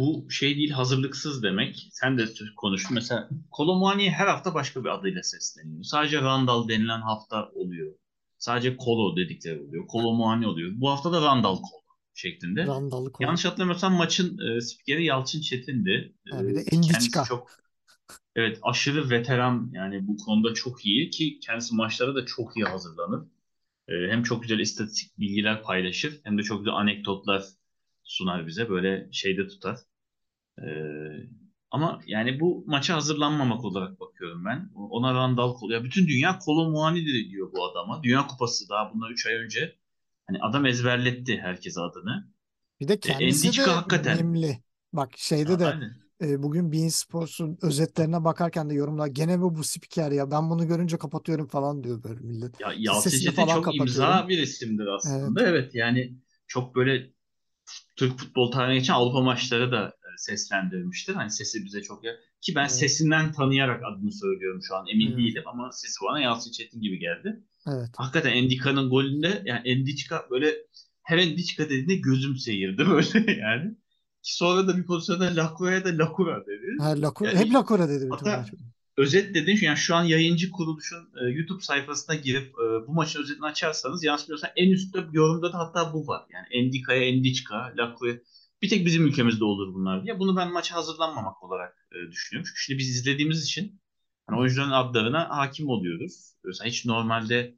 bu 0.00 0.30
şey 0.30 0.56
değil 0.56 0.70
hazırlıksız 0.70 1.42
demek. 1.42 1.88
Sen 1.92 2.18
de 2.18 2.24
konuştun. 2.56 2.94
Mesela 2.94 3.28
Kolomuani 3.50 4.10
her 4.10 4.26
hafta 4.26 4.54
başka 4.54 4.84
bir 4.84 4.88
adıyla 4.88 5.22
sesleniyor. 5.22 5.82
Sadece 5.82 6.22
Randall 6.22 6.68
denilen 6.68 7.00
hafta 7.00 7.48
oluyor. 7.54 7.92
Sadece 8.38 8.76
Kolo 8.76 9.16
dedikleri 9.16 9.60
oluyor. 9.60 9.86
Kolomuani 9.86 10.46
oluyor. 10.46 10.72
Bu 10.74 10.90
hafta 10.90 11.12
da 11.12 11.22
Randall 11.22 11.56
Kolo 11.56 11.80
şeklinde. 12.14 12.66
Randalı 12.66 13.12
konu. 13.12 13.26
Yanlış 13.26 13.44
hatırlamıyorsam 13.44 13.94
maçın 13.94 14.38
e, 14.38 14.60
spikeri 14.60 15.04
Yalçın 15.04 15.40
Çetin'di. 15.40 16.14
Ha, 16.30 16.42
bir 16.48 16.54
de 16.54 16.60
E, 16.60 16.76
Endişka. 16.76 16.92
kendisi 16.98 17.28
çok 17.28 17.50
evet 18.36 18.58
aşırı 18.62 19.10
veteran 19.10 19.70
yani 19.72 20.06
bu 20.08 20.16
konuda 20.16 20.54
çok 20.54 20.86
iyi 20.86 21.10
ki 21.10 21.38
kendisi 21.40 21.74
maçlara 21.74 22.14
da 22.14 22.26
çok 22.26 22.56
iyi 22.56 22.64
hazırlanır. 22.64 23.26
E, 23.88 23.92
hem 24.10 24.22
çok 24.22 24.42
güzel 24.42 24.58
istatistik 24.58 25.18
bilgiler 25.18 25.62
paylaşır 25.62 26.20
hem 26.24 26.38
de 26.38 26.42
çok 26.42 26.58
güzel 26.58 26.74
anekdotlar 26.74 27.44
sunar 28.04 28.46
bize 28.46 28.68
böyle 28.68 29.08
şeyde 29.12 29.48
tutar. 29.48 29.78
E, 30.66 30.70
ama 31.70 32.00
yani 32.06 32.40
bu 32.40 32.64
maça 32.66 32.94
hazırlanmamak 32.96 33.64
olarak 33.64 34.00
bakıyorum 34.00 34.44
ben. 34.44 34.70
Ona 34.74 35.14
Randall 35.14 35.54
kolu. 35.54 35.72
Ya 35.72 35.84
bütün 35.84 36.08
dünya 36.08 36.38
kolu 36.38 36.70
muanidir 36.70 37.30
diyor 37.30 37.52
bu 37.52 37.64
adama. 37.64 38.02
Dünya 38.02 38.26
Kupası 38.26 38.68
daha 38.68 38.94
bundan 38.94 39.12
3 39.12 39.26
ay 39.26 39.34
önce. 39.34 39.76
Hani 40.26 40.38
adam 40.42 40.66
ezberletti 40.66 41.38
herkese 41.38 41.80
adını. 41.80 42.28
Bir 42.80 42.88
de 42.88 42.92
E, 42.92 42.98
kendisi 43.00 43.42
de 43.42 43.46
Endişka 43.48 43.76
hakikaten. 43.76 44.16
nemli. 44.16 44.62
Bak 44.92 45.10
şeyde 45.16 45.52
Ha, 45.52 45.58
de 45.58 45.66
aynen. 45.66 45.96
e, 46.22 46.42
bugün 46.42 46.72
Bein 46.72 46.88
Sports'un 46.88 47.58
özetlerine 47.62 48.24
bakarken 48.24 48.70
de 48.70 48.74
yorumlar 48.74 49.06
gene 49.06 49.36
mi 49.36 49.42
bu 49.42 49.64
spiker 49.64 50.10
ya 50.10 50.30
ben 50.30 50.50
bunu 50.50 50.66
görünce 50.68 50.98
kapatıyorum 50.98 51.46
falan 51.46 51.84
diyor 51.84 52.02
böyle 52.02 52.20
millet. 52.20 52.60
Ya 52.60 52.72
Yalçın 52.78 53.32
falan 53.32 53.54
çok 53.62 53.76
imza 53.76 54.28
bir 54.28 54.38
isimdir 54.38 54.86
aslında. 54.86 55.46
Evet. 55.48 55.74
yani 55.74 56.14
çok 56.46 56.74
böyle 56.74 57.10
Türk 57.96 58.18
futbol 58.18 58.50
tarihine 58.50 58.78
geçen 58.78 58.94
Avrupa 58.94 59.20
maçları 59.20 59.72
da 59.72 59.86
e, 59.86 59.99
seslendirmiştir. 60.16 61.14
Hani 61.14 61.30
sesi 61.30 61.64
bize 61.64 61.82
çok 61.82 62.04
ya 62.04 62.12
ki 62.40 62.54
ben 62.54 62.60
Evet. 62.60 62.72
sesinden 62.72 63.32
tanıyarak 63.32 63.82
adını 63.84 64.12
söylüyorum 64.12 64.60
şu 64.68 64.76
an 64.76 64.86
emin 64.92 65.06
Evet. 65.06 65.18
değilim 65.18 65.42
ama 65.46 65.72
sesi 65.72 65.94
bana 66.08 66.20
Yalçın 66.20 66.50
Çetin 66.50 66.80
gibi 66.80 66.98
geldi. 66.98 67.40
Evet. 67.68 67.88
Hakikaten 67.96 68.32
Endika'nın 68.32 68.90
golünde 68.90 69.42
yani 69.44 69.68
Endika 69.68 70.26
böyle 70.30 70.56
her 71.02 71.18
Endika 71.18 71.64
dediğinde 71.64 71.94
gözüm 71.94 72.36
seyirdi 72.36 72.86
böyle 72.90 73.32
yani. 73.32 73.74
Ki 74.22 74.36
sonra 74.36 74.68
da 74.68 74.76
bir 74.76 74.86
pozisyonda 74.86 75.36
Lakura'ya 75.36 75.84
da 75.84 75.98
Lakura 75.98 76.46
dedi. 76.46 76.66
Ha, 76.78 76.94
Lakura, 77.02 77.28
Yani 77.30 77.38
hep 77.38 77.54
Lakura 77.54 77.88
dedi 77.88 78.08
hatta 78.10 78.46
özet 78.96 79.34
dedin 79.34 79.58
yani 79.62 79.76
şu 79.76 79.94
an 79.94 80.04
yayıncı 80.04 80.50
kuruluşun 80.50 81.08
e, 81.22 81.30
YouTube 81.30 81.62
sayfasına 81.62 82.16
girip 82.16 82.46
e, 82.48 82.86
bu 82.86 82.92
maçın 82.92 83.22
özetini 83.22 83.46
açarsanız 83.46 84.04
yanlış 84.04 84.22
bilmiyorsam 84.22 84.50
en 84.56 84.70
üstte 84.70 84.98
yorumda 85.12 85.52
da 85.52 85.58
hatta 85.58 85.92
bu 85.94 86.06
var. 86.06 86.22
Yani 86.32 86.46
Endika'ya 86.50 87.04
Endiçka, 87.04 87.72
Lakura'ya 87.78 88.16
bir 88.62 88.68
tek 88.68 88.86
bizim 88.86 89.06
ülkemizde 89.06 89.44
olur 89.44 89.74
bunlar 89.74 90.04
diye. 90.04 90.18
Bunu 90.18 90.36
ben 90.36 90.52
maça 90.52 90.76
hazırlanmamak 90.76 91.42
olarak 91.42 91.86
e, 91.92 92.10
düşünüyorum. 92.12 92.46
Çünkü 92.48 92.60
şimdi 92.60 92.78
biz 92.78 92.88
izlediğimiz 92.88 93.44
için 93.44 93.80
hani 94.26 94.38
oyuncuların 94.38 94.70
adlarına 94.70 95.28
hakim 95.30 95.68
oluyoruz. 95.68 96.34
Mesela 96.44 96.68
hiç 96.68 96.86
normalde 96.86 97.54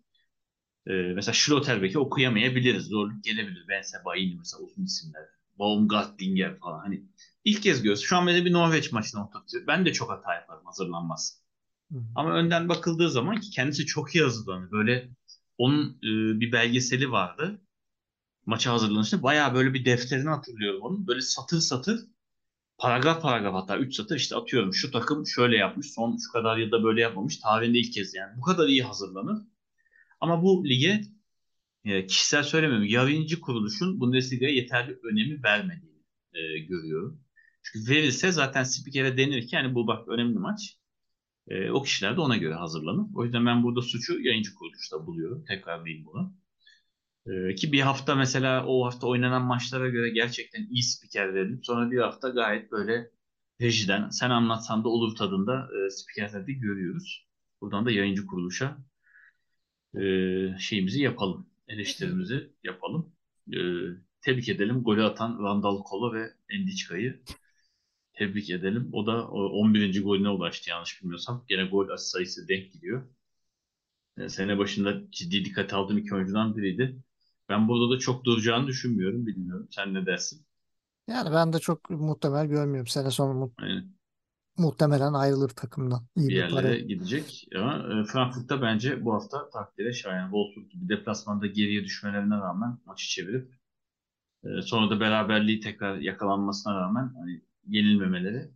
e, 0.87 0.93
mesela 0.93 1.33
Schlotterbeck'i 1.35 1.99
okuyamayabiliriz. 1.99 2.85
Zorluk 2.87 3.25
gelebilir. 3.25 3.65
Ben 3.69 3.83
Sebaini 3.83 4.35
mesela 4.39 4.63
uzun 4.63 4.85
isimler. 4.85 5.23
Baumgartlinger 5.59 6.59
falan. 6.59 6.81
Hani 6.81 7.03
ilk 7.45 7.63
kez 7.63 7.79
görüyoruz. 7.79 8.03
Şu 8.03 8.17
an 8.17 8.27
böyle 8.27 8.45
bir 8.45 8.53
Norveç 8.53 8.93
maçına 8.93 9.27
oturtuyor. 9.27 9.67
Ben 9.67 9.87
de 9.87 9.93
çok 9.93 10.11
hata 10.11 10.35
yaparım 10.35 10.67
hazırlanmaz. 10.67 11.43
Hı. 11.93 11.99
Ama 12.15 12.35
önden 12.35 12.69
bakıldığı 12.69 13.11
zaman 13.11 13.41
ki 13.41 13.51
kendisi 13.51 13.87
çok 13.87 14.15
iyi 14.15 14.25
hazırlanıyor. 14.25 14.71
Böyle 14.71 15.11
onun 15.59 15.91
e, 15.91 16.41
bir 16.41 16.53
belgeseli 16.53 17.11
vardı. 17.11 17.62
Maça 18.47 18.73
hazırlanışta 18.73 19.23
bayağı 19.23 19.55
böyle 19.55 19.75
bir 19.75 19.85
defterini 19.85 20.29
hatırlıyorum 20.29 20.83
onun. 20.83 21.07
Böyle 21.07 21.21
satır 21.21 21.61
satır 21.61 22.01
paragraf 22.79 23.23
paragraf 23.23 23.55
hatta 23.55 23.79
3 23.79 23.95
satır 23.95 24.17
işte 24.17 24.37
atıyorum 24.37 24.75
şu 24.75 24.91
takım 24.91 25.27
şöyle 25.27 25.57
yapmış 25.57 25.93
son 25.93 26.19
şu 26.27 26.33
kadar 26.33 26.57
yılda 26.57 26.85
böyle 26.85 27.01
yapmamış 27.01 27.39
tarihinde 27.39 27.79
ilk 27.79 27.93
kez 27.93 28.15
yani 28.15 28.37
bu 28.37 28.43
kadar 28.43 28.69
iyi 28.69 28.83
hazırlanır. 28.83 29.43
Ama 30.21 30.43
bu 30.43 30.65
lige 30.69 31.03
e, 31.85 32.07
kişisel 32.07 32.43
söylemiyorum 32.43 32.87
yayıncı 32.87 33.41
kuruluşun 33.41 34.01
Bundesliga'ya 34.01 34.53
yeterli 34.55 34.99
önemi 35.03 35.43
vermediğini 35.43 36.03
e, 36.35 36.59
görüyorum. 36.59 37.21
Çünkü 37.63 37.91
verilse 37.91 38.33
zaten 38.33 38.65
spikere 38.65 39.17
denir 39.19 39.47
ki 39.49 39.57
yani 39.57 39.75
bu 39.75 39.87
bak 39.87 40.09
önemli 40.09 40.39
maç. 40.39 40.79
E, 41.49 41.71
o 41.71 41.83
kişiler 41.83 42.17
de 42.17 42.21
ona 42.21 42.37
göre 42.37 42.55
hazırlanır. 42.55 43.07
O 43.15 43.25
yüzden 43.25 43.47
ben 43.47 43.63
burada 43.63 43.83
suçu 43.83 44.21
yayıncı 44.21 44.55
kuruluşta 44.55 45.07
buluyorum. 45.07 45.45
Tekrarlayayım 45.45 46.07
bunu. 46.07 46.35
E, 47.27 47.55
ki 47.55 47.73
bir 47.73 47.81
hafta 47.81 48.15
mesela 48.15 48.67
o 48.67 48.85
hafta 48.87 49.07
oynanan 49.07 49.43
maçlara 49.43 49.89
göre 49.89 50.11
gerçekten 50.11 50.67
iyi 50.71 50.83
spiker 50.83 51.35
verilip 51.35 51.67
sonra 51.67 51.91
bir 51.91 51.99
hafta 51.99 52.29
gayet 52.29 52.73
böyle 52.73 53.11
rejiden 53.61 54.09
sen 54.09 54.31
anlatsan 54.31 54.85
da 54.85 54.89
olur 54.89 55.17
tadında 55.17 55.69
e, 55.87 55.91
spikerlerde 55.91 56.53
görüyoruz. 56.53 57.27
Buradan 57.61 57.87
da 57.87 57.91
yayıncı 57.91 58.27
kuruluşa 58.27 58.79
e, 59.95 60.01
şeyimizi 60.59 61.03
yapalım. 61.03 61.47
Eleştirimizi 61.69 62.53
yapalım. 62.65 63.13
E, 63.53 63.59
tebrik 64.21 64.49
edelim. 64.49 64.83
Golü 64.83 65.05
atan 65.05 65.43
Randall 65.43 65.83
Kolo 65.83 66.15
ve 66.15 66.31
Endiçka'yı 66.49 67.23
tebrik 68.15 68.51
edelim. 68.51 68.89
O 68.93 69.07
da 69.07 69.29
o 69.29 69.45
11. 69.45 70.03
golüne 70.03 70.29
ulaştı 70.29 70.71
yanlış 70.71 71.03
bilmiyorsam. 71.03 71.45
Gene 71.49 71.65
gol 71.65 71.97
sayısı 71.97 72.49
denk 72.49 72.73
gidiyor. 72.73 73.03
E, 74.19 74.29
sene 74.29 74.59
başında 74.59 75.11
ciddi 75.11 75.45
dikkat 75.45 75.73
aldığım 75.73 75.99
iki 75.99 76.15
oyuncudan 76.15 76.57
biriydi. 76.57 77.03
Ben 77.53 77.69
burada 77.69 77.95
da 77.97 77.99
çok 77.99 78.25
duracağını 78.25 78.67
düşünmüyorum. 78.67 79.27
Bilmiyorum. 79.27 79.69
Sen 79.71 79.95
ne 79.95 80.07
dersin? 80.07 80.47
Yani 81.09 81.33
ben 81.33 81.53
de 81.53 81.59
çok 81.59 81.91
muhtemel 81.91 82.47
görmüyorum. 82.47 82.87
Sene 82.87 83.11
sonu 83.11 83.35
mu- 83.35 83.55
Yani 83.61 83.85
muhtemelen 84.59 85.13
ayrılır 85.13 85.49
takımdan. 85.49 86.07
İyi 86.17 86.29
bir 86.29 86.35
bir 86.37 86.49
para. 86.49 86.69
yerlere 86.69 86.81
gidecek. 86.81 87.49
Ama 87.57 87.77
e, 88.01 88.05
Frankfurt'ta 88.05 88.63
bence 88.63 89.05
bu 89.05 89.15
hafta 89.15 89.51
takdire 89.51 89.93
şayan. 89.93 90.25
Wolfsburg 90.25 90.71
gibi 90.71 90.89
deplasmanda 90.89 91.47
geriye 91.47 91.85
düşmelerine 91.85 92.35
rağmen 92.37 92.79
maçı 92.87 93.09
çevirip 93.09 93.53
e, 94.45 94.63
sonra 94.63 94.91
da 94.91 95.01
beraberliği 95.01 95.61
tekrar 95.61 95.97
yakalanmasına 95.99 96.75
rağmen 96.81 97.13
hani 97.21 97.43
yenilmemeleri 97.69 98.51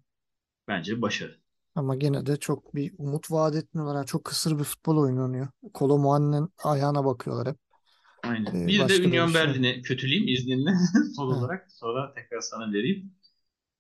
bence 0.69 1.03
başarı. 1.03 1.39
Ama 1.75 1.95
gene 1.97 2.27
de 2.27 2.37
çok 2.37 2.75
bir 2.75 2.93
umut 2.99 3.31
vaat 3.31 3.55
etmiyorlar. 3.57 3.95
Yani 3.97 4.07
çok 4.07 4.25
kısır 4.25 4.59
bir 4.59 4.65
futbol 4.65 4.97
oynanıyor. 4.97 5.49
Kolo 5.75 5.99
Muani'nin 5.99 6.49
ayağına 6.65 7.05
bakıyorlar 7.05 7.49
hep. 7.49 7.57
Aynen. 8.29 8.65
Ee, 8.65 8.67
Bir 8.67 8.79
de 8.79 9.09
Union 9.09 9.29
bir 9.29 9.33
şey. 9.33 9.43
Berlin'i 9.43 9.83
kötüleyeyim 9.83 10.29
izninle 10.29 10.71
son 11.17 11.27
olarak. 11.27 11.73
Sonra 11.73 12.15
tekrar 12.15 12.41
sana 12.41 12.73
vereyim. 12.73 13.13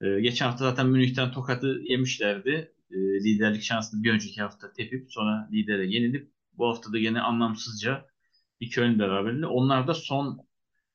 Ee, 0.01 0.21
geçen 0.21 0.47
hafta 0.47 0.65
zaten 0.65 0.87
Münih'ten 0.87 1.33
tokatı 1.33 1.81
yemişlerdi. 1.89 2.73
Ee, 2.91 2.97
liderlik 2.97 3.63
şansını 3.63 4.03
bir 4.03 4.13
önceki 4.13 4.43
hafta 4.43 4.73
tepip 4.73 5.13
sonra 5.13 5.49
lidere 5.53 5.87
yenilip 5.87 6.31
bu 6.53 6.69
hafta 6.69 6.93
da 6.93 6.99
gene 6.99 7.21
anlamsızca 7.21 8.07
bir 8.61 8.71
Köln 8.71 8.99
beraberliği. 8.99 9.47
Onlar 9.47 9.87
da 9.87 9.95
son 9.95 10.47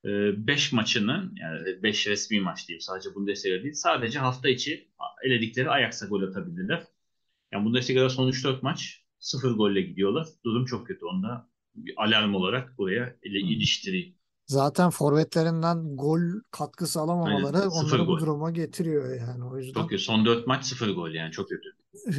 5 0.04 0.72
maçını 0.72 1.32
yani 1.36 1.84
5 1.84 2.08
resmi 2.08 2.40
maç 2.40 2.68
diyeyim 2.68 2.82
sadece 2.82 3.16
Bundesliga 3.16 3.64
değil 3.64 3.74
sadece 3.74 4.20
hafta 4.20 4.50
içi 4.50 4.88
eledikleri 5.24 5.70
Ajax'a 5.70 6.06
gol 6.08 6.22
atabildiler. 6.24 6.84
Yani 7.54 7.66
Bundesliga'da 7.66 8.10
son 8.10 8.32
3-4 8.32 8.60
maç 8.62 9.04
0 9.20 9.52
golle 9.52 9.82
gidiyorlar. 9.82 10.28
Durum 10.46 10.66
çok 10.66 10.88
kötü. 10.88 11.06
Onda 11.06 11.51
bir 11.76 11.94
alarm 11.98 12.36
olarak 12.36 12.78
buraya 12.78 13.16
ile 13.24 13.40
Hı. 13.42 13.46
iliştireyim. 13.54 14.16
Zaten 14.48 14.90
forvetlerinden 14.90 15.96
gol 15.96 16.20
katkısı 16.52 17.00
alamamaları. 17.00 17.58
Sıfır 17.58 17.76
onları 17.86 18.02
bu 18.02 18.06
gol. 18.06 18.20
duruma 18.20 18.52
getiriyor 18.52 19.16
yani. 19.16 19.44
O 19.46 19.58
yüzden 19.58 19.82
Çok 19.82 19.90
kötü. 19.90 20.04
Son 20.04 20.26
4 20.26 20.48
maç 20.48 20.66
0 20.66 20.90
gol 20.96 21.10
yani 21.10 21.32
çok 21.32 21.50
kötü. 21.50 21.70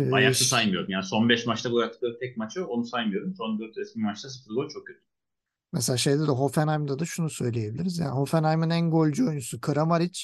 e, 0.02 0.12
Ajax'ı 0.12 0.44
saymıyorum. 0.44 0.90
Yani 0.90 1.04
son 1.04 1.28
5 1.28 1.46
maçta 1.46 1.68
gol 1.68 1.82
attıkları 1.82 2.18
tek 2.18 2.36
maçı 2.36 2.66
onu 2.66 2.84
saymıyorum. 2.84 3.34
Son 3.34 3.58
4 3.60 3.76
resmi 3.76 4.02
maçta 4.02 4.28
0 4.28 4.54
gol 4.54 4.68
çok 4.68 4.86
kötü. 4.86 5.00
mesela 5.72 5.96
şeyde 5.96 6.20
de 6.26 6.30
Hoffenheim'da 6.30 6.98
da 6.98 7.04
şunu 7.04 7.30
söyleyebiliriz. 7.30 7.98
Yani 7.98 8.10
Hoffenheim'in 8.10 8.70
en 8.70 8.90
golcü 8.90 9.24
oyuncusu 9.28 9.60
Kramaric, 9.60 10.20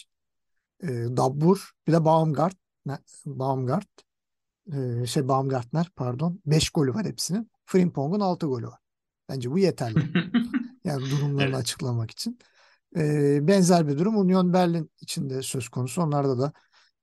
e, 0.82 0.86
Dabbur, 0.88 1.70
bir 1.86 1.92
de 1.92 2.04
Baumgart, 2.04 2.56
ne, 2.86 2.98
Baumgart, 3.26 3.88
e, 4.72 5.06
şey 5.06 5.28
Baumgartner 5.28 5.86
pardon. 5.96 6.40
5 6.46 6.70
golü 6.70 6.94
var 6.94 7.06
hepsinin. 7.06 7.50
Frimpong'un 7.66 8.20
6 8.20 8.46
golü 8.46 8.66
var. 8.66 8.78
Bence 9.28 9.50
bu 9.50 9.58
yeterli. 9.58 9.98
Yani 10.84 11.10
durumlarını 11.10 11.42
Evet. 11.44 11.54
açıklamak 11.56 12.10
için. 12.10 12.38
Ee, 12.96 13.38
benzer 13.48 13.88
bir 13.88 13.98
durum 13.98 14.16
Union 14.16 14.52
Berlin 14.52 14.90
için 15.00 15.30
de 15.30 15.42
söz 15.42 15.68
konusu. 15.68 16.02
Onlarda 16.02 16.38
da 16.38 16.52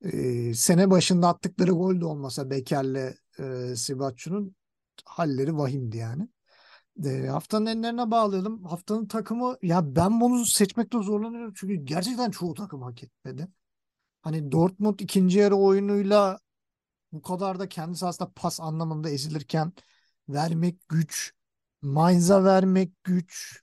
e, 0.02 0.54
sene 0.54 0.92
başında 0.92 1.28
attıkları 1.28 1.72
gol 1.72 2.02
de 2.02 2.06
olmasa 2.06 2.50
Beker'le 2.50 3.16
e, 3.40 3.76
Sibaccu'nun 3.76 4.56
halleri 5.06 5.58
vahimdi 5.58 5.98
yani. 5.98 6.30
E, 7.06 7.28
haftanın 7.28 7.66
enlerine 7.66 8.12
bağlayalım. 8.12 8.64
Haftanın 8.64 9.08
takımı 9.08 9.58
ya 9.62 9.96
ben 9.96 10.22
bunu 10.22 10.46
seçmekte 10.46 11.04
zorlanıyorum 11.04 11.54
çünkü 11.58 11.76
gerçekten 11.76 12.32
çoğu 12.32 12.54
takım 12.54 12.82
hak 12.82 13.04
etmedi. 13.04 13.48
Hani 14.22 14.52
Dortmund 14.52 15.00
ikinci 15.00 15.40
yarı 15.40 15.56
oyunuyla 15.56 16.40
bu 17.12 17.22
kadar 17.22 17.60
da 17.60 17.70
kendisi 17.70 18.06
aslında 18.06 18.32
pas 18.36 18.60
anlamında 18.60 19.10
ezilirken 19.10 19.74
vermek 20.30 20.90
güç. 20.90 21.34
Mainz'a 21.86 22.44
vermek 22.44 23.04
güç. 23.04 23.62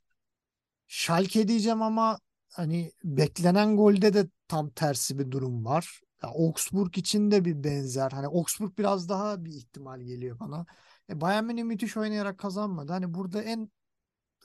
Schalke 0.86 1.48
diyeceğim 1.48 1.82
ama 1.82 2.18
hani 2.52 2.92
beklenen 3.04 3.76
golde 3.76 4.14
de 4.14 4.28
tam 4.48 4.70
tersi 4.70 5.18
bir 5.18 5.30
durum 5.30 5.64
var. 5.64 6.00
Ya 6.22 6.28
Augsburg 6.28 6.98
için 6.98 7.30
de 7.30 7.44
bir 7.44 7.64
benzer. 7.64 8.10
Hani 8.10 8.26
Augsburg 8.26 8.78
biraz 8.78 9.08
daha 9.08 9.44
bir 9.44 9.50
ihtimal 9.50 10.00
geliyor 10.00 10.38
bana. 10.40 10.66
E, 11.10 11.20
Bayern 11.20 11.44
Münih 11.44 11.62
müthiş 11.62 11.96
oynayarak 11.96 12.38
kazanmadı. 12.38 12.92
Hani 12.92 13.14
burada 13.14 13.42
en 13.42 13.70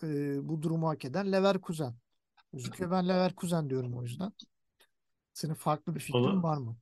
e, 0.03 0.07
bu 0.49 0.61
durumu 0.61 0.87
hak 0.87 1.05
eden 1.05 1.31
Leverkusen. 1.31 1.95
Gözüküyor 2.53 2.91
ben 2.91 3.07
Leverkusen 3.07 3.69
diyorum 3.69 3.97
o 3.97 4.03
yüzden. 4.03 4.31
Senin 5.33 5.53
farklı 5.53 5.95
bir 5.95 5.99
fikrin 5.99 6.19
Valla 6.19 6.43
var 6.43 6.57
mı? 6.57 6.77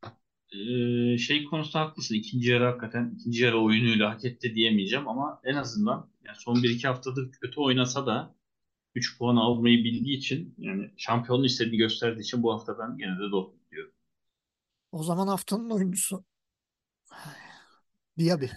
Ee, 0.52 1.18
şey 1.18 1.46
konusunda 1.46 1.86
haklısın. 1.86 2.16
İkinci 2.16 2.52
yarı 2.52 2.66
hakikaten 2.66 3.16
ikinci 3.20 3.44
yarı 3.44 3.60
oyunuyla 3.60 4.10
hak 4.14 4.26
etti 4.26 4.56
diyemeyeceğim 4.56 5.08
ama 5.08 5.42
en 5.44 5.56
azından 5.56 6.10
yani 6.28 6.38
son 6.40 6.56
1-2 6.64 6.88
haftadır 6.88 7.32
kötü 7.32 7.60
oynasa 7.60 8.06
da 8.08 8.36
3 8.96 9.18
puan 9.18 9.36
almayı 9.36 9.84
bildiği 9.84 10.18
için 10.18 10.56
yani 10.58 10.92
şampiyonluğu 10.98 11.46
istediğini 11.46 11.78
gösterdiği 11.78 12.22
için 12.22 12.44
bu 12.44 12.54
hafta 12.54 12.80
ben 12.80 12.98
gene 12.98 13.16
de 13.16 13.32
Dortmund 13.32 13.72
diyorum. 13.72 13.92
O 14.92 15.04
zaman 15.04 15.28
haftanın 15.28 15.70
oyuncusu 15.70 16.26
Diaby. 18.18 18.46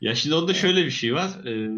Ya 0.00 0.14
şimdi 0.14 0.34
onda 0.36 0.54
şöyle 0.54 0.84
bir 0.84 0.90
şey 0.90 1.14
var. 1.14 1.44
Ee, 1.46 1.70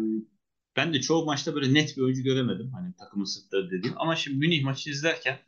ben 0.75 0.93
de 0.93 1.01
çoğu 1.01 1.25
maçta 1.25 1.55
böyle 1.55 1.73
net 1.73 1.97
bir 1.97 2.01
oyuncu 2.01 2.23
göremedim. 2.23 2.71
Hani 2.73 2.93
takımın 2.93 3.25
sırtları 3.25 3.71
dediğim. 3.71 3.95
Ama 3.97 4.15
şimdi 4.15 4.37
Münih 4.37 4.63
maçı 4.63 4.89
izlerken 4.89 5.39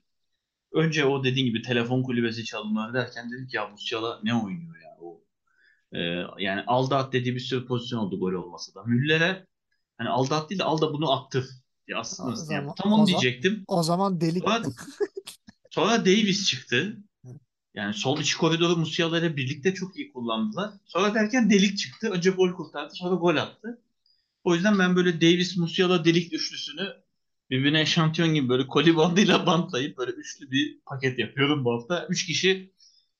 önce 0.73 1.05
o 1.05 1.23
dediğin 1.23 1.45
gibi 1.45 1.61
telefon 1.61 2.03
kulübesi 2.03 2.45
çalımları 2.45 2.93
derken 2.93 3.31
dedim 3.31 3.47
ki 3.47 3.57
ya 3.57 3.67
Musiala 3.69 4.19
ne 4.23 4.35
oynuyor 4.35 4.81
ya 4.81 4.92
o. 5.93 5.97
Ee, 5.97 6.25
yani 6.43 6.63
Aldat 6.67 7.13
dediği 7.13 7.35
bir 7.35 7.39
sürü 7.39 7.65
pozisyon 7.65 7.99
oldu 7.99 8.19
gol 8.19 8.33
olmasa 8.33 8.73
da. 8.73 8.83
Müller'e 8.83 9.45
hani 9.97 10.09
Aldat 10.09 10.49
değil 10.49 10.59
de 10.59 10.63
Alda 10.63 10.93
bunu 10.93 11.11
attı. 11.11 11.49
Ya 11.87 11.97
O 11.97 11.99
aslında 11.99 12.29
yani 12.29 12.37
zaman, 12.37 12.75
tam 12.75 12.91
o 12.91 12.95
onu 12.95 13.05
zaman, 13.05 13.21
diyecektim. 13.21 13.63
o 13.67 13.83
zaman 13.83 14.21
delik. 14.21 14.43
Sonra, 14.43 14.61
sonra 15.69 16.05
Davis 16.05 16.47
çıktı. 16.47 16.97
Yani 17.73 17.93
sol 17.93 18.19
iç 18.19 18.35
koridoru 18.35 18.77
Musiala 18.77 19.19
ile 19.19 19.37
birlikte 19.37 19.73
çok 19.73 19.97
iyi 19.97 20.13
kullandılar. 20.13 20.71
Sonra 20.85 21.13
derken 21.13 21.49
delik 21.49 21.77
çıktı. 21.77 22.09
Önce 22.09 22.29
gol 22.29 22.51
kurtardı 22.51 22.93
sonra 22.93 23.15
gol 23.15 23.35
attı. 23.35 23.81
O 24.43 24.55
yüzden 24.55 24.79
ben 24.79 24.95
böyle 24.95 25.21
Davis 25.21 25.57
Musiala 25.57 26.05
delik 26.05 26.33
üçlüsünü 26.33 26.93
birbirine 27.49 27.81
eşantiyon 27.81 28.33
gibi 28.33 28.49
böyle 28.49 28.67
koli 28.67 28.95
bandıyla 28.95 29.45
bantlayıp 29.45 29.97
böyle 29.97 30.11
üçlü 30.11 30.51
bir 30.51 30.79
paket 30.85 31.19
yapıyorum 31.19 31.65
bu 31.65 31.73
hafta. 31.73 32.07
Üç 32.09 32.25
kişi 32.25 32.71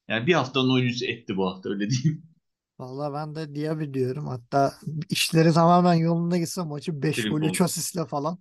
yani 0.08 0.28
bir 0.28 0.34
haftanın 0.34 0.70
oyuncusu 0.70 1.06
etti 1.06 1.38
bu 1.38 1.50
hafta 1.50 1.70
öyle 1.70 1.90
diyeyim. 1.90 2.33
Vallahi 2.80 3.14
ben 3.14 3.36
de 3.36 3.56
Diaby 3.56 3.94
diyorum. 3.94 4.28
Hatta 4.28 4.74
işleri 5.10 5.54
tamamen 5.54 5.94
yolunda 5.94 6.38
gitse 6.38 6.62
maçı 6.64 7.02
5 7.02 7.16
gol 7.16 7.24
Frimpong. 7.24 7.50
3 7.50 7.62
asistle 7.62 8.06
falan 8.06 8.38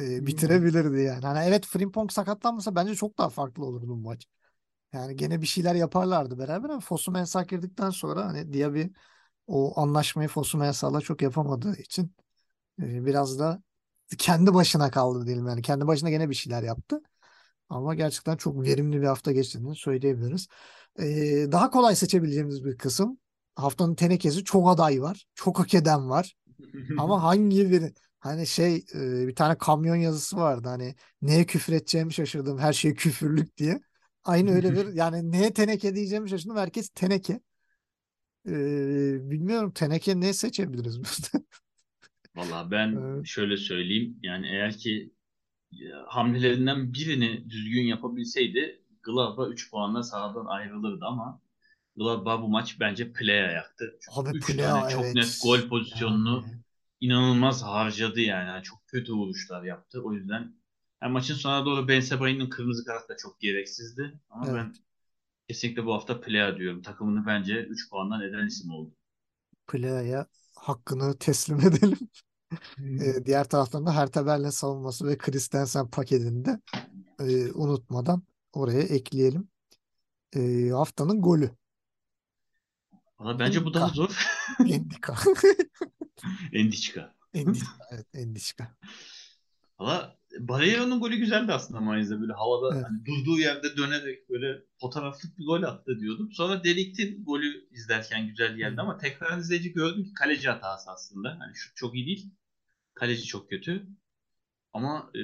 e, 0.00 0.26
bitirebilirdi 0.26 1.00
yani. 1.02 1.26
Hani 1.26 1.44
evet 1.44 1.66
Frimpong 1.66 2.12
sakatlanmasa 2.12 2.74
bence 2.74 2.94
çok 2.94 3.18
daha 3.18 3.28
farklı 3.28 3.64
olurdu 3.64 3.88
bu 3.88 3.96
maç. 3.96 4.26
Yani 4.92 5.16
gene 5.16 5.42
bir 5.42 5.46
şeyler 5.46 5.74
yaparlardı 5.74 6.38
beraber 6.38 6.70
ama 6.70 6.80
Fosu 6.80 7.12
Mensah 7.12 7.48
girdikten 7.48 7.90
sonra 7.90 8.26
hani 8.26 8.52
Diaby 8.52 8.82
o 9.46 9.80
anlaşmayı 9.80 10.28
Fosu 10.28 10.58
Mensah'la 10.58 11.00
çok 11.00 11.22
yapamadığı 11.22 11.76
için 11.76 12.14
e, 12.82 13.06
biraz 13.06 13.38
da 13.38 13.62
kendi 14.18 14.54
başına 14.54 14.90
kaldı 14.90 15.26
diyelim 15.26 15.46
yani. 15.48 15.62
Kendi 15.62 15.86
başına 15.86 16.10
gene 16.10 16.30
bir 16.30 16.34
şeyler 16.34 16.62
yaptı. 16.62 17.02
Ama 17.68 17.94
gerçekten 17.94 18.36
çok 18.36 18.62
verimli 18.62 19.00
bir 19.02 19.06
hafta 19.06 19.32
geçtiğini 19.32 19.76
söyleyebiliriz. 19.76 20.48
Ee, 20.98 21.46
daha 21.52 21.70
kolay 21.70 21.96
seçebileceğimiz 21.96 22.64
bir 22.64 22.78
kısım. 22.78 23.18
Haftanın 23.58 23.94
tenekesi 23.94 24.44
çok 24.44 24.68
aday 24.68 25.02
var. 25.02 25.26
Çok 25.34 25.58
hak 25.58 25.74
eden 25.74 26.10
var. 26.10 26.34
Ama 26.98 27.22
hangi 27.22 27.70
biri? 27.70 27.94
Hani 28.20 28.46
şey 28.46 28.76
e, 28.94 29.26
bir 29.28 29.34
tane 29.34 29.58
kamyon 29.58 29.96
yazısı 29.96 30.36
vardı. 30.36 30.68
Hani 30.68 30.94
neye 31.22 31.46
küfür 31.46 31.72
edeceğimi 31.72 32.12
şaşırdım. 32.12 32.58
Her 32.58 32.72
şey 32.72 32.94
küfürlük 32.94 33.56
diye. 33.56 33.80
Aynı 34.24 34.50
öyle 34.50 34.72
bir 34.74 34.92
yani 34.94 35.32
neye 35.32 35.54
teneke 35.54 35.94
diyeceğimi 35.94 36.30
şaşırdım. 36.30 36.56
Herkes 36.56 36.88
teneke. 36.88 37.40
Ee, 38.48 39.30
bilmiyorum 39.30 39.70
teneke 39.72 40.20
ne 40.20 40.32
seçebiliriz 40.32 40.98
burada? 41.02 41.44
Valla 42.36 42.70
ben 42.70 42.92
Evet. 43.00 43.26
şöyle 43.26 43.56
söyleyeyim. 43.56 44.18
Yani 44.22 44.46
eğer 44.46 44.76
ki 44.78 45.12
hamlelerinden 46.06 46.94
birini 46.94 47.50
düzgün 47.50 47.82
yapabilseydi 47.82 48.82
Gladbach 49.02 49.50
3 49.50 49.70
puanla 49.70 50.02
sahadan 50.02 50.46
ayrılırdı 50.46 51.04
ama 51.04 51.40
Gladbach 51.98 52.42
bu 52.42 52.48
maç 52.48 52.80
bence 52.80 53.12
play'e 53.12 53.52
yaktı. 53.52 53.98
Çünkü 54.00 54.30
Abi 54.30 54.36
3 54.36 54.46
Plea 54.46 54.80
tane 54.80 54.92
çok 54.92 55.04
evet. 55.04 55.14
net 55.14 55.38
gol 55.42 55.68
pozisyonunu 55.68 56.44
Yani 56.46 56.58
inanılmaz 57.00 57.62
harcadı 57.62 58.20
yani. 58.20 58.48
Yani 58.48 58.62
Çok 58.62 58.86
kötü 58.86 59.12
vuruşlar 59.12 59.62
yaptı. 59.62 60.02
O 60.04 60.12
yüzden 60.12 60.54
yani 61.02 61.12
maçın 61.12 61.34
sonuna 61.34 61.66
doğru 61.66 61.88
Ben 61.88 62.00
Sebain'in 62.00 62.50
kırmızı 62.50 62.84
kartı 62.84 63.08
da 63.08 63.16
çok 63.16 63.40
gereksizdi. 63.40 64.20
Ama 64.30 64.46
evet. 64.46 64.56
ben 64.56 64.74
Kesinlikle 65.48 65.86
bu 65.86 65.94
hafta 65.94 66.20
Plea 66.20 66.56
diyorum. 66.56 66.82
Takımını 66.82 67.26
bence 67.26 67.64
3 67.64 67.90
puandan 67.90 68.20
eden 68.20 68.46
isim 68.46 68.70
oldu. 68.70 68.94
Plea'ya 69.66 70.26
hakkını 70.54 71.18
teslim 71.18 71.60
edelim. 71.66 71.98
Ee, 72.78 73.26
diğer 73.26 73.48
taraftan 73.48 73.86
da 73.86 73.96
Hertha 73.96 74.26
Berlin 74.26 74.50
savunması 74.50 75.06
ve 75.06 75.18
Christensen 75.18 75.90
paketini 75.90 76.44
de 76.44 76.60
e, 77.20 77.52
unutmadan 77.52 78.22
oraya 78.52 78.80
ekleyelim. 78.82 79.48
E, 80.36 80.68
haftanın 80.68 81.22
golü. 81.22 81.50
Valla 83.18 83.38
bence 83.38 83.64
bu 83.64 83.74
daha 83.74 83.88
zor. 83.88 84.26
Endika. 84.60 85.14
Endiçka. 86.52 87.14
Endişka. 87.34 87.66
Evet, 87.90 88.06
Endişka. 88.14 88.76
Valla 89.78 90.18
Barreiro'nun 90.38 91.00
golü 91.00 91.16
güzeldi 91.16 91.52
aslında 91.52 91.80
Mainz'de. 91.80 92.20
Böyle 92.20 92.32
havada 92.32 92.74
Evet. 92.74 92.84
hani 92.88 93.04
durduğu 93.06 93.38
yerde 93.38 93.76
dönerek 93.76 94.30
böyle 94.30 94.62
fotoğraflık 94.80 95.38
bir 95.38 95.44
gol 95.46 95.62
attı 95.62 96.00
diyordum. 96.00 96.32
Sonra 96.32 96.64
Delik'tin 96.64 97.24
golü 97.24 97.68
izlerken 97.70 98.28
güzel 98.28 98.56
geldi 98.56 98.76
Hı. 98.76 98.80
ama 98.82 98.98
tekrar 98.98 99.38
izleyince 99.38 99.68
gördüm 99.68 100.04
ki 100.04 100.14
kaleci 100.14 100.48
hatası 100.50 100.90
aslında. 100.90 101.36
Hani 101.40 101.54
şut 101.54 101.76
çok 101.76 101.94
iyi 101.94 102.06
değil. 102.06 102.30
Kaleci 102.94 103.24
çok 103.24 103.50
kötü. 103.50 103.86
Ama 104.72 105.10
e, 105.14 105.18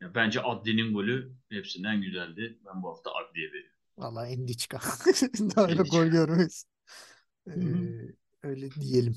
ya 0.00 0.14
bence 0.14 0.40
Adli'nin 0.42 0.94
golü 0.94 1.32
hepsinden 1.50 2.00
güzeldi. 2.02 2.58
Ben 2.66 2.82
bu 2.82 2.88
hafta 2.88 3.10
Adli'ye 3.10 3.48
veriyorum. 3.48 3.76
Valla 3.98 4.26
Endişka. 4.26 4.80
Daha 5.56 5.70
Endişka. 5.70 5.98
gol 5.98 6.06
görmeyiz. 6.06 6.66
Ee, 7.48 8.14
öyle 8.42 8.70
diyelim. 8.70 9.16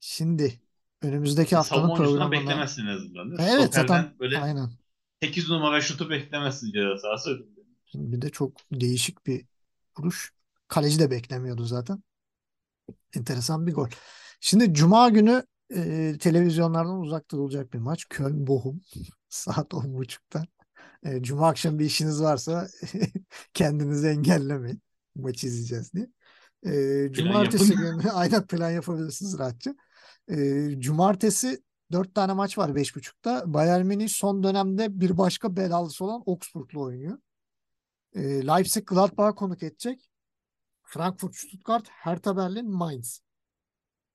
Şimdi 0.00 0.60
önümüzdeki 1.02 1.56
haftanın 1.56 1.80
Savunma 1.80 1.94
oyuncusundan 1.94 2.30
programına 2.30 2.50
beklemezsin 2.50 2.82
en 2.86 2.86
azından 2.86 3.30
değil 3.30 3.40
mi? 3.40 3.46
Evet 3.50 3.74
zaten 3.74 3.84
Stoperden 3.84 4.18
böyle 4.18 4.38
aynen. 4.38 4.70
8 5.22 5.50
numara 5.50 5.80
şutu 5.80 6.10
beklemezsin 6.10 6.72
ceza 6.72 6.98
sahası. 6.98 7.46
Bir 7.94 8.22
de 8.22 8.30
çok 8.30 8.52
değişik 8.72 9.26
bir 9.26 9.46
vuruş. 9.98 10.32
Kaleci 10.68 10.98
de 10.98 11.10
beklemiyordu 11.10 11.64
zaten. 11.64 12.02
Enteresan 13.16 13.66
bir 13.66 13.74
gol. 13.74 13.88
Şimdi 14.40 14.74
Cuma 14.74 15.08
günü 15.08 15.42
e, 15.74 16.14
televizyonlardan 16.20 17.00
uzak 17.00 17.30
durulacak 17.30 17.72
bir 17.72 17.78
maç. 17.78 18.04
Köln-Bochum 18.10 18.80
saat 19.28 19.74
10.30'da. 19.74 20.46
E, 21.02 21.22
Cuma 21.22 21.48
akşam 21.48 21.78
bir 21.78 21.84
işiniz 21.84 22.22
varsa 22.22 22.68
kendinizi 23.54 24.08
engellemeyin. 24.08 24.82
Maçı 25.14 25.46
izleyeceğiz 25.46 25.92
diye. 25.92 26.06
E, 26.66 27.08
cumartesi 27.12 27.72
yapın. 27.72 27.98
günü 27.98 28.10
aynen 28.12 28.46
plan 28.46 28.70
yapabilirsiniz 28.70 29.38
rahatça. 29.38 29.74
E, 30.30 30.68
cumartesi 30.80 31.62
4 31.92 32.14
tane 32.14 32.32
maç 32.32 32.58
var 32.58 32.68
5.30'da. 32.68 33.54
Bayern 33.54 33.86
Münih 33.86 34.08
son 34.08 34.42
dönemde 34.42 35.00
bir 35.00 35.18
başka 35.18 35.56
belalısı 35.56 36.04
olan 36.04 36.22
Augsburg'la 36.26 36.80
oynuyor. 36.80 37.18
E, 38.14 38.46
Leipzig 38.46 38.86
Gladbach'a 38.86 39.34
konuk 39.34 39.62
edecek. 39.62 40.10
Frankfurt, 40.82 41.36
Stuttgart, 41.36 41.88
Hertha 41.88 42.36
Berlin, 42.36 42.70
Mainz. 42.70 43.20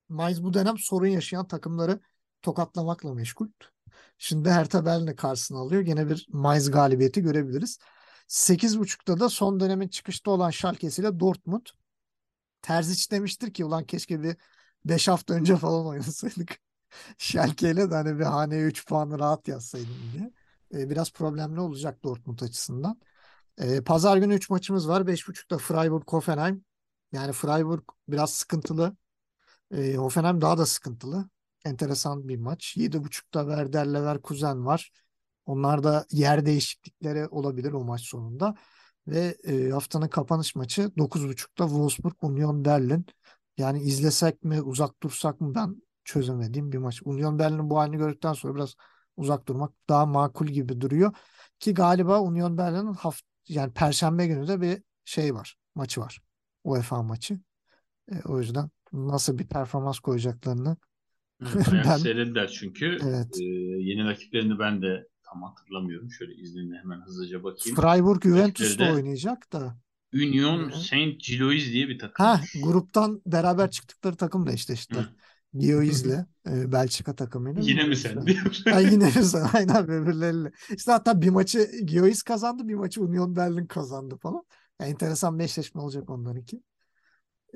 Mainz 0.09 0.43
bu 0.43 0.53
dönem 0.53 0.77
sorun 0.77 1.07
yaşayan 1.07 1.47
takımları 1.47 1.99
tokatlamakla 2.41 3.13
meşgul. 3.13 3.47
Şimdi 4.17 4.49
Hertha 4.49 4.85
Berlin'i 4.85 5.15
karşısına 5.15 5.57
alıyor. 5.57 5.81
Gene 5.81 6.09
bir 6.09 6.27
Mainz 6.29 6.71
galibiyeti 6.71 7.21
görebiliriz. 7.21 7.79
8.30'da 8.27 9.19
da 9.19 9.29
son 9.29 9.59
dönemin 9.59 9.87
çıkışta 9.87 10.31
olan 10.31 10.49
Schalke'siyle 10.49 11.19
Dortmund. 11.19 11.65
Terzic 12.61 13.11
demiştir 13.11 13.53
ki 13.53 13.65
ulan 13.65 13.83
keşke 13.85 14.23
bir 14.23 14.35
5 14.85 15.07
hafta 15.07 15.33
önce 15.33 15.57
falan 15.57 15.85
oynasaydık. 15.87 16.59
Schalke'yle 17.17 17.91
de 17.91 17.95
hani 17.95 18.19
bir 18.19 18.23
haneye 18.25 18.63
3 18.63 18.87
puanı 18.87 19.19
rahat 19.19 19.47
yazsaydım 19.47 19.97
diye. 20.13 20.31
Ee, 20.73 20.89
biraz 20.89 21.11
problemli 21.13 21.59
olacak 21.59 22.03
Dortmund 22.03 22.39
açısından. 22.39 22.99
Ee, 23.57 23.81
Pazar 23.83 24.17
günü 24.17 24.35
3 24.35 24.49
maçımız 24.49 24.89
var. 24.89 25.07
5.30'da 25.07 25.55
Freiburg-Hoffenheim. 25.57 26.61
Yani 27.11 27.31
Freiburg 27.33 27.83
biraz 28.07 28.33
sıkıntılı. 28.33 28.95
Ee, 29.71 29.95
Hoffenheim 29.95 30.41
daha 30.41 30.57
da 30.57 30.65
sıkıntılı. 30.65 31.29
Enteresan 31.65 32.27
bir 32.27 32.37
maç. 32.37 32.77
7.30'da 32.77 33.41
Werder 33.41 33.93
Leverkusen 33.93 34.65
var. 34.65 34.91
Onlar 35.45 35.83
da 35.83 36.05
yer 36.11 36.45
değişiklikleri 36.45 37.27
olabilir 37.27 37.71
o 37.73 37.83
maç 37.83 38.01
sonunda. 38.01 38.55
Ve 39.07 39.37
e, 39.47 39.69
haftanın 39.69 40.07
kapanış 40.07 40.55
maçı 40.55 40.91
9.30'da 40.97 41.63
Wolfsburg 41.67 42.13
Union 42.21 42.65
Berlin. 42.65 43.05
Yani 43.57 43.81
izlesek 43.81 44.43
mi 44.43 44.61
uzak 44.61 45.03
dursak 45.03 45.41
mı 45.41 45.55
ben 45.55 45.81
çözemediğim 46.03 46.71
bir 46.71 46.77
maç. 46.77 47.01
Union 47.05 47.39
Berlin'in 47.39 47.69
bu 47.69 47.77
halini 47.77 47.97
gördükten 47.97 48.33
sonra 48.33 48.55
biraz 48.55 48.75
uzak 49.17 49.47
durmak 49.47 49.71
daha 49.89 50.05
makul 50.05 50.47
gibi 50.47 50.81
duruyor. 50.81 51.13
Ki 51.59 51.73
galiba 51.73 52.21
Union 52.21 52.57
Berlin'in 52.57 52.93
haft 52.93 53.21
yani 53.47 53.73
Perşembe 53.73 54.27
günü 54.27 54.47
de 54.47 54.61
bir 54.61 54.81
şey 55.05 55.35
var. 55.35 55.55
Maçı 55.75 56.01
var. 56.01 56.21
UEFA 56.63 57.03
maçı. 57.03 57.39
E, 58.11 58.15
o 58.25 58.39
yüzden 58.39 58.69
nasıl 58.93 59.37
bir 59.37 59.47
performans 59.47 59.99
koyacaklarını 59.99 60.77
Evet, 61.41 61.67
ben 61.85 61.97
seyrettiler 61.97 62.47
çünkü. 62.47 62.97
evet. 63.03 63.39
Ee, 63.39 63.43
yeni 63.43 64.05
rakiplerini 64.05 64.59
ben 64.59 64.81
de 64.81 65.07
tam 65.31 65.43
hatırlamıyorum. 65.43 66.11
Şöyle 66.11 66.35
izninle 66.35 66.77
hemen 66.77 67.01
hızlıca 67.01 67.43
bakayım. 67.43 67.75
Freiburg 67.75 68.25
Rakipleri 68.25 68.37
Juventus'la 68.37 68.93
oynayacak 68.93 69.53
da. 69.53 69.77
Union 70.13 70.69
Ee, 70.69 70.73
Saint 70.75 71.23
Gilloise 71.23 71.71
diye 71.71 71.89
bir 71.89 71.99
Ha 72.13 72.33
takımmış. 72.33 72.61
gruptan 72.63 73.21
beraber 73.25 73.71
çıktıkları 73.71 74.15
takım 74.15 74.47
da 74.47 74.51
işte 74.51 74.73
işte 74.73 74.95
Hı. 74.95 75.05
Gioiz'le 75.59 76.25
e, 76.47 76.71
Belçika 76.71 77.15
takımıyla 77.15 77.61
Yine 77.65 77.83
mi 77.83 77.95
sen 77.95 78.27
diyorsun? 78.27 78.71
Ha, 78.71 78.79
yine 78.79 79.11
biz 79.15 79.35
aynen 79.53 79.87
birbirleriyle. 79.87 80.51
İşte 80.75 80.91
hatta 80.91 81.21
bir 81.21 81.29
maçı 81.29 81.71
Gioiz 81.85 82.23
kazandı, 82.23 82.67
bir 82.67 82.75
maçı 82.75 83.01
Union 83.01 83.35
Berlin 83.35 83.65
kazandı 83.65 84.17
falan. 84.17 84.43
Yani 84.79 84.91
enteresan 84.91 85.39
bir 85.39 85.43
eşleşme 85.43 85.81
olacak 85.81 86.09
onlarınki. 86.09 86.61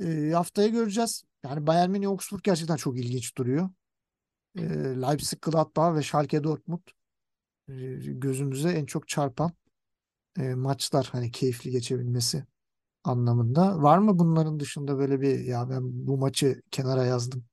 E, 0.02 0.32
haftaya 0.32 0.68
göreceğiz. 0.68 1.24
Yani 1.46 1.68
Bayern 1.68 1.90
Münih 1.92 2.10
Augsburg 2.10 2.44
gerçekten 2.44 2.76
çok 2.76 3.00
ilginç 3.00 3.38
duruyor. 3.38 3.70
E, 4.58 4.62
Leipzig 5.02 5.42
Gladbach 5.42 5.96
ve 5.96 6.04
Schalke 6.04 6.44
Dortmund 6.44 6.82
gözümüze 7.68 8.70
en 8.70 8.86
çok 8.86 9.08
çarpan 9.08 9.52
e, 10.40 10.56
maçlar 10.56 11.10
hani 11.12 11.32
keyifli 11.32 11.72
geçebilmesi 11.72 12.46
anlamında. 13.04 13.82
Var 13.82 13.98
mı 13.98 14.20
bunların 14.20 14.60
dışında 14.60 14.98
böyle 14.98 15.22
bir 15.22 15.40
ya 15.40 15.70
ben 15.70 15.82
bu 16.08 16.18
maçı 16.18 16.62
kenara 16.72 17.06
yazdım 17.06 17.46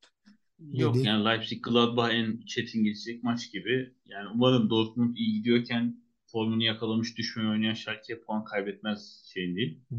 Yok 0.72 0.90
dediğin? 0.94 1.06
yani 1.06 1.24
Leipzig 1.24 1.64
Gladbach 1.64 2.14
en 2.14 2.40
çetin 2.46 2.84
geçecek 2.84 3.22
maç 3.22 3.52
gibi. 3.52 3.94
Yani 4.06 4.28
umarım 4.34 4.70
Dortmund 4.70 5.16
iyi 5.16 5.32
gidiyorken 5.32 6.02
formunu 6.26 6.62
yakalamış 6.62 7.18
düşmeye 7.18 7.48
oynayan 7.48 7.74
Schalke 7.74 8.20
puan 8.20 8.44
kaybetmez 8.44 9.22
şeyin 9.34 9.56
değil. 9.56 9.80
Hı. 9.92 9.96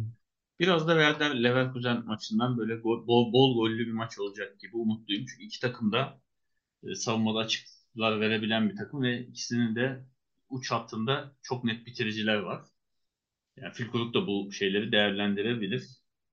Biraz 0.60 0.88
da 0.88 0.92
Werder 0.94 1.44
Leverkusen 1.44 2.06
maçından 2.06 2.58
böyle 2.58 2.76
gol, 2.76 3.08
bol, 3.08 3.34
bol 3.34 3.56
gollü 3.56 3.88
bir 3.88 3.92
maç 3.92 4.20
olacak 4.20 4.60
gibi 4.60 4.78
umutluyum. 4.78 5.26
Çünkü 5.26 5.44
iki 5.44 5.60
takım 5.60 5.92
da 5.92 6.22
e, 6.84 6.96
savunmada 6.96 7.48
açıklar 7.94 8.20
verebilen 8.20 8.70
bir 8.70 8.76
takım 8.76 9.02
ve 9.02 9.20
ikisinin 9.20 9.76
de 9.76 10.06
uç 10.50 10.72
hattında 10.72 11.36
çok 11.42 11.64
net 11.64 11.86
bitiriciler 11.86 12.38
var. 12.38 12.66
Yani 13.58 13.74
Fülkuruk 13.74 14.14
da 14.14 14.28
bu 14.28 14.52
şeyleri 14.52 14.92
değerlendirebilir. 14.92 15.84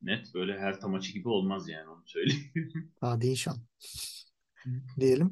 Net 0.03 0.35
böyle 0.35 0.59
her 0.59 0.81
tam 0.81 0.91
maçı 0.91 1.13
gibi 1.13 1.29
olmaz 1.29 1.69
yani 1.69 1.89
onu 1.89 2.03
söyleyeyim. 2.07 2.93
Hadi 3.01 3.27
inşallah 3.27 3.61
diyelim. 5.01 5.31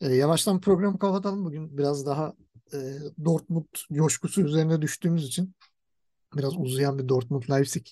E, 0.00 0.08
yavaştan 0.08 0.60
programı 0.60 0.98
kapatalım. 0.98 1.44
Bugün 1.44 1.78
biraz 1.78 2.06
daha 2.06 2.34
e, 2.74 2.78
Dortmund 3.24 3.66
coşkusu 3.92 4.42
üzerine 4.42 4.82
düştüğümüz 4.82 5.26
için 5.26 5.54
biraz 6.36 6.56
uzayan 6.56 6.98
bir 6.98 7.08
Dortmund 7.08 7.42
Leipzig 7.50 7.86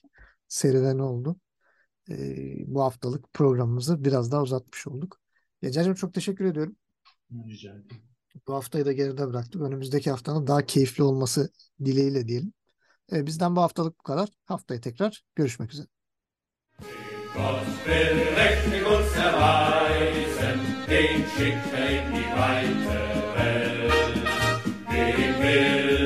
serüveni 0.48 1.02
oldu. 1.02 1.36
E, 2.10 2.14
bu 2.66 2.82
haftalık 2.82 3.32
programımızı 3.32 4.04
biraz 4.04 4.32
daha 4.32 4.42
uzatmış 4.42 4.86
olduk. 4.86 5.20
Gececiğim 5.62 5.94
çok 5.94 6.14
teşekkür 6.14 6.44
ediyorum. 6.44 6.76
Bu 8.46 8.54
haftayı 8.54 8.86
da 8.86 8.92
geride 8.92 9.26
bıraktık. 9.26 9.62
Önümüzdeki 9.62 10.10
haftanın 10.10 10.46
daha 10.46 10.66
keyifli 10.66 11.02
olması 11.02 11.50
dileğiyle 11.84 12.28
diyelim. 12.28 12.52
E, 13.12 13.26
bizden 13.26 13.56
bu 13.56 13.60
haftalık 13.60 13.98
bu 13.98 14.02
kadar. 14.02 14.28
Haftaya 14.44 14.80
tekrar 14.80 15.24
görüşmek 15.34 15.72
üzere. 15.72 15.86
Gott 17.34 17.66
will 17.84 18.16
mächtig 18.36 18.84
uns 18.86 19.16
erweisen, 19.16 20.58
den 20.88 21.24
schickt 21.34 21.72
er 21.74 21.90
in 21.90 22.14
die 22.14 22.30
weite 22.38 23.00
Welt. 23.36 23.92
Dem 24.90 25.40
will 25.40 25.99